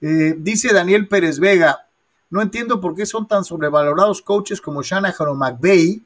[0.00, 1.88] Eh, dice Daniel Pérez Vega,
[2.30, 6.02] no entiendo por qué son tan sobrevalorados coaches como Shanahan o McVay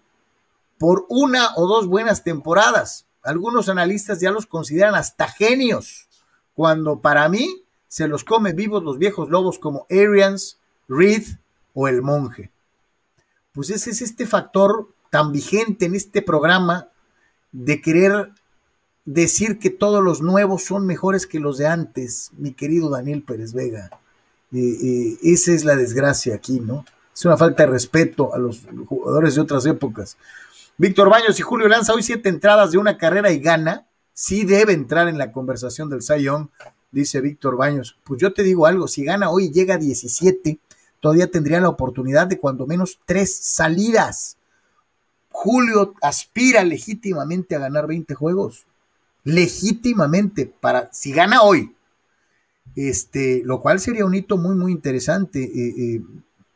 [0.79, 3.07] por una o dos buenas temporadas.
[3.23, 6.09] Algunos analistas ya los consideran hasta genios,
[6.55, 11.25] cuando para mí se los come vivos los viejos lobos como Arians, Reed
[11.75, 12.51] o el monje.
[13.53, 16.89] Pues ese es este factor tan vigente en este programa
[17.53, 18.31] de querer
[19.05, 23.53] decir que todos los nuevos son mejores que los de antes, mi querido Daniel Pérez
[23.53, 23.91] Vega.
[24.53, 26.85] Eh, eh, esa es la desgracia aquí, ¿no?
[27.15, 30.17] Es una falta de respeto a los jugadores de otras épocas.
[30.81, 33.89] Víctor Baños y Julio lanza hoy siete entradas de una carrera y gana.
[34.13, 36.51] Sí debe entrar en la conversación del Young,
[36.93, 37.99] dice Víctor Baños.
[38.05, 40.61] Pues yo te digo algo, si gana hoy y llega a 17,
[41.01, 44.37] todavía tendría la oportunidad de cuando menos tres salidas.
[45.31, 48.65] Julio aspira legítimamente a ganar 20 juegos.
[49.25, 51.75] Legítimamente, para si gana hoy.
[52.77, 55.43] Este, lo cual sería un hito muy, muy interesante.
[55.43, 56.03] eh, eh,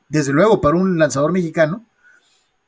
[0.08, 1.84] desde luego para un lanzador mexicano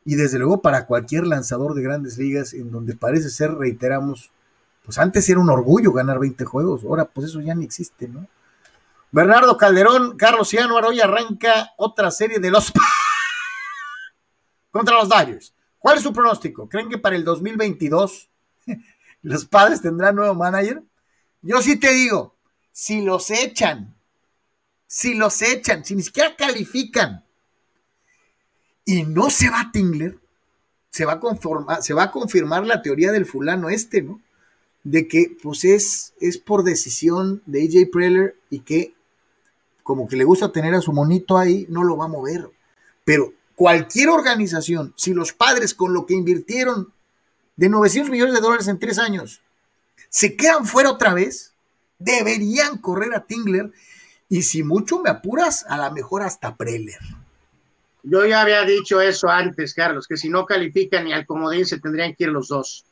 [0.04, 4.30] y desde luego para cualquier lanzador de grandes ligas en donde parece ser, reiteramos,
[4.84, 8.26] pues antes era un orgullo ganar 20 juegos, ahora pues eso ya ni existe, ¿no?
[9.10, 12.72] Bernardo Calderón, Carlos Cianuar, hoy arranca otra serie de los
[14.72, 15.54] contra los Dodgers.
[15.78, 16.68] ¿Cuál es su pronóstico?
[16.68, 18.28] ¿Creen que para el 2022
[19.22, 20.82] los padres tendrán nuevo manager?
[21.42, 22.34] Yo sí te digo,
[22.72, 23.94] si los echan,
[24.86, 27.23] si los echan, si ni siquiera califican
[28.84, 30.18] y no se va Tingler,
[30.90, 34.20] se va a conformar, se va a confirmar la teoría del fulano este, ¿no?
[34.84, 38.94] De que pues es, es por decisión de AJ Preller y que
[39.82, 42.50] como que le gusta tener a su monito ahí, no lo va a mover.
[43.04, 46.92] Pero cualquier organización, si los padres con lo que invirtieron
[47.56, 49.40] de 900 millones de dólares en tres años
[50.08, 51.52] se quedan fuera otra vez,
[51.98, 53.72] deberían correr a Tingler
[54.28, 57.00] y si mucho me apuras, a lo mejor hasta Preller.
[58.06, 61.80] Yo ya había dicho eso antes, Carlos, que si no califican ni al comodín se
[61.80, 62.84] tendrían que ir los dos.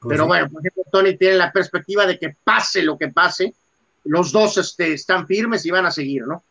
[0.00, 0.28] Pues Pero sí.
[0.28, 3.54] bueno, por ejemplo, Tony tiene la perspectiva de que pase lo que pase,
[4.04, 6.42] los dos este, están firmes y van a seguir, ¿no?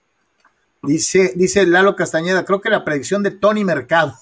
[0.82, 4.16] Dice, dice Lalo Castañeda, creo que la predicción de Tony Mercado.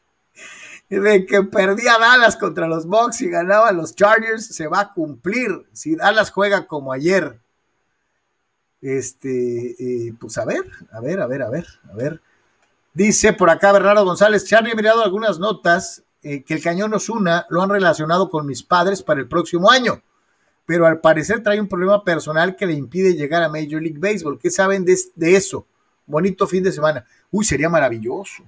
[0.90, 5.66] de que perdía Dallas contra los Bucks y ganaba los Chargers, se va a cumplir.
[5.72, 7.38] Si Dallas juega como ayer.
[8.80, 10.62] Este, eh, pues a ver,
[10.92, 12.20] a ver, a ver, a ver, a ver.
[12.94, 17.46] Dice por acá Bernardo González, Charlie, he mirado algunas notas eh, que el cañón Osuna
[17.48, 20.02] lo han relacionado con mis padres para el próximo año,
[20.66, 24.38] pero al parecer trae un problema personal que le impide llegar a Major League Baseball.
[24.38, 25.66] ¿Qué saben de, de eso?
[26.06, 27.04] Bonito fin de semana.
[27.30, 28.42] Uy, sería maravilloso.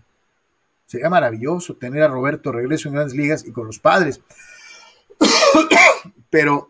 [0.86, 4.20] Sería maravilloso tener a Roberto regreso en grandes ligas y con los padres.
[6.30, 6.68] Pero,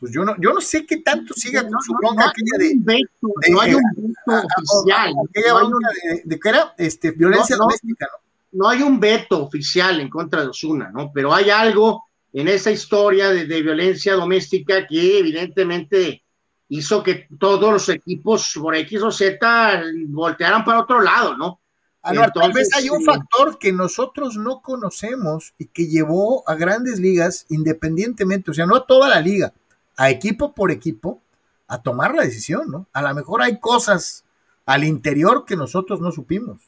[0.00, 2.68] pues yo no, yo no sé qué tanto siga con su bronca no, aquella hay
[2.68, 5.14] de, un veto, de- no hay un veto a- a- oficial.
[5.28, 7.64] aquella no hay bronca de, de que era este, violencia No, no.
[7.66, 8.18] doméstica, ¿no?
[8.62, 11.12] no hay un veto oficial en contra de Osuna, ¿no?
[11.14, 12.02] Pero hay algo
[12.32, 16.22] en esa historia de, de violencia doméstica que evidentemente
[16.68, 21.60] hizo que todos los equipos por X o Z voltearan para otro lado, ¿no?
[22.02, 26.54] Anuar, tal vez Entonces, hay un factor que nosotros no conocemos y que llevó a
[26.54, 29.52] grandes ligas independientemente, o sea, no a toda la liga,
[30.00, 31.20] a equipo por equipo,
[31.68, 32.86] a tomar la decisión, ¿no?
[32.94, 34.24] A lo mejor hay cosas
[34.64, 36.62] al interior que nosotros no supimos.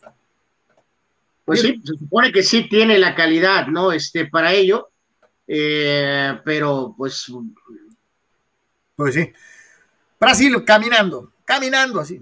[1.47, 3.91] Pues sí, se supone que sí tiene la calidad, ¿no?
[3.91, 4.91] Este, para ello,
[5.47, 7.33] eh, pero pues
[8.97, 9.33] Pues sí.
[10.21, 12.21] Brasil caminando, caminando así.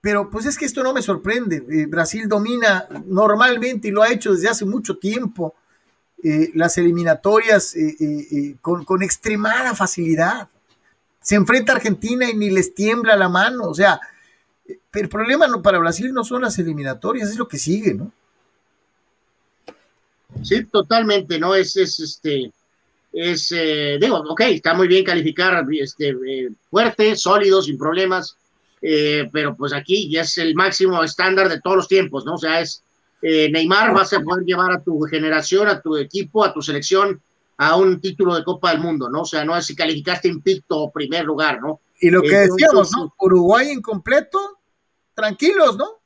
[0.00, 1.62] Pero pues es que esto no me sorprende.
[1.70, 5.54] Eh, Brasil domina normalmente y lo ha hecho desde hace mucho tiempo
[6.22, 10.48] eh, las eliminatorias eh, eh, eh, con, con extremada facilidad.
[11.20, 13.68] Se enfrenta a Argentina y ni les tiembla la mano.
[13.68, 14.00] O sea,
[14.92, 18.12] el problema no, para Brasil no son las eliminatorias, es lo que sigue, ¿no?
[20.42, 21.54] Sí, totalmente, ¿no?
[21.54, 22.52] Es, es este,
[23.12, 23.54] es,
[24.00, 28.36] digo, ok, está muy bien calificar este, eh, fuerte, sólido, sin problemas,
[28.80, 32.34] pero pues aquí ya es el máximo estándar de todos los tiempos, ¿no?
[32.34, 32.82] O sea, es
[33.22, 37.20] eh, Neymar, vas a poder llevar a tu generación, a tu equipo, a tu selección
[37.58, 39.22] a un título de Copa del Mundo, ¿no?
[39.22, 41.80] O sea, no es si calificaste invicto o primer lugar, ¿no?
[42.00, 43.14] Y lo que Entonces, decíamos, ¿no?
[43.18, 44.38] Uruguay incompleto,
[45.12, 45.98] tranquilos, ¿no?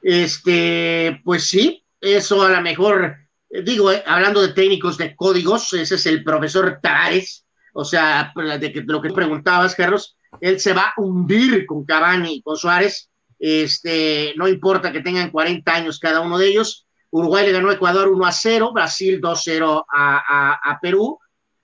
[0.00, 3.16] Este, pues sí, eso a lo mejor,
[3.50, 8.32] eh, digo, eh, hablando de técnicos de códigos, ese es el profesor Tavares, o sea,
[8.36, 12.42] de, que, de lo que preguntabas, Carlos, él se va a hundir con Cavani y
[12.42, 13.10] con Suárez,
[13.44, 17.74] este, no importa que tengan 40 años cada uno de ellos, Uruguay le ganó a
[17.74, 21.18] Ecuador 1 a 0, Brasil 2-0 a, a, a Perú,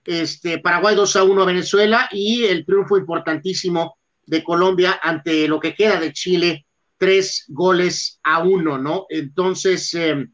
[0.04, 3.96] este, Paraguay 2 a 1 a Venezuela y el triunfo importantísimo
[4.26, 9.06] de Colombia ante lo que queda de Chile, tres goles a uno, ¿no?
[9.08, 10.26] Entonces, eh,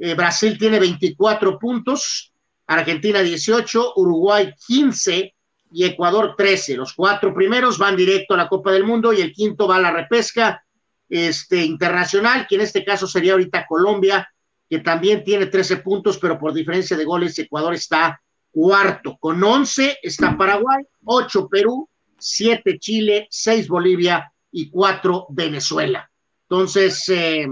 [0.00, 2.32] eh, Brasil tiene 24 puntos,
[2.66, 5.34] Argentina 18, Uruguay 15
[5.72, 6.76] y Ecuador 13.
[6.76, 9.80] Los cuatro primeros van directo a la Copa del Mundo y el quinto va a
[9.80, 10.64] la repesca
[11.10, 14.32] este, internacional, que en este caso sería ahorita Colombia,
[14.68, 18.22] que también tiene 13 puntos, pero por diferencia de goles, Ecuador está
[18.52, 19.16] cuarto.
[19.18, 26.08] Con 11 está Paraguay, 8 Perú, 7 Chile, 6 Bolivia y 4 Venezuela.
[26.48, 27.48] Entonces, eh,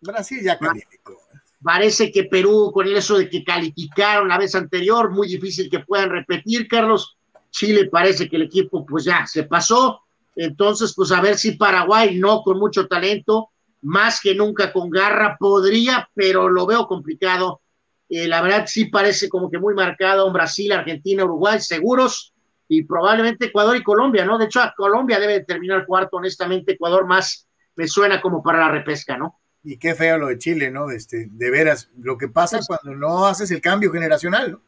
[0.00, 1.18] Brasil ya calificó.
[1.62, 6.10] parece que Perú, con eso de que calificaron la vez anterior, muy difícil que puedan
[6.10, 7.16] repetir, Carlos.
[7.50, 10.01] Chile parece que el equipo pues ya se pasó.
[10.34, 13.50] Entonces, pues a ver si Paraguay, no con mucho talento,
[13.82, 17.60] más que nunca con garra, podría, pero lo veo complicado.
[18.08, 22.32] Eh, la verdad sí parece como que muy marcado un Brasil, Argentina, Uruguay, seguros,
[22.68, 24.38] y probablemente Ecuador y Colombia, ¿no?
[24.38, 27.46] De hecho, a Colombia debe de terminar cuarto, honestamente, Ecuador más
[27.76, 29.40] me suena como para la repesca, ¿no?
[29.62, 30.90] Y qué feo lo de Chile, ¿no?
[30.90, 34.62] Este, de veras, lo que pasa cuando no haces el cambio generacional, ¿no?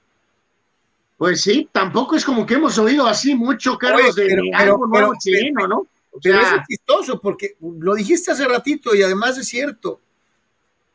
[1.17, 4.87] Pues sí, tampoco es como que hemos oído así mucho, Carlos, Oye, de pero- algo
[4.87, 5.87] nuevo pero- chileno, ¿no?
[6.11, 10.01] O Pero sea, eso es chistoso porque lo dijiste hace ratito y además es cierto.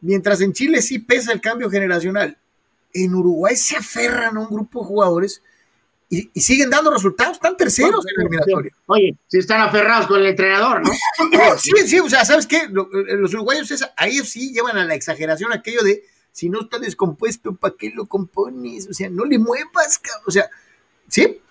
[0.02, 2.38] Mientras en Chile sí pesa el cambio generacional,
[2.94, 5.41] en Uruguay se aferran a un grupo de jugadores
[6.10, 8.72] y, y siguen dando resultados, están terceros en la eliminatoria.
[8.88, 10.90] Oye, si están aferrados con el entrenador, ¿no?
[11.58, 12.68] Sí, sí, o sea, ¿sabes qué?
[12.70, 16.02] Lo- Los uruguayos, es- a ellos sí llevan a la exageración aquello de
[16.32, 18.88] si no está descompuesto, ¿para qué lo compones?
[18.90, 20.24] O sea, no le muevas, cabrón.
[20.28, 20.50] O sea,
[21.08, 21.42] sí,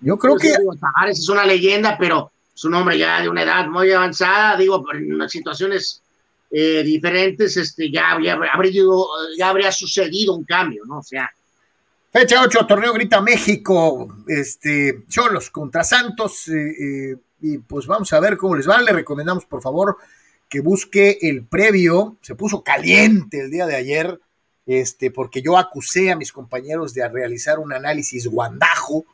[0.00, 3.28] yo creo Pues, que digo, Tavares es una leyenda, pero es un hombre ya de
[3.28, 6.02] una edad muy avanzada, digo, en unas situaciones
[6.50, 9.06] eh, diferentes, este, ya habría, habría, ido-
[9.38, 10.98] ya habría sucedido un cambio, ¿no?
[10.98, 11.30] O sea,
[12.12, 18.18] Fecha 8, torneo Grita México, este, Cholos contra Santos, eh, eh, y pues vamos a
[18.18, 18.82] ver cómo les va.
[18.82, 19.96] Le recomendamos, por favor,
[20.50, 22.18] que busque el previo.
[22.20, 24.20] Se puso caliente el día de ayer,
[24.66, 29.06] este, porque yo acusé a mis compañeros de realizar un análisis guandajo.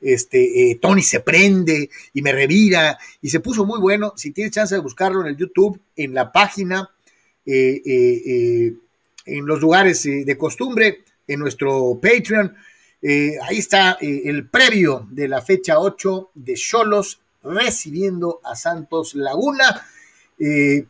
[0.00, 4.12] Este, eh, Tony se prende y me revira, y se puso muy bueno.
[4.16, 6.90] Si tienes chance de buscarlo en el YouTube, en la página,
[7.44, 8.74] eh, eh, eh,
[9.24, 12.54] en los lugares de costumbre, en nuestro Patreon.
[13.02, 19.86] Ahí está el previo de la fecha 8 de Cholos recibiendo a Santos Laguna.
[20.44, 20.84] Eh,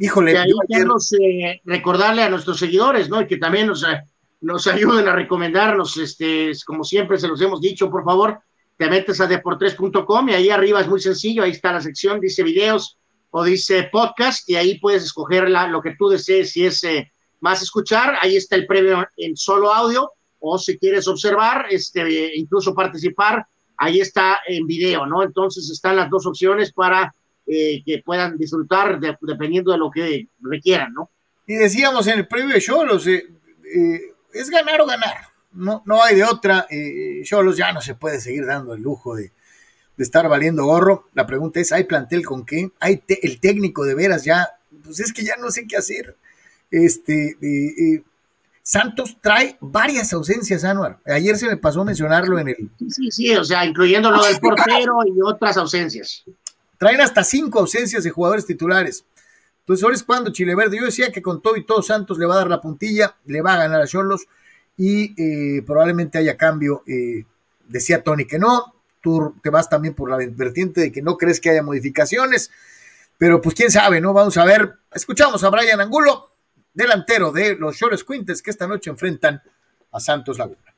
[0.00, 3.20] híjole, ahí queremos eh, recordarle a nuestros seguidores, ¿no?
[3.20, 4.02] Y que también nos, eh,
[4.40, 8.40] nos ayuden a recomendarnos, este, como siempre se los hemos dicho, por favor,
[8.76, 12.42] te metes a deportres.com y ahí arriba es muy sencillo, ahí está la sección, dice
[12.42, 12.96] videos
[13.30, 17.12] o dice podcast y ahí puedes escoger la, lo que tú desees, si es eh,
[17.40, 20.10] más escuchar, ahí está el premio en solo audio
[20.40, 23.46] o si quieres observar, este, incluso participar,
[23.76, 25.22] ahí está en video, ¿no?
[25.22, 27.14] Entonces están las dos opciones para
[27.52, 31.10] eh, que puedan disfrutar de- dependiendo de lo que requieran, ¿no?
[31.46, 33.24] Y decíamos en el previo de Cholos, eh,
[33.74, 34.00] eh,
[34.32, 35.16] es ganar o ganar.
[35.52, 36.66] No, no hay de otra.
[36.70, 39.32] Eh, Cholos ya no se puede seguir dando el lujo de,
[39.96, 41.08] de estar valiendo gorro.
[41.12, 42.70] La pregunta es, ¿hay plantel con qué?
[42.78, 44.46] ¿Hay te- el técnico de veras ya?
[44.84, 46.16] Pues es que ya no sé qué hacer.
[46.70, 47.36] Este,
[48.62, 51.00] Santos trae varias ausencias, Anuar.
[51.04, 52.70] Ayer se me pasó mencionarlo en el...
[52.78, 56.22] Sí, sí, sí, o sea, incluyendo lo del portero y otras ausencias.
[56.80, 59.04] Traen hasta cinco ausencias de jugadores titulares.
[59.58, 60.78] Entonces, ahora es cuando Chile Verde.
[60.78, 63.42] Yo decía que con todo y todo Santos le va a dar la puntilla, le
[63.42, 64.26] va a ganar a Cholos
[64.78, 66.82] y eh, probablemente haya cambio.
[66.86, 67.26] eh,
[67.68, 68.76] decía Tony que no.
[69.02, 72.50] Tú te vas también por la vertiente de que no crees que haya modificaciones.
[73.18, 74.14] Pero pues quién sabe, ¿no?
[74.14, 74.78] Vamos a ver.
[74.94, 76.30] Escuchamos a Brian Angulo,
[76.72, 79.42] delantero de los Cholos Quintes, que esta noche enfrentan
[79.92, 80.74] a Santos Laguna.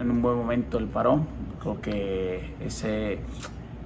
[0.00, 1.37] en un buen momento el parón.
[1.76, 3.18] Que ese,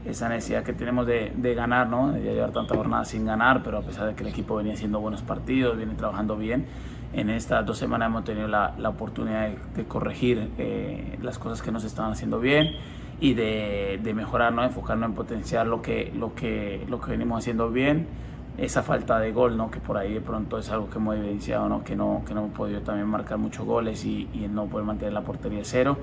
[0.04, 2.12] esa necesidad que tenemos de, de ganar, ¿no?
[2.12, 5.00] de llevar tantas jornadas sin ganar, pero a pesar de que el equipo venía haciendo
[5.00, 6.66] buenos partidos, viene trabajando bien,
[7.12, 11.62] en estas dos semanas hemos tenido la, la oportunidad de, de corregir eh, las cosas
[11.62, 12.72] que no se estaban haciendo bien
[13.20, 14.64] y de, de mejorar, ¿no?
[14.64, 18.06] enfocarnos en potenciar lo que, lo, que, lo que venimos haciendo bien
[18.58, 19.70] esa falta de gol, ¿no?
[19.70, 21.84] que por ahí de pronto es algo que hemos evidenciado, ¿no?
[21.84, 25.12] que, no, que no hemos podido también marcar muchos goles y, y no poder mantener
[25.12, 25.96] la portería cero.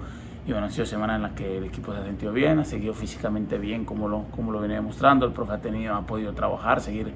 [0.50, 2.66] Y bueno, han sido semanas en las que el equipo se ha sentido bien, ha
[2.66, 6.34] seguido físicamente bien como lo, como lo venía demostrando, el profe ha, tenido, ha podido
[6.34, 7.14] trabajar, seguir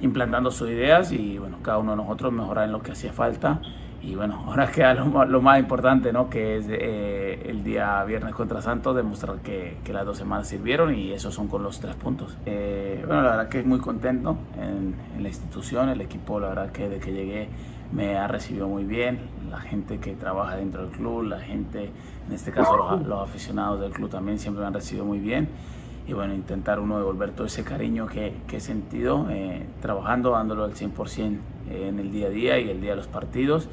[0.00, 3.60] implantando sus ideas y bueno, cada uno de nosotros mejorar en lo que hacía falta.
[4.00, 6.30] Y bueno, ahora queda lo, lo más importante, ¿no?
[6.30, 10.94] que es eh, el día viernes contra Santos, demostrar que, que las dos semanas sirvieron
[10.94, 12.38] y esos son con los tres puntos.
[12.46, 16.70] Eh, bueno, la verdad que muy contento en, en la institución, el equipo, la verdad
[16.70, 17.48] que desde que llegué
[17.92, 19.18] me ha recibido muy bien,
[19.50, 21.90] la gente que trabaja dentro del club, la gente,
[22.26, 25.48] en este caso los, los aficionados del club también siempre me han recibido muy bien.
[26.06, 30.64] Y bueno, intentar uno devolver todo ese cariño que, que he sentido eh, trabajando, dándolo
[30.64, 31.38] al 100%
[31.70, 33.68] en el día a día y el día de los partidos.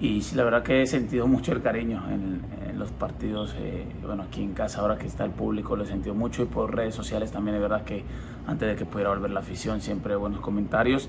[0.00, 2.42] Y sí, la verdad que he sentido mucho el cariño en,
[2.74, 5.86] en los partidos, eh, bueno, aquí en casa ahora que está el público lo he
[5.86, 8.02] sentido mucho y por redes sociales también es verdad que
[8.46, 11.08] antes de que pudiera volver la afición siempre buenos comentarios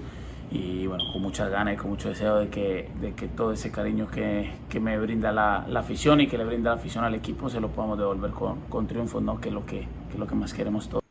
[0.51, 3.71] y bueno, con muchas ganas y con mucho deseo de que, de que todo ese
[3.71, 7.15] cariño que, que me brinda la, la afición y que le brinda la afición al
[7.15, 9.39] equipo se lo podamos devolver con, con triunfos, ¿no?
[9.41, 11.03] que, es lo que, que lo que más queremos todos.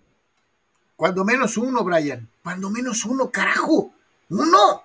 [0.96, 2.28] Cuando menos uno, Brian.
[2.42, 3.92] Cuando menos uno, carajo.
[4.30, 4.82] Uno.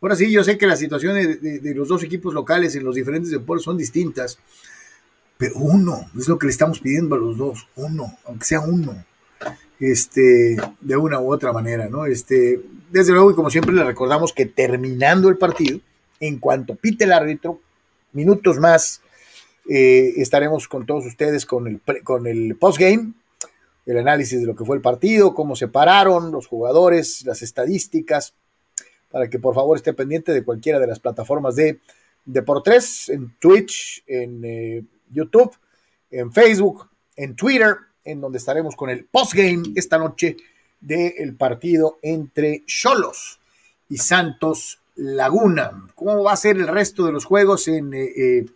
[0.00, 3.30] Ahora sí, yo sé que las situaciones de los dos equipos locales en los diferentes
[3.30, 4.38] deportes son distintas,
[5.36, 9.04] pero uno es lo que le estamos pidiendo a los dos, uno, aunque sea uno,
[9.78, 12.06] este, de una u otra manera, ¿no?
[12.06, 15.80] Este, desde luego, y como siempre, le recordamos que terminando el partido,
[16.18, 17.60] en cuanto pite el árbitro,
[18.12, 19.00] minutos más,
[19.68, 23.12] eh, estaremos con todos ustedes con el, con el postgame,
[23.86, 28.34] el análisis de lo que fue el partido, cómo se pararon los jugadores, las estadísticas,
[29.10, 31.80] para que por favor esté pendiente de cualquiera de las plataformas de
[32.24, 35.56] Deportes, en Twitch, en eh, YouTube,
[36.10, 40.36] en Facebook, en Twitter, en donde estaremos con el postgame esta noche
[40.80, 43.38] del partido entre Cholos
[43.88, 45.88] y Santos Laguna.
[45.94, 48.46] ¿Cómo va a ser el resto de los juegos en eh, eh,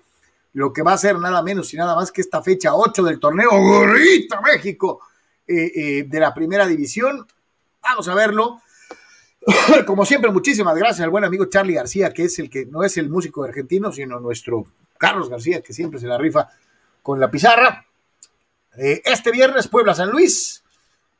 [0.55, 3.19] lo que va a ser nada menos y nada más que esta fecha 8 del
[3.21, 5.01] torneo Gorrita México
[5.47, 7.27] eh, de la primera división?
[7.83, 8.61] Vamos a verlo.
[9.87, 12.97] Como siempre, muchísimas gracias al buen amigo Charlie García, que es el que no es
[12.97, 16.49] el músico argentino, sino nuestro Carlos García, que siempre se la rifa
[17.03, 17.85] con la pizarra.
[18.77, 20.64] Este viernes, Puebla San Luis,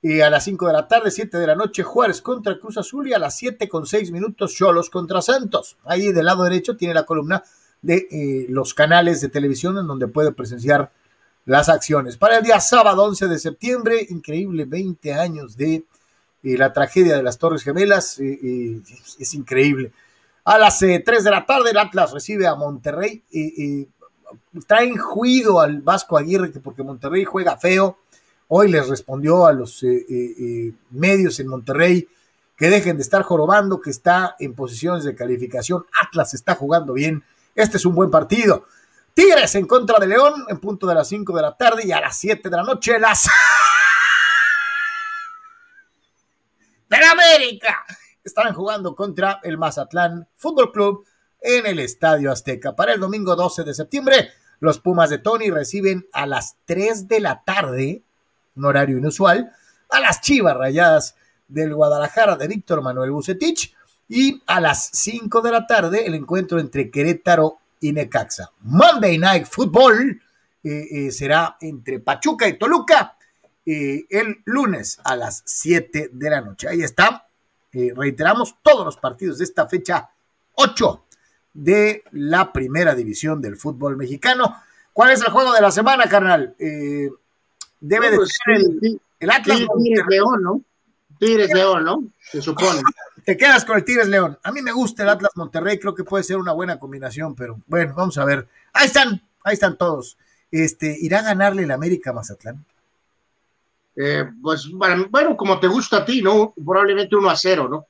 [0.05, 3.09] y a las 5 de la tarde, 7 de la noche, Juárez contra Cruz Azul,
[3.09, 5.79] y a las 7 con 6 minutos, Cholos contra Santos.
[5.83, 7.43] Ahí del lado derecho tiene la columna
[7.81, 10.93] de eh, los canales de televisión en donde puede presenciar
[11.47, 12.19] las acciones.
[12.19, 15.77] Para el día sábado 11 de septiembre, increíble, 20 años de
[16.43, 18.83] eh, la tragedia de las Torres Gemelas, eh, eh,
[19.19, 19.91] es, increíble.
[20.45, 23.23] A las eh, 3 de la tarde, el Atlas recibe a Monterrey.
[23.33, 23.87] eh,
[24.67, 27.99] traen juido al Vasco Aguirre que porque Monterrey juega feo.
[28.57, 32.09] Hoy les respondió a los eh, eh, eh, medios en Monterrey
[32.57, 35.85] que dejen de estar jorobando, que está en posiciones de calificación.
[36.01, 37.25] Atlas está jugando bien.
[37.57, 38.67] Este es un buen partido.
[39.13, 42.01] Tigres en contra de León en punto de las 5 de la tarde y a
[42.01, 43.29] las 7 de la noche las
[46.89, 47.85] de América
[48.23, 51.05] estarán jugando contra el Mazatlán Fútbol Club
[51.41, 52.77] en el Estadio Azteca.
[52.77, 57.19] Para el domingo 12 de septiembre, los Pumas de Tony reciben a las 3 de
[57.19, 58.04] la tarde,
[58.57, 59.53] un horario inusual,
[59.91, 61.17] a las Chivas Rayadas
[61.49, 63.75] del Guadalajara de Víctor Manuel Bucetich
[64.09, 68.51] y a las 5 de la tarde el encuentro entre Querétaro y Necaxa.
[68.61, 70.21] Monday Night Football
[70.63, 73.17] eh, eh, será entre Pachuca y Toluca
[73.67, 76.69] eh, el lunes a las 7 de la noche.
[76.69, 77.29] Ahí está.
[77.73, 80.11] reiteramos todos los partidos de esta fecha
[80.55, 81.05] 8
[81.53, 84.57] de la primera división del fútbol mexicano.
[84.93, 86.55] ¿Cuál es el juego de la semana, carnal?
[87.89, 88.57] Debe de pues, ser
[89.21, 89.59] el, Atlas.
[89.59, 90.63] Tigres León, ¿no?
[91.19, 92.05] Tigres León, ¿no?
[92.21, 92.81] Se supone.
[93.25, 94.39] Te quedas con el Tigres León.
[94.43, 97.61] A mí me gusta el Atlas Monterrey, creo que puede ser una buena combinación, pero
[97.67, 98.47] bueno, vamos a ver.
[98.73, 100.17] Ahí están, ahí están todos.
[100.51, 102.65] Este, ¿irá a ganarle el América Mazatlán?
[103.97, 106.53] Eh, pues bueno, como te gusta a ti, ¿no?
[106.55, 107.87] Probablemente 1 a 0, ¿no?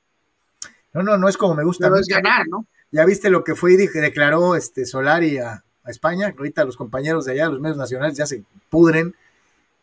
[0.93, 1.87] No, no, no es como me gusta.
[1.87, 2.65] Pero es ganar, ¿no?
[2.91, 6.33] Ya viste lo que fue y dije, declaró este Solari a, a España.
[6.37, 9.15] Ahorita los compañeros de allá, los medios nacionales, ya se pudren,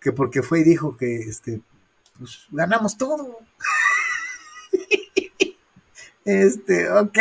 [0.03, 1.61] que porque fue y dijo que este,
[2.19, 3.39] pues ganamos todo.
[6.25, 7.19] Este, ok.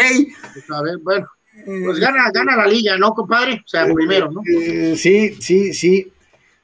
[0.70, 1.28] A ver, bueno,
[1.66, 3.56] pues gana, gana la liga, ¿no, compadre?
[3.66, 4.42] O sea, Eh, primero, ¿no?
[4.48, 6.12] eh, sí, sí, sí.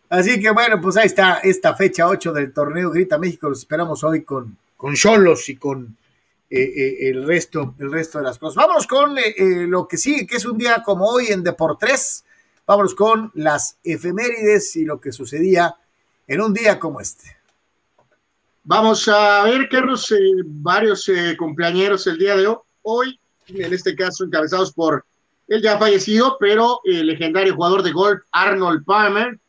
[0.09, 3.49] Así que bueno, pues ahí está esta fecha 8 del torneo Grita México.
[3.49, 5.97] Los esperamos hoy con con Cholos y con
[6.51, 8.55] eh, eh, el resto, el resto de las cosas.
[8.55, 12.23] Vámonos con eh, eh, lo que sigue, que es un día como hoy en Deportes.
[12.67, 15.75] Vámonos con las efemérides y lo que sucedía
[16.27, 17.35] en un día como este.
[18.63, 24.25] Vamos a ver, Carlos, eh, varios eh, cumpleañeros el día de hoy, en este caso
[24.25, 25.05] encabezados por
[25.47, 29.39] el ya fallecido, pero legendario jugador de golf Arnold Palmer,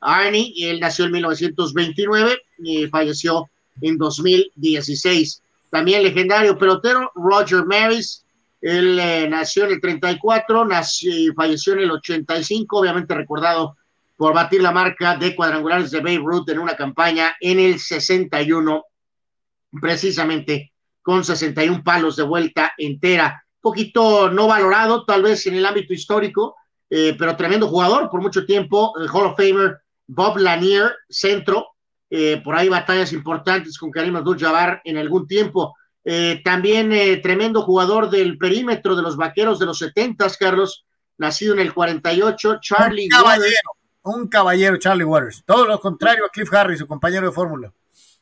[0.00, 3.48] Arnie, él nació en 1929 y falleció
[3.80, 5.42] en 2016.
[5.70, 8.24] También legendario pelotero Roger Maris,
[8.60, 13.76] él eh, nació en el 34, nació y falleció en el 85, obviamente recordado
[14.18, 18.84] por batir la marca de cuadrangulares de Babe Ruth en una campaña en el 61,
[19.80, 23.44] precisamente con 61 palos de vuelta entera.
[23.58, 26.56] Un poquito no valorado, tal vez en el ámbito histórico,
[26.90, 29.78] eh, pero tremendo jugador por mucho tiempo, el Hall of Famer
[30.08, 31.68] Bob Lanier, centro,
[32.10, 35.76] eh, por ahí batallas importantes con Karim Abdul-Jabbar en algún tiempo.
[36.04, 36.90] Eh, también
[37.22, 40.84] tremendo jugador del perímetro de los vaqueros de los 70, Carlos,
[41.18, 43.77] nacido en el 48, Charlie caballero.
[44.02, 45.42] Un caballero, Charlie Waters.
[45.46, 47.72] Todo lo contrario a Cliff Harris, su compañero de fórmula.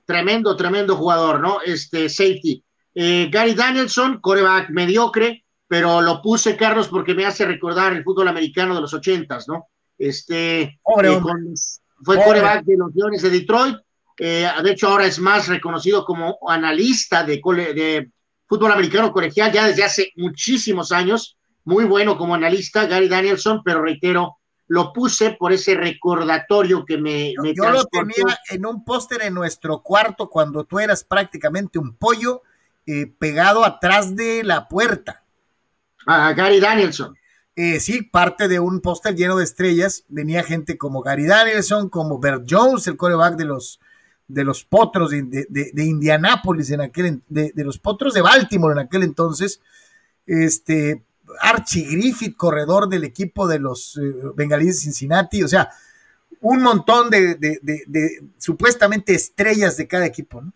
[0.05, 1.59] tremendo, tremendo jugador, ¿no?
[1.65, 2.63] Este safety.
[2.95, 8.29] Eh, Gary Danielson, coreback mediocre, pero lo puse, Carlos, porque me hace recordar el fútbol
[8.29, 9.67] americano de los ochentas, ¿no?
[9.99, 11.55] Este Pobre eh, con-
[12.05, 12.27] fue Pobre.
[12.29, 13.77] coreback de los Leones de Detroit.
[14.19, 18.11] eh, de hecho, ahora es más reconocido como analista de, cole- de
[18.49, 21.37] fútbol americano colegial ya desde hace muchísimos años.
[21.65, 24.36] Muy bueno como analista, Gary Danielson, pero reitero,
[24.69, 29.35] lo puse por ese recordatorio que me, me Yo lo tenía en un póster en
[29.35, 32.43] nuestro cuarto cuando tú eras prácticamente un pollo
[32.87, 35.25] eh, pegado atrás de la puerta.
[36.07, 37.17] a Gary Danielson.
[37.55, 40.05] Eh, sí, parte de un póster lleno de estrellas.
[40.09, 43.81] Venía gente como Gary Danielson, como Bert Jones, el coreback de los,
[44.29, 48.81] de los potros de, de, Indianápolis en aquel, de, de los potros de Baltimore en
[48.81, 49.63] aquel entonces.
[50.27, 51.06] Este,
[51.41, 54.01] Archie Griffith, corredor del equipo de los eh,
[54.35, 55.43] bengalíes de Cincinnati.
[55.43, 55.71] O sea,
[56.41, 57.39] un montón de,
[58.39, 60.53] supuestamente estrellas de cada equipo, ¿no?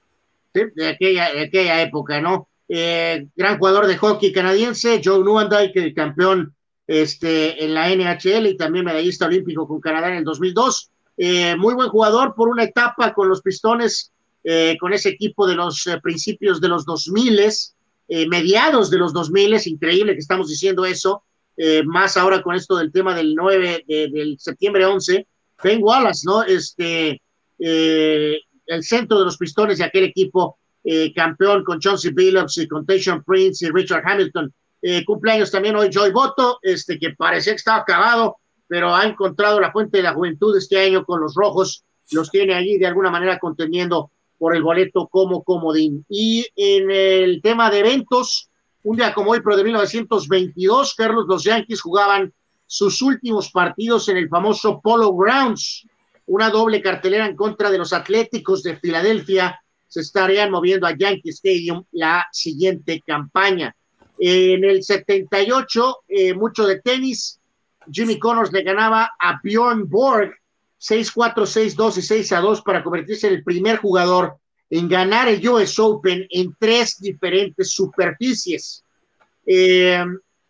[0.55, 2.49] Sí, de aquella, de aquella época, ¿no?
[2.69, 6.55] Eh, gran jugador de hockey canadiense, Joe Nuandike, campeón
[6.87, 10.91] este, en la NHL y también medallista olímpico con Canadá en el 2002.
[11.17, 14.11] Eh, muy buen jugador por una etapa con los Pistones,
[14.43, 17.41] eh, con ese equipo de los eh, principios de los 2000,
[18.13, 21.23] eh, mediados de los 2000, es increíble que estamos diciendo eso,
[21.57, 25.27] eh, más ahora con esto del tema del 9, de- del septiembre 11.
[25.63, 26.43] Ben Wallace, ¿no?
[26.43, 27.23] Este,
[27.59, 30.59] eh, el centro de los pistones de aquel equipo,
[31.15, 34.51] campeón con Chauncey Billups y con Tayshaun Prince y Richard Hamilton.
[35.05, 39.73] Cumpleaños también hoy Joy Boto, este que parecía que estaba acabado, pero ha encontrado la
[39.73, 43.39] fuente de la juventud este año con los rojos, los tiene allí de alguna manera
[43.39, 44.11] contendiendo
[44.41, 46.07] por el boleto como comodín.
[46.09, 48.49] Y en el tema de eventos,
[48.83, 52.33] un día como hoy, pero de 1922, Carlos, los Yankees jugaban
[52.67, 55.87] sus últimos partidos en el famoso Polo Grounds,
[56.25, 61.31] una doble cartelera en contra de los Atléticos de Filadelfia se estarían moviendo a Yankee
[61.31, 63.77] Stadium la siguiente campaña.
[64.19, 67.41] En el 78, eh, mucho de tenis,
[67.91, 70.33] Jimmy Connors le ganaba a Bjorn Borg
[70.81, 74.37] 6-4, 6-2 y 6-2 para convertirse en el primer jugador
[74.71, 78.85] en ganar el US Open en tres diferentes superficies.
[79.45, 80.05] Eh,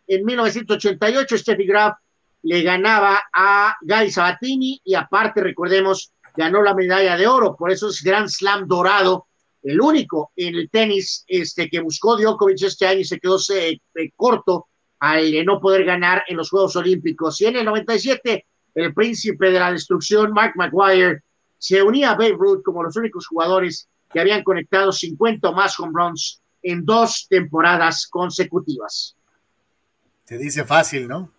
[0.07, 1.97] en 1988, Steffi Graf
[2.43, 7.89] le ganaba a Guy Sabatini y aparte, recordemos, ganó la medalla de oro, por eso
[7.89, 9.27] es Grand Slam dorado,
[9.63, 13.79] el único en el tenis este, que buscó Djokovic este año y se quedó eh,
[14.15, 14.67] corto
[14.99, 17.41] al no poder ganar en los Juegos Olímpicos.
[17.41, 18.45] Y en el 97,
[18.75, 21.23] el príncipe de la destrucción, Mark McGuire,
[21.57, 25.79] se unía a Babe Ruth como los únicos jugadores que habían conectado 50 o más
[25.79, 29.15] home runs en dos temporadas consecutivas.
[30.25, 31.29] Se dice fácil, ¿no?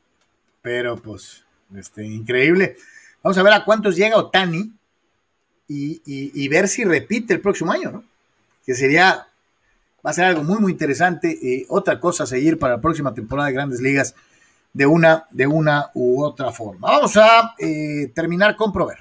[0.61, 1.45] Pero pues,
[1.75, 2.77] este, increíble.
[3.23, 4.73] Vamos a ver a cuántos llega Otani
[5.69, 8.05] y, ver si repite el próximo año, ¿no?
[8.67, 9.27] Que sería,
[10.05, 11.31] va a ser algo muy, muy interesante.
[11.43, 14.15] Eh, otra cosa a seguir para la próxima temporada de Grandes Ligas
[14.73, 16.91] de una, de una u otra forma.
[16.91, 18.99] Vamos a eh, terminar con Prover.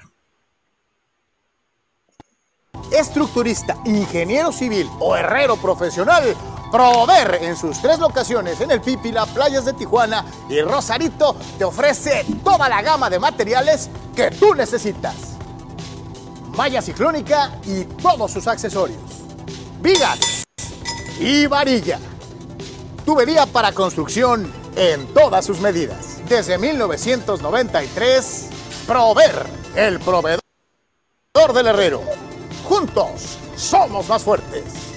[2.90, 6.36] Estructurista, ingeniero civil o herrero profesional,
[6.70, 12.24] Prover en sus tres locaciones en el Pípila, Playas de Tijuana y Rosarito te ofrece
[12.42, 15.36] toda la gama de materiales que tú necesitas.
[16.56, 19.00] Malla ciclónica y todos sus accesorios.
[19.80, 20.44] Vigas
[21.18, 21.98] y varilla.
[23.04, 26.20] Tubería para construcción en todas sus medidas.
[26.28, 28.50] Desde 1993,
[28.86, 29.46] Prover,
[29.76, 30.40] el proveedor
[31.54, 32.02] del herrero.
[32.64, 34.92] Juntos somos más fuertes.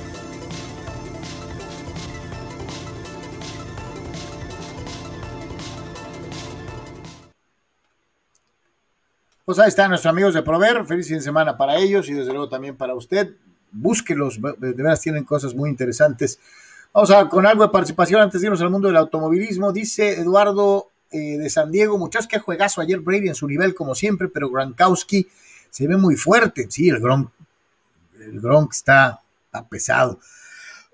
[9.46, 10.86] Pues ahí están nuestros amigos de Prover.
[10.86, 13.36] Feliz fin de semana para ellos y desde luego también para usted.
[13.72, 16.40] Búsquelos, de veras tienen cosas muy interesantes.
[16.96, 19.74] Vamos a con algo de participación antes de irnos al mundo del automovilismo.
[19.74, 23.94] Dice Eduardo eh, de San Diego, muchachos, que juegazo ayer Brady en su nivel como
[23.96, 25.28] siempre, pero Gronkowski
[25.70, 26.68] se ve muy fuerte.
[26.72, 27.30] Sí, el Gronk,
[28.22, 29.20] el Gronk está,
[29.70, 30.22] pesado.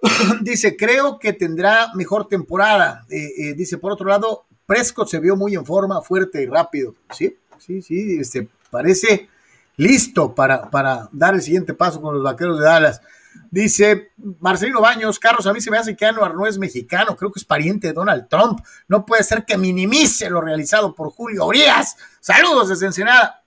[0.42, 3.06] dice, creo que tendrá mejor temporada.
[3.08, 6.96] Eh, eh, dice, por otro lado, Prescott se vio muy en forma, fuerte y rápido.
[7.16, 9.30] Sí, sí, sí, este, parece
[9.78, 13.02] listo para, para dar el siguiente paso con los vaqueros de Dallas.
[13.50, 17.32] Dice Marcelino Baños, Carlos, a mí se me hace que Anuar no es mexicano, creo
[17.32, 18.60] que es pariente de Donald Trump.
[18.88, 21.98] No puede ser que minimice lo realizado por Julio Urias.
[22.22, 23.44] Saludos desde Ensenada.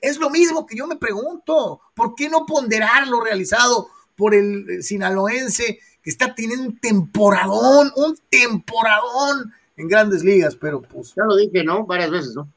[0.00, 4.82] Es lo mismo que yo me pregunto, ¿por qué no ponderar lo realizado por el
[4.82, 10.56] sinaloense que está teniendo un temporadón, un temporadón en grandes ligas?
[10.56, 11.14] Pero pues.
[11.14, 11.86] Ya lo dije, ¿no?
[11.86, 12.48] Varias veces, ¿no?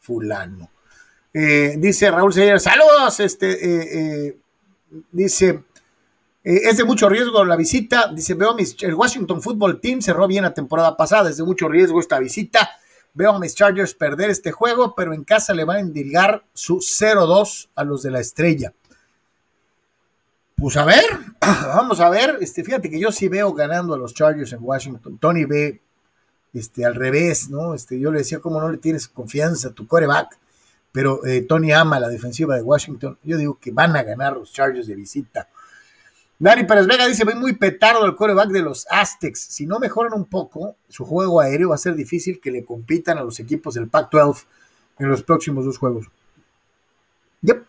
[0.00, 0.68] Fulano.
[1.32, 4.38] Eh, dice Raúl Seyer, saludos, este, eh, eh,
[5.12, 5.64] dice,
[6.44, 10.44] es de mucho riesgo la visita, dice, veo mis, el Washington Football Team cerró bien
[10.44, 12.70] la temporada pasada, es de mucho riesgo esta visita,
[13.14, 16.78] veo a mis Chargers perder este juego, pero en casa le van a endilgar su
[16.78, 18.72] 0-2 a los de la estrella.
[20.56, 21.04] Pues a ver,
[21.40, 25.18] vamos a ver, este, fíjate que yo sí veo ganando a los Chargers en Washington,
[25.18, 25.82] Tony ve
[26.52, 27.74] este, al revés, ¿no?
[27.74, 30.38] Este, yo le decía, ¿cómo no le tienes confianza a tu coreback?
[30.98, 33.16] Pero eh, Tony ama la defensiva de Washington.
[33.22, 35.48] Yo digo que van a ganar los Chargers de visita.
[36.40, 39.38] Dani Pérez Vega dice, ven muy petardo el coreback de los Aztecs.
[39.38, 43.16] Si no mejoran un poco su juego aéreo, va a ser difícil que le compitan
[43.16, 44.46] a los equipos del Pac-12
[44.98, 46.08] en los próximos dos juegos.
[47.42, 47.64] Yep.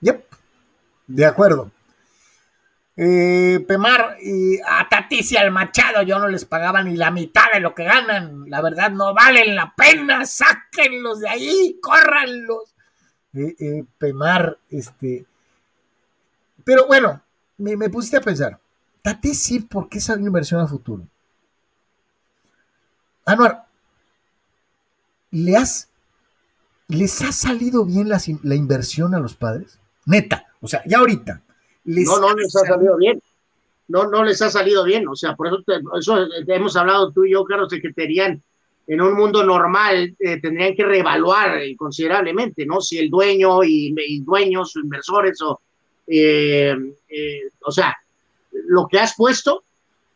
[0.00, 0.24] Yep.
[1.06, 1.70] De acuerdo.
[3.00, 7.60] Eh, Pemar y a Taticia al Machado yo no les pagaba ni la mitad de
[7.60, 8.50] lo que ganan.
[8.50, 10.26] La verdad no valen la pena.
[10.26, 12.74] Sáquenlos de ahí, córranlos.
[13.34, 15.24] Eh, eh, Pemar, este.
[16.64, 17.22] Pero bueno,
[17.58, 18.58] me, pusiste a pensar.
[19.00, 21.06] Tati sí, ¿por qué esa inversión a futuro?
[23.24, 23.64] Anuar,
[25.30, 25.88] ¿le has,
[26.88, 29.78] ¿les ha salido bien la, la inversión a los padres?
[30.04, 31.42] Neta, o sea, ya ahorita
[31.84, 33.22] no, no les ha salido bien.
[33.88, 35.08] No, no les ha salido bien.
[35.08, 35.62] O sea, por eso,
[35.98, 38.42] eso hemos hablado tú y yo, Carlos, de que tenían
[38.88, 42.80] en un mundo normal eh, tendrían que reevaluar considerablemente, ¿no?
[42.80, 45.60] Si el dueño y, dueños o inversores o,
[46.06, 46.74] eh,
[47.08, 47.94] eh, o sea,
[48.50, 49.62] lo que has puesto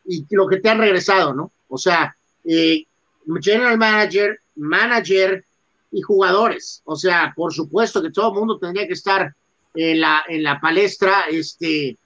[0.05, 1.51] y lo que te han regresado, ¿no?
[1.69, 5.45] O sea, general manager, manager
[5.91, 6.81] y jugadores.
[6.85, 9.35] O sea, por supuesto que todo el mundo tendría que estar
[9.73, 11.97] en la, en la palestra este,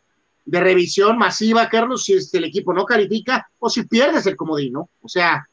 [0.45, 4.73] de revisión masiva, Carlos, si este, el equipo no califica o si pierdes el comodín,
[4.73, 4.89] ¿no?
[5.01, 5.47] O sea,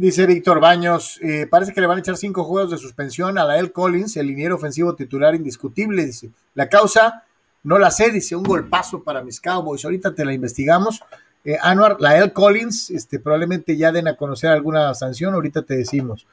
[0.00, 3.44] Dice Víctor Baños, eh, parece que le van a echar cinco juegos de suspensión a
[3.44, 6.06] la El Collins, el liniero ofensivo titular indiscutible.
[6.06, 7.24] Dice, la causa
[7.62, 9.84] no la sé, dice, un golpazo para mis Cowboys.
[9.84, 11.02] Ahorita te la investigamos.
[11.44, 15.76] Eh, Anuar, la El Collins, este, probablemente ya den a conocer alguna sanción, ahorita te
[15.76, 16.26] decimos.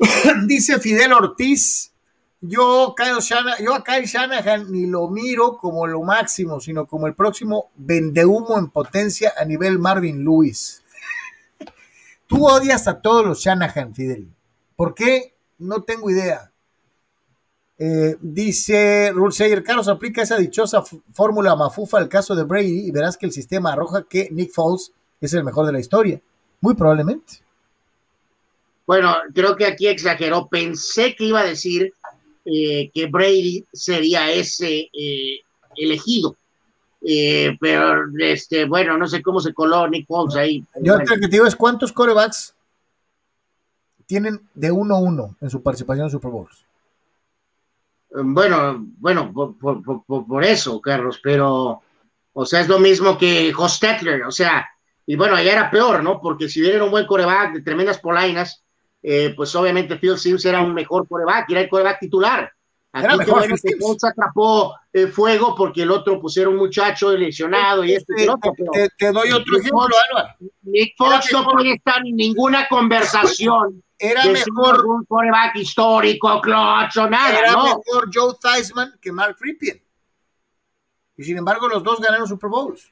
[0.46, 1.92] dice Fidel Ortiz,
[2.40, 7.06] yo, Kyle Shanahan, yo a Kyle Shanahan ni lo miro como lo máximo, sino como
[7.06, 10.82] el próximo vendehumo en potencia a nivel Marvin Lewis.
[12.26, 14.28] Tú odias a todos los Shanahan, Fidel.
[14.74, 15.34] ¿Por qué?
[15.58, 16.50] No tengo idea.
[17.78, 23.16] Eh, dice Rulseyer, Carlos, aplica esa dichosa fórmula mafufa al caso de Brady y verás
[23.16, 26.20] que el sistema arroja que Nick Foles es el mejor de la historia.
[26.60, 27.42] Muy probablemente.
[28.86, 30.48] Bueno, creo que aquí exageró.
[30.48, 31.94] Pensé que iba a decir
[32.52, 35.40] eh, que Brady sería ese eh,
[35.76, 36.36] elegido.
[37.02, 40.64] Eh, pero este, bueno, no sé cómo se coló Nick Foles ahí.
[40.82, 42.54] Yo que te digo es cuántos corebacks
[44.06, 46.64] tienen de 1-1 en su participación en Super Bowls.
[48.12, 51.80] Bueno, bueno, por, eso, Carlos, pero,
[52.32, 54.68] o sea, es lo mismo que Hostetler, o sea,
[55.06, 56.20] y bueno, allá era peor, ¿no?
[56.20, 58.64] Porque si bien era un buen coreback de tremendas polainas,
[59.02, 62.52] eh, pues obviamente Phil Sims era un mejor coreback, era el coreback titular.
[62.92, 63.18] Aquí
[63.62, 68.22] que Fox atrapó eh, fuego porque el otro era un muchacho lesionado y este y
[68.24, 68.52] el otro.
[68.98, 70.34] te, doy otro ejemplo, Álvaro.
[70.62, 73.82] Nick Fox no puede estar en ninguna conversación.
[74.02, 77.38] Era mejor un coreback histórico, clutch o nada.
[77.38, 77.64] Era ¿no?
[77.64, 79.78] mejor Joe Theismann que Mark Ripien.
[81.18, 82.90] Y sin embargo, los dos ganaron Super Bowls.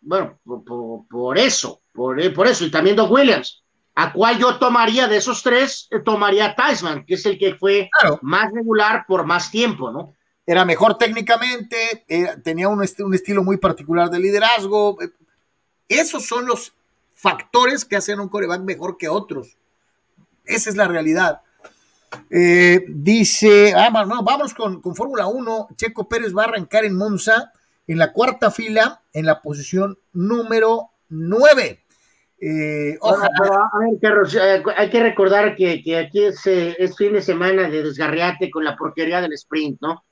[0.00, 3.62] Bueno, por, por, por eso, por, por eso, y también Doug Williams
[3.98, 7.88] a cuál yo tomaría de esos tres, eh, tomaría Tyson, que es el que fue
[8.20, 10.14] más regular por más tiempo, ¿no?
[10.46, 12.04] Era mejor técnicamente,
[12.44, 15.00] tenía un, un, estilo muy particular de liderazgo.
[15.02, 15.10] Eh,
[15.88, 16.74] esos son los
[17.14, 19.56] factores que hacen un coreback mejor que otros.
[20.44, 21.40] Esa es la realidad.
[22.30, 25.68] Eh, dice, ah, no, vamos con, con Fórmula 1.
[25.74, 27.52] Checo Pérez va a arrancar en Monza
[27.88, 31.85] en la cuarta fila, en la posición número 9.
[32.38, 33.70] Eh, ojalá.
[33.72, 37.68] a ver, Carlos, eh, hay que recordar que, aquí es, eh, es, fin de semana
[37.68, 40.04] de desgarriate con la porquería del sprint, ¿no?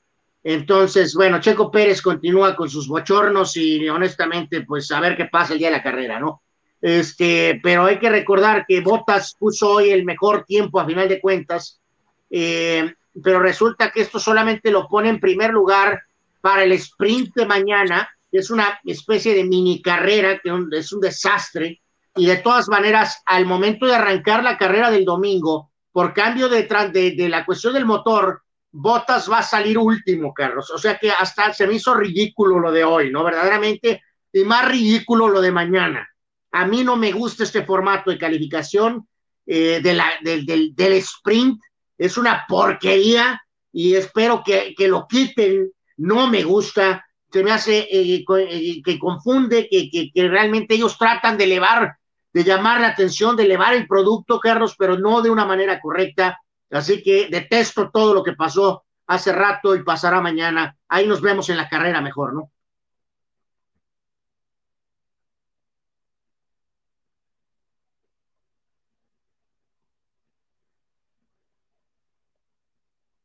[0.43, 5.53] Entonces, bueno, Checo Pérez continúa con sus bochornos y honestamente, pues a ver qué pasa
[5.53, 6.41] el día de la carrera, ¿no?
[6.81, 11.19] Este, pero hay que recordar que Bottas puso hoy el mejor tiempo a final de
[11.19, 11.81] cuentas,
[12.29, 16.03] pero resulta que esto solamente lo pone en primer lugar
[16.41, 21.01] para el sprint de mañana, que es una especie de mini carrera, que es un
[21.01, 21.81] desastre,
[22.15, 26.63] y de todas maneras, al momento de arrancar la carrera del domingo, por cambio de,
[26.63, 30.69] de, la cuestión del motor, Botas va a salir último, Carlos.
[30.71, 33.23] O sea que hasta se me hizo ridículo lo de hoy, ¿no?
[33.23, 34.01] Verdaderamente,
[34.31, 36.07] y más ridículo lo de mañana.
[36.51, 39.07] A mí no me gusta este formato de calificación
[39.45, 41.61] eh, de la, del, del, sprint.
[41.97, 45.71] Es una porquería y espero que, que lo quiten.
[45.97, 47.05] No me gusta.
[47.31, 51.97] Se me hace eh, eh, que confunde, que, que, que realmente ellos tratan de elevar
[52.35, 56.37] de llamar la atención, de elevar el producto, Carlos, pero no de una manera correcta.
[56.69, 60.75] Así que detesto todo lo que pasó hace rato y pasará mañana.
[60.89, 62.51] Ahí nos vemos en la carrera mejor, ¿no?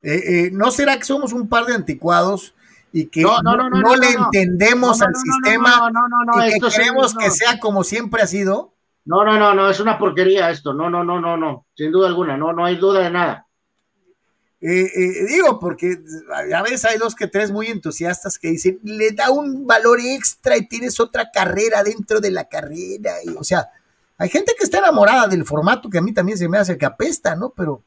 [0.02, 2.54] Eh, eh, ¿No será que somos un par de anticuados
[2.92, 5.90] y que no, le entendemos al sistema
[6.36, 8.72] y que queremos que sea como siempre ha sido?
[9.04, 10.72] No, no, no, no, es una porquería esto.
[10.72, 13.46] No, no, no, no, no, sin duda alguna, no, no hay duda de nada.
[14.62, 15.98] Eh, eh, digo, porque
[16.54, 20.58] a veces hay dos que tres muy entusiastas que dicen, le da un valor extra
[20.58, 23.14] y tienes otra carrera dentro de la carrera.
[23.24, 23.68] Y, o sea,
[24.18, 26.84] hay gente que está enamorada del formato que a mí también se me hace que
[26.84, 27.54] apesta, ¿no?
[27.56, 27.82] Pero.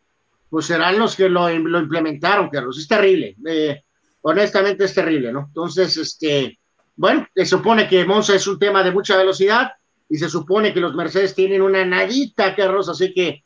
[0.50, 2.80] Pues serán los que lo, lo implementaron, Carlos.
[2.80, 3.36] Es terrible.
[3.46, 3.84] Eh,
[4.22, 5.46] honestamente es terrible, ¿no?
[5.48, 6.60] Entonces, este,
[6.96, 9.74] bueno, se supone que Monza es un tema de mucha velocidad
[10.10, 13.44] y se supone que los Mercedes tienen una nadita, Carlos, así que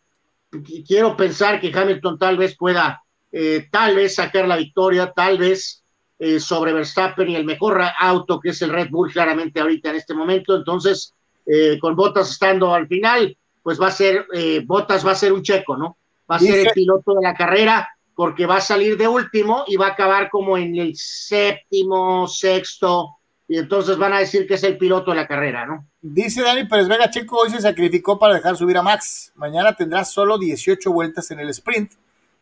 [0.86, 5.84] quiero pensar que Hamilton tal vez pueda, eh, tal vez sacar la victoria, tal vez
[6.20, 9.98] eh, sobre Verstappen y el mejor auto que es el Red Bull claramente ahorita en
[9.98, 11.14] este momento, entonces
[11.46, 14.26] eh, con Bottas estando al final, pues va a ser,
[14.66, 15.98] Bottas va a ser un checo, ¿no?
[16.30, 19.76] Va a ser el piloto de la carrera porque va a salir de último y
[19.76, 23.17] va a acabar como en el séptimo, sexto,
[23.48, 25.86] y entonces van a decir que es el piloto de la carrera, ¿no?
[26.02, 29.32] Dice Dani Pérez Vega, Checo hoy se sacrificó para dejar subir a Max.
[29.36, 31.94] Mañana tendrá solo 18 vueltas en el sprint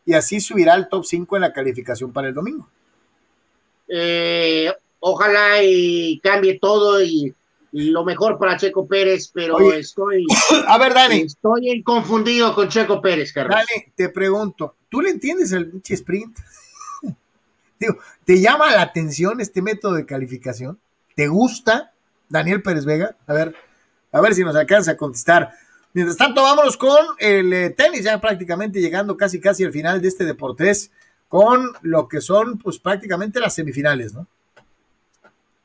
[0.04, 2.68] y así subirá al top 5 en la calificación para el domingo.
[3.88, 7.32] Eh, ojalá y cambie todo y,
[7.70, 10.24] lo mejor para Checo Pérez, pero estoy.
[10.66, 11.20] A ver, Dani.
[11.20, 13.54] Estoy confundido con Checo Pérez, Carlos.
[13.54, 16.38] Dani, te pregunto, ¿tú le entiendes el pinche sprint?
[17.78, 20.80] Digo, ¿te llama la atención este método de calificación?
[21.16, 21.92] ¿Te gusta,
[22.28, 23.16] Daniel Pérez Vega?
[23.26, 23.54] A ver,
[24.12, 25.50] a ver si nos alcanza a contestar.
[25.94, 30.08] Mientras tanto, vámonos con el eh, tenis, ya prácticamente llegando casi casi al final de
[30.08, 30.90] este Deportes,
[31.28, 34.26] con lo que son pues prácticamente las semifinales, ¿no?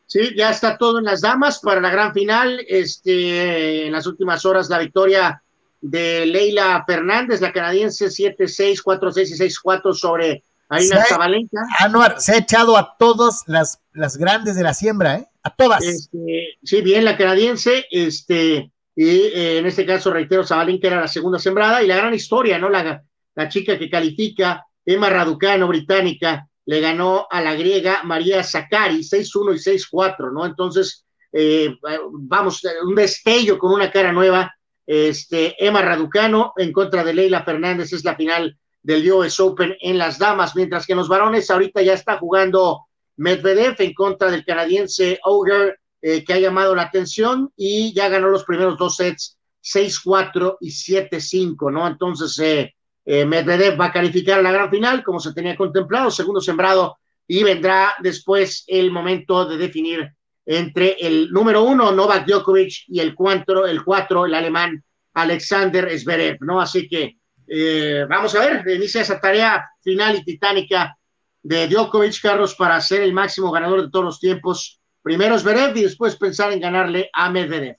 [0.08, 2.66] Sí, ya está todo en las damas para la gran final.
[2.66, 5.44] Este, en las últimas horas la victoria
[5.82, 11.60] de Leila Fernández, la canadiense 7-6, 4-6 y 6-4 sobre Aina Zabalenka.
[11.80, 15.28] Anuar, se ha echado a todas las, las grandes de la siembra, ¿eh?
[15.44, 15.84] A todas.
[15.84, 21.08] Este, sí, bien, la canadiense, este, y eh, en este caso, reitero, Zabalenka era la
[21.08, 22.70] segunda sembrada, y la gran historia, ¿no?
[22.70, 23.04] La,
[23.36, 29.56] la chica que califica, Emma Raducano, británica, le ganó a la griega María Zakari 6-1
[29.56, 30.46] y 6-4, ¿no?
[30.46, 31.76] Entonces, eh,
[32.12, 34.54] vamos, un destello con una cara nueva.
[34.86, 39.98] Este, Emma Raducano en contra de Leila Fernández es la final del US Open en
[39.98, 42.88] las damas, mientras que en los varones ahorita ya está jugando
[43.22, 48.30] Medvedev en contra del canadiense Auger, eh, que ha llamado la atención y ya ganó
[48.30, 51.88] los primeros dos sets, 6-4 y 7-5, ¿no?
[51.88, 52.74] Entonces, eh,
[53.06, 56.98] eh, Medvedev va a calificar a la gran final, como se tenía contemplado, segundo sembrado,
[57.28, 60.12] y vendrá después el momento de definir
[60.44, 64.84] entre el número uno, Novak Djokovic, y el cuatro, el cuatro, el alemán
[65.14, 66.60] Alexander Zverev, ¿no?
[66.60, 67.18] Así que
[67.48, 70.98] eh, vamos a ver, inicia esa tarea final y titánica
[71.44, 74.80] de Djokovic, Carlos, para ser el máximo ganador de todos los tiempos.
[75.02, 77.78] Primero Zverev y después pensar en ganarle a Medvedev.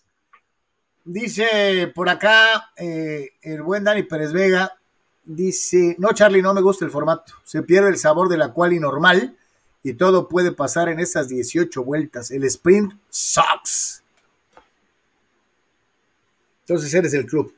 [1.05, 4.72] Dice por acá eh, el buen Dani Pérez Vega,
[5.24, 7.34] Dice, no Charlie, no me gusta el formato.
[7.44, 9.36] Se pierde el sabor de la quali normal
[9.82, 12.30] y todo puede pasar en esas 18 vueltas.
[12.30, 14.02] El sprint sucks.
[16.62, 17.55] Entonces eres el club.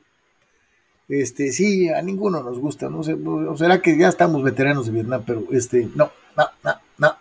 [1.07, 4.91] Este, sí, a ninguno nos gusta, no sé, o será que ya estamos veteranos de
[4.91, 7.17] Vietnam, pero este, no, no, no, no.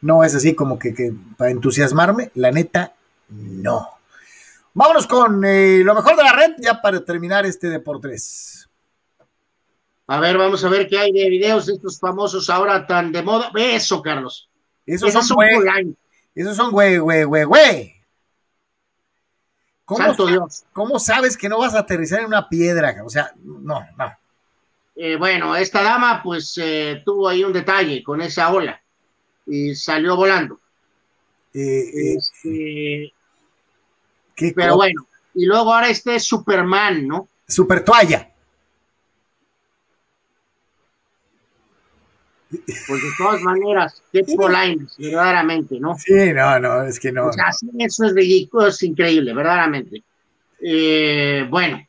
[0.00, 2.94] No es así como que, que para entusiasmarme, la neta,
[3.28, 3.88] no.
[4.74, 8.68] Vámonos con eh, lo mejor de la red, ya para terminar este Deportes.
[10.06, 13.22] A ver, vamos a ver qué hay de videos de estos famosos ahora tan de
[13.22, 13.50] moda.
[13.56, 14.48] Eso, Carlos.
[14.86, 15.96] Esos, son, güey.
[16.34, 17.97] Esos son güey, güey, güey, güey.
[19.88, 20.64] ¿Cómo, Dios.
[20.74, 22.94] ¿Cómo sabes que no vas a aterrizar en una piedra?
[23.06, 24.12] O sea, no, no.
[24.94, 28.78] Eh, bueno, esta dama pues eh, tuvo ahí un detalle con esa ola
[29.46, 30.60] y salió volando.
[31.54, 33.14] Eh, este,
[34.54, 37.26] pero bueno, y luego ahora este es Superman, ¿no?
[37.46, 38.30] Super toalla.
[42.50, 45.94] Pues de todas maneras, qué polines, verdaderamente, ¿no?
[45.98, 47.26] Sí, no, no, es que no.
[47.26, 50.02] O sea, eso es ridículo, es increíble, verdaderamente.
[50.60, 51.86] Eh, bueno,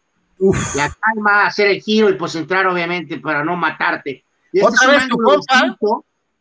[0.76, 4.24] la calma, hacer el giro y pues entrar, obviamente, para no matarte.
[4.52, 5.78] Y este ¿Otra vez tu compa?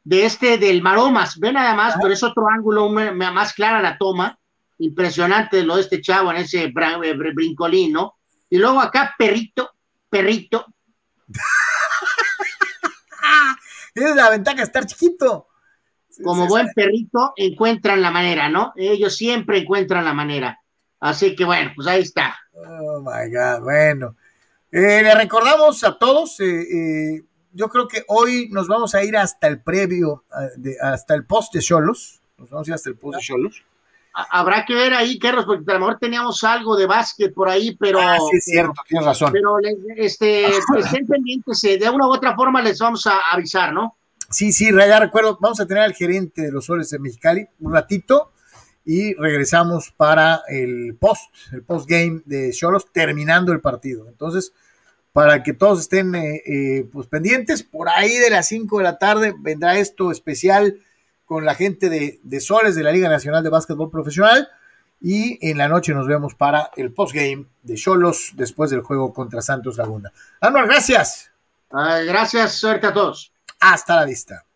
[0.03, 4.39] De este del Maromas, ve nada más, pero es otro ángulo más clara la toma.
[4.79, 8.15] Impresionante lo de este chavo en ese brincolín, ¿no?
[8.49, 9.71] Y luego acá, perrito,
[10.09, 10.65] perrito.
[13.99, 15.49] Tienes la ventaja de estar chiquito.
[16.23, 18.73] Como buen perrito, encuentran la manera, ¿no?
[18.77, 20.61] Ellos siempre encuentran la manera.
[21.01, 22.37] Así que bueno, pues ahí está.
[22.53, 24.17] Oh my God, bueno.
[24.71, 29.17] Eh, le recordamos a todos, eh, eh, yo creo que hoy nos vamos a ir
[29.17, 30.25] hasta el previo,
[30.81, 32.21] hasta el post de Cholos.
[32.37, 33.63] Nos vamos a ir hasta el post de Cholos
[34.13, 37.77] habrá que ver ahí, Carlos, porque a lo mejor teníamos algo de básquet por ahí,
[37.77, 38.01] pero.
[38.01, 39.33] Ah, sí, es cierto, tienes razón.
[39.33, 39.57] Pero
[39.97, 40.47] este,
[40.79, 43.97] estén pendientes, eh, de una u otra forma les vamos a avisar, ¿no?
[44.31, 47.73] Sí, sí, ya recuerdo, vamos a tener al gerente de los soles de Mexicali un
[47.73, 48.33] ratito
[48.85, 54.07] y regresamos para el post, el post game de Cholos terminando el partido.
[54.09, 54.53] Entonces,
[55.13, 58.99] para que todos estén eh, eh, pues pendientes, por ahí de las 5 de la
[58.99, 60.79] tarde vendrá esto especial
[61.29, 64.49] con la gente de, Soles de la Liga Nacional de Básquetbol Profesional.
[65.01, 69.43] Y en la noche nos vemos para el postgame de Cholos después del juego contra
[69.43, 70.11] Santos Laguna.
[70.41, 71.31] Anuar, gracias.
[71.71, 73.31] gracias, suerte a todos.
[73.61, 74.48] Hasta la vista.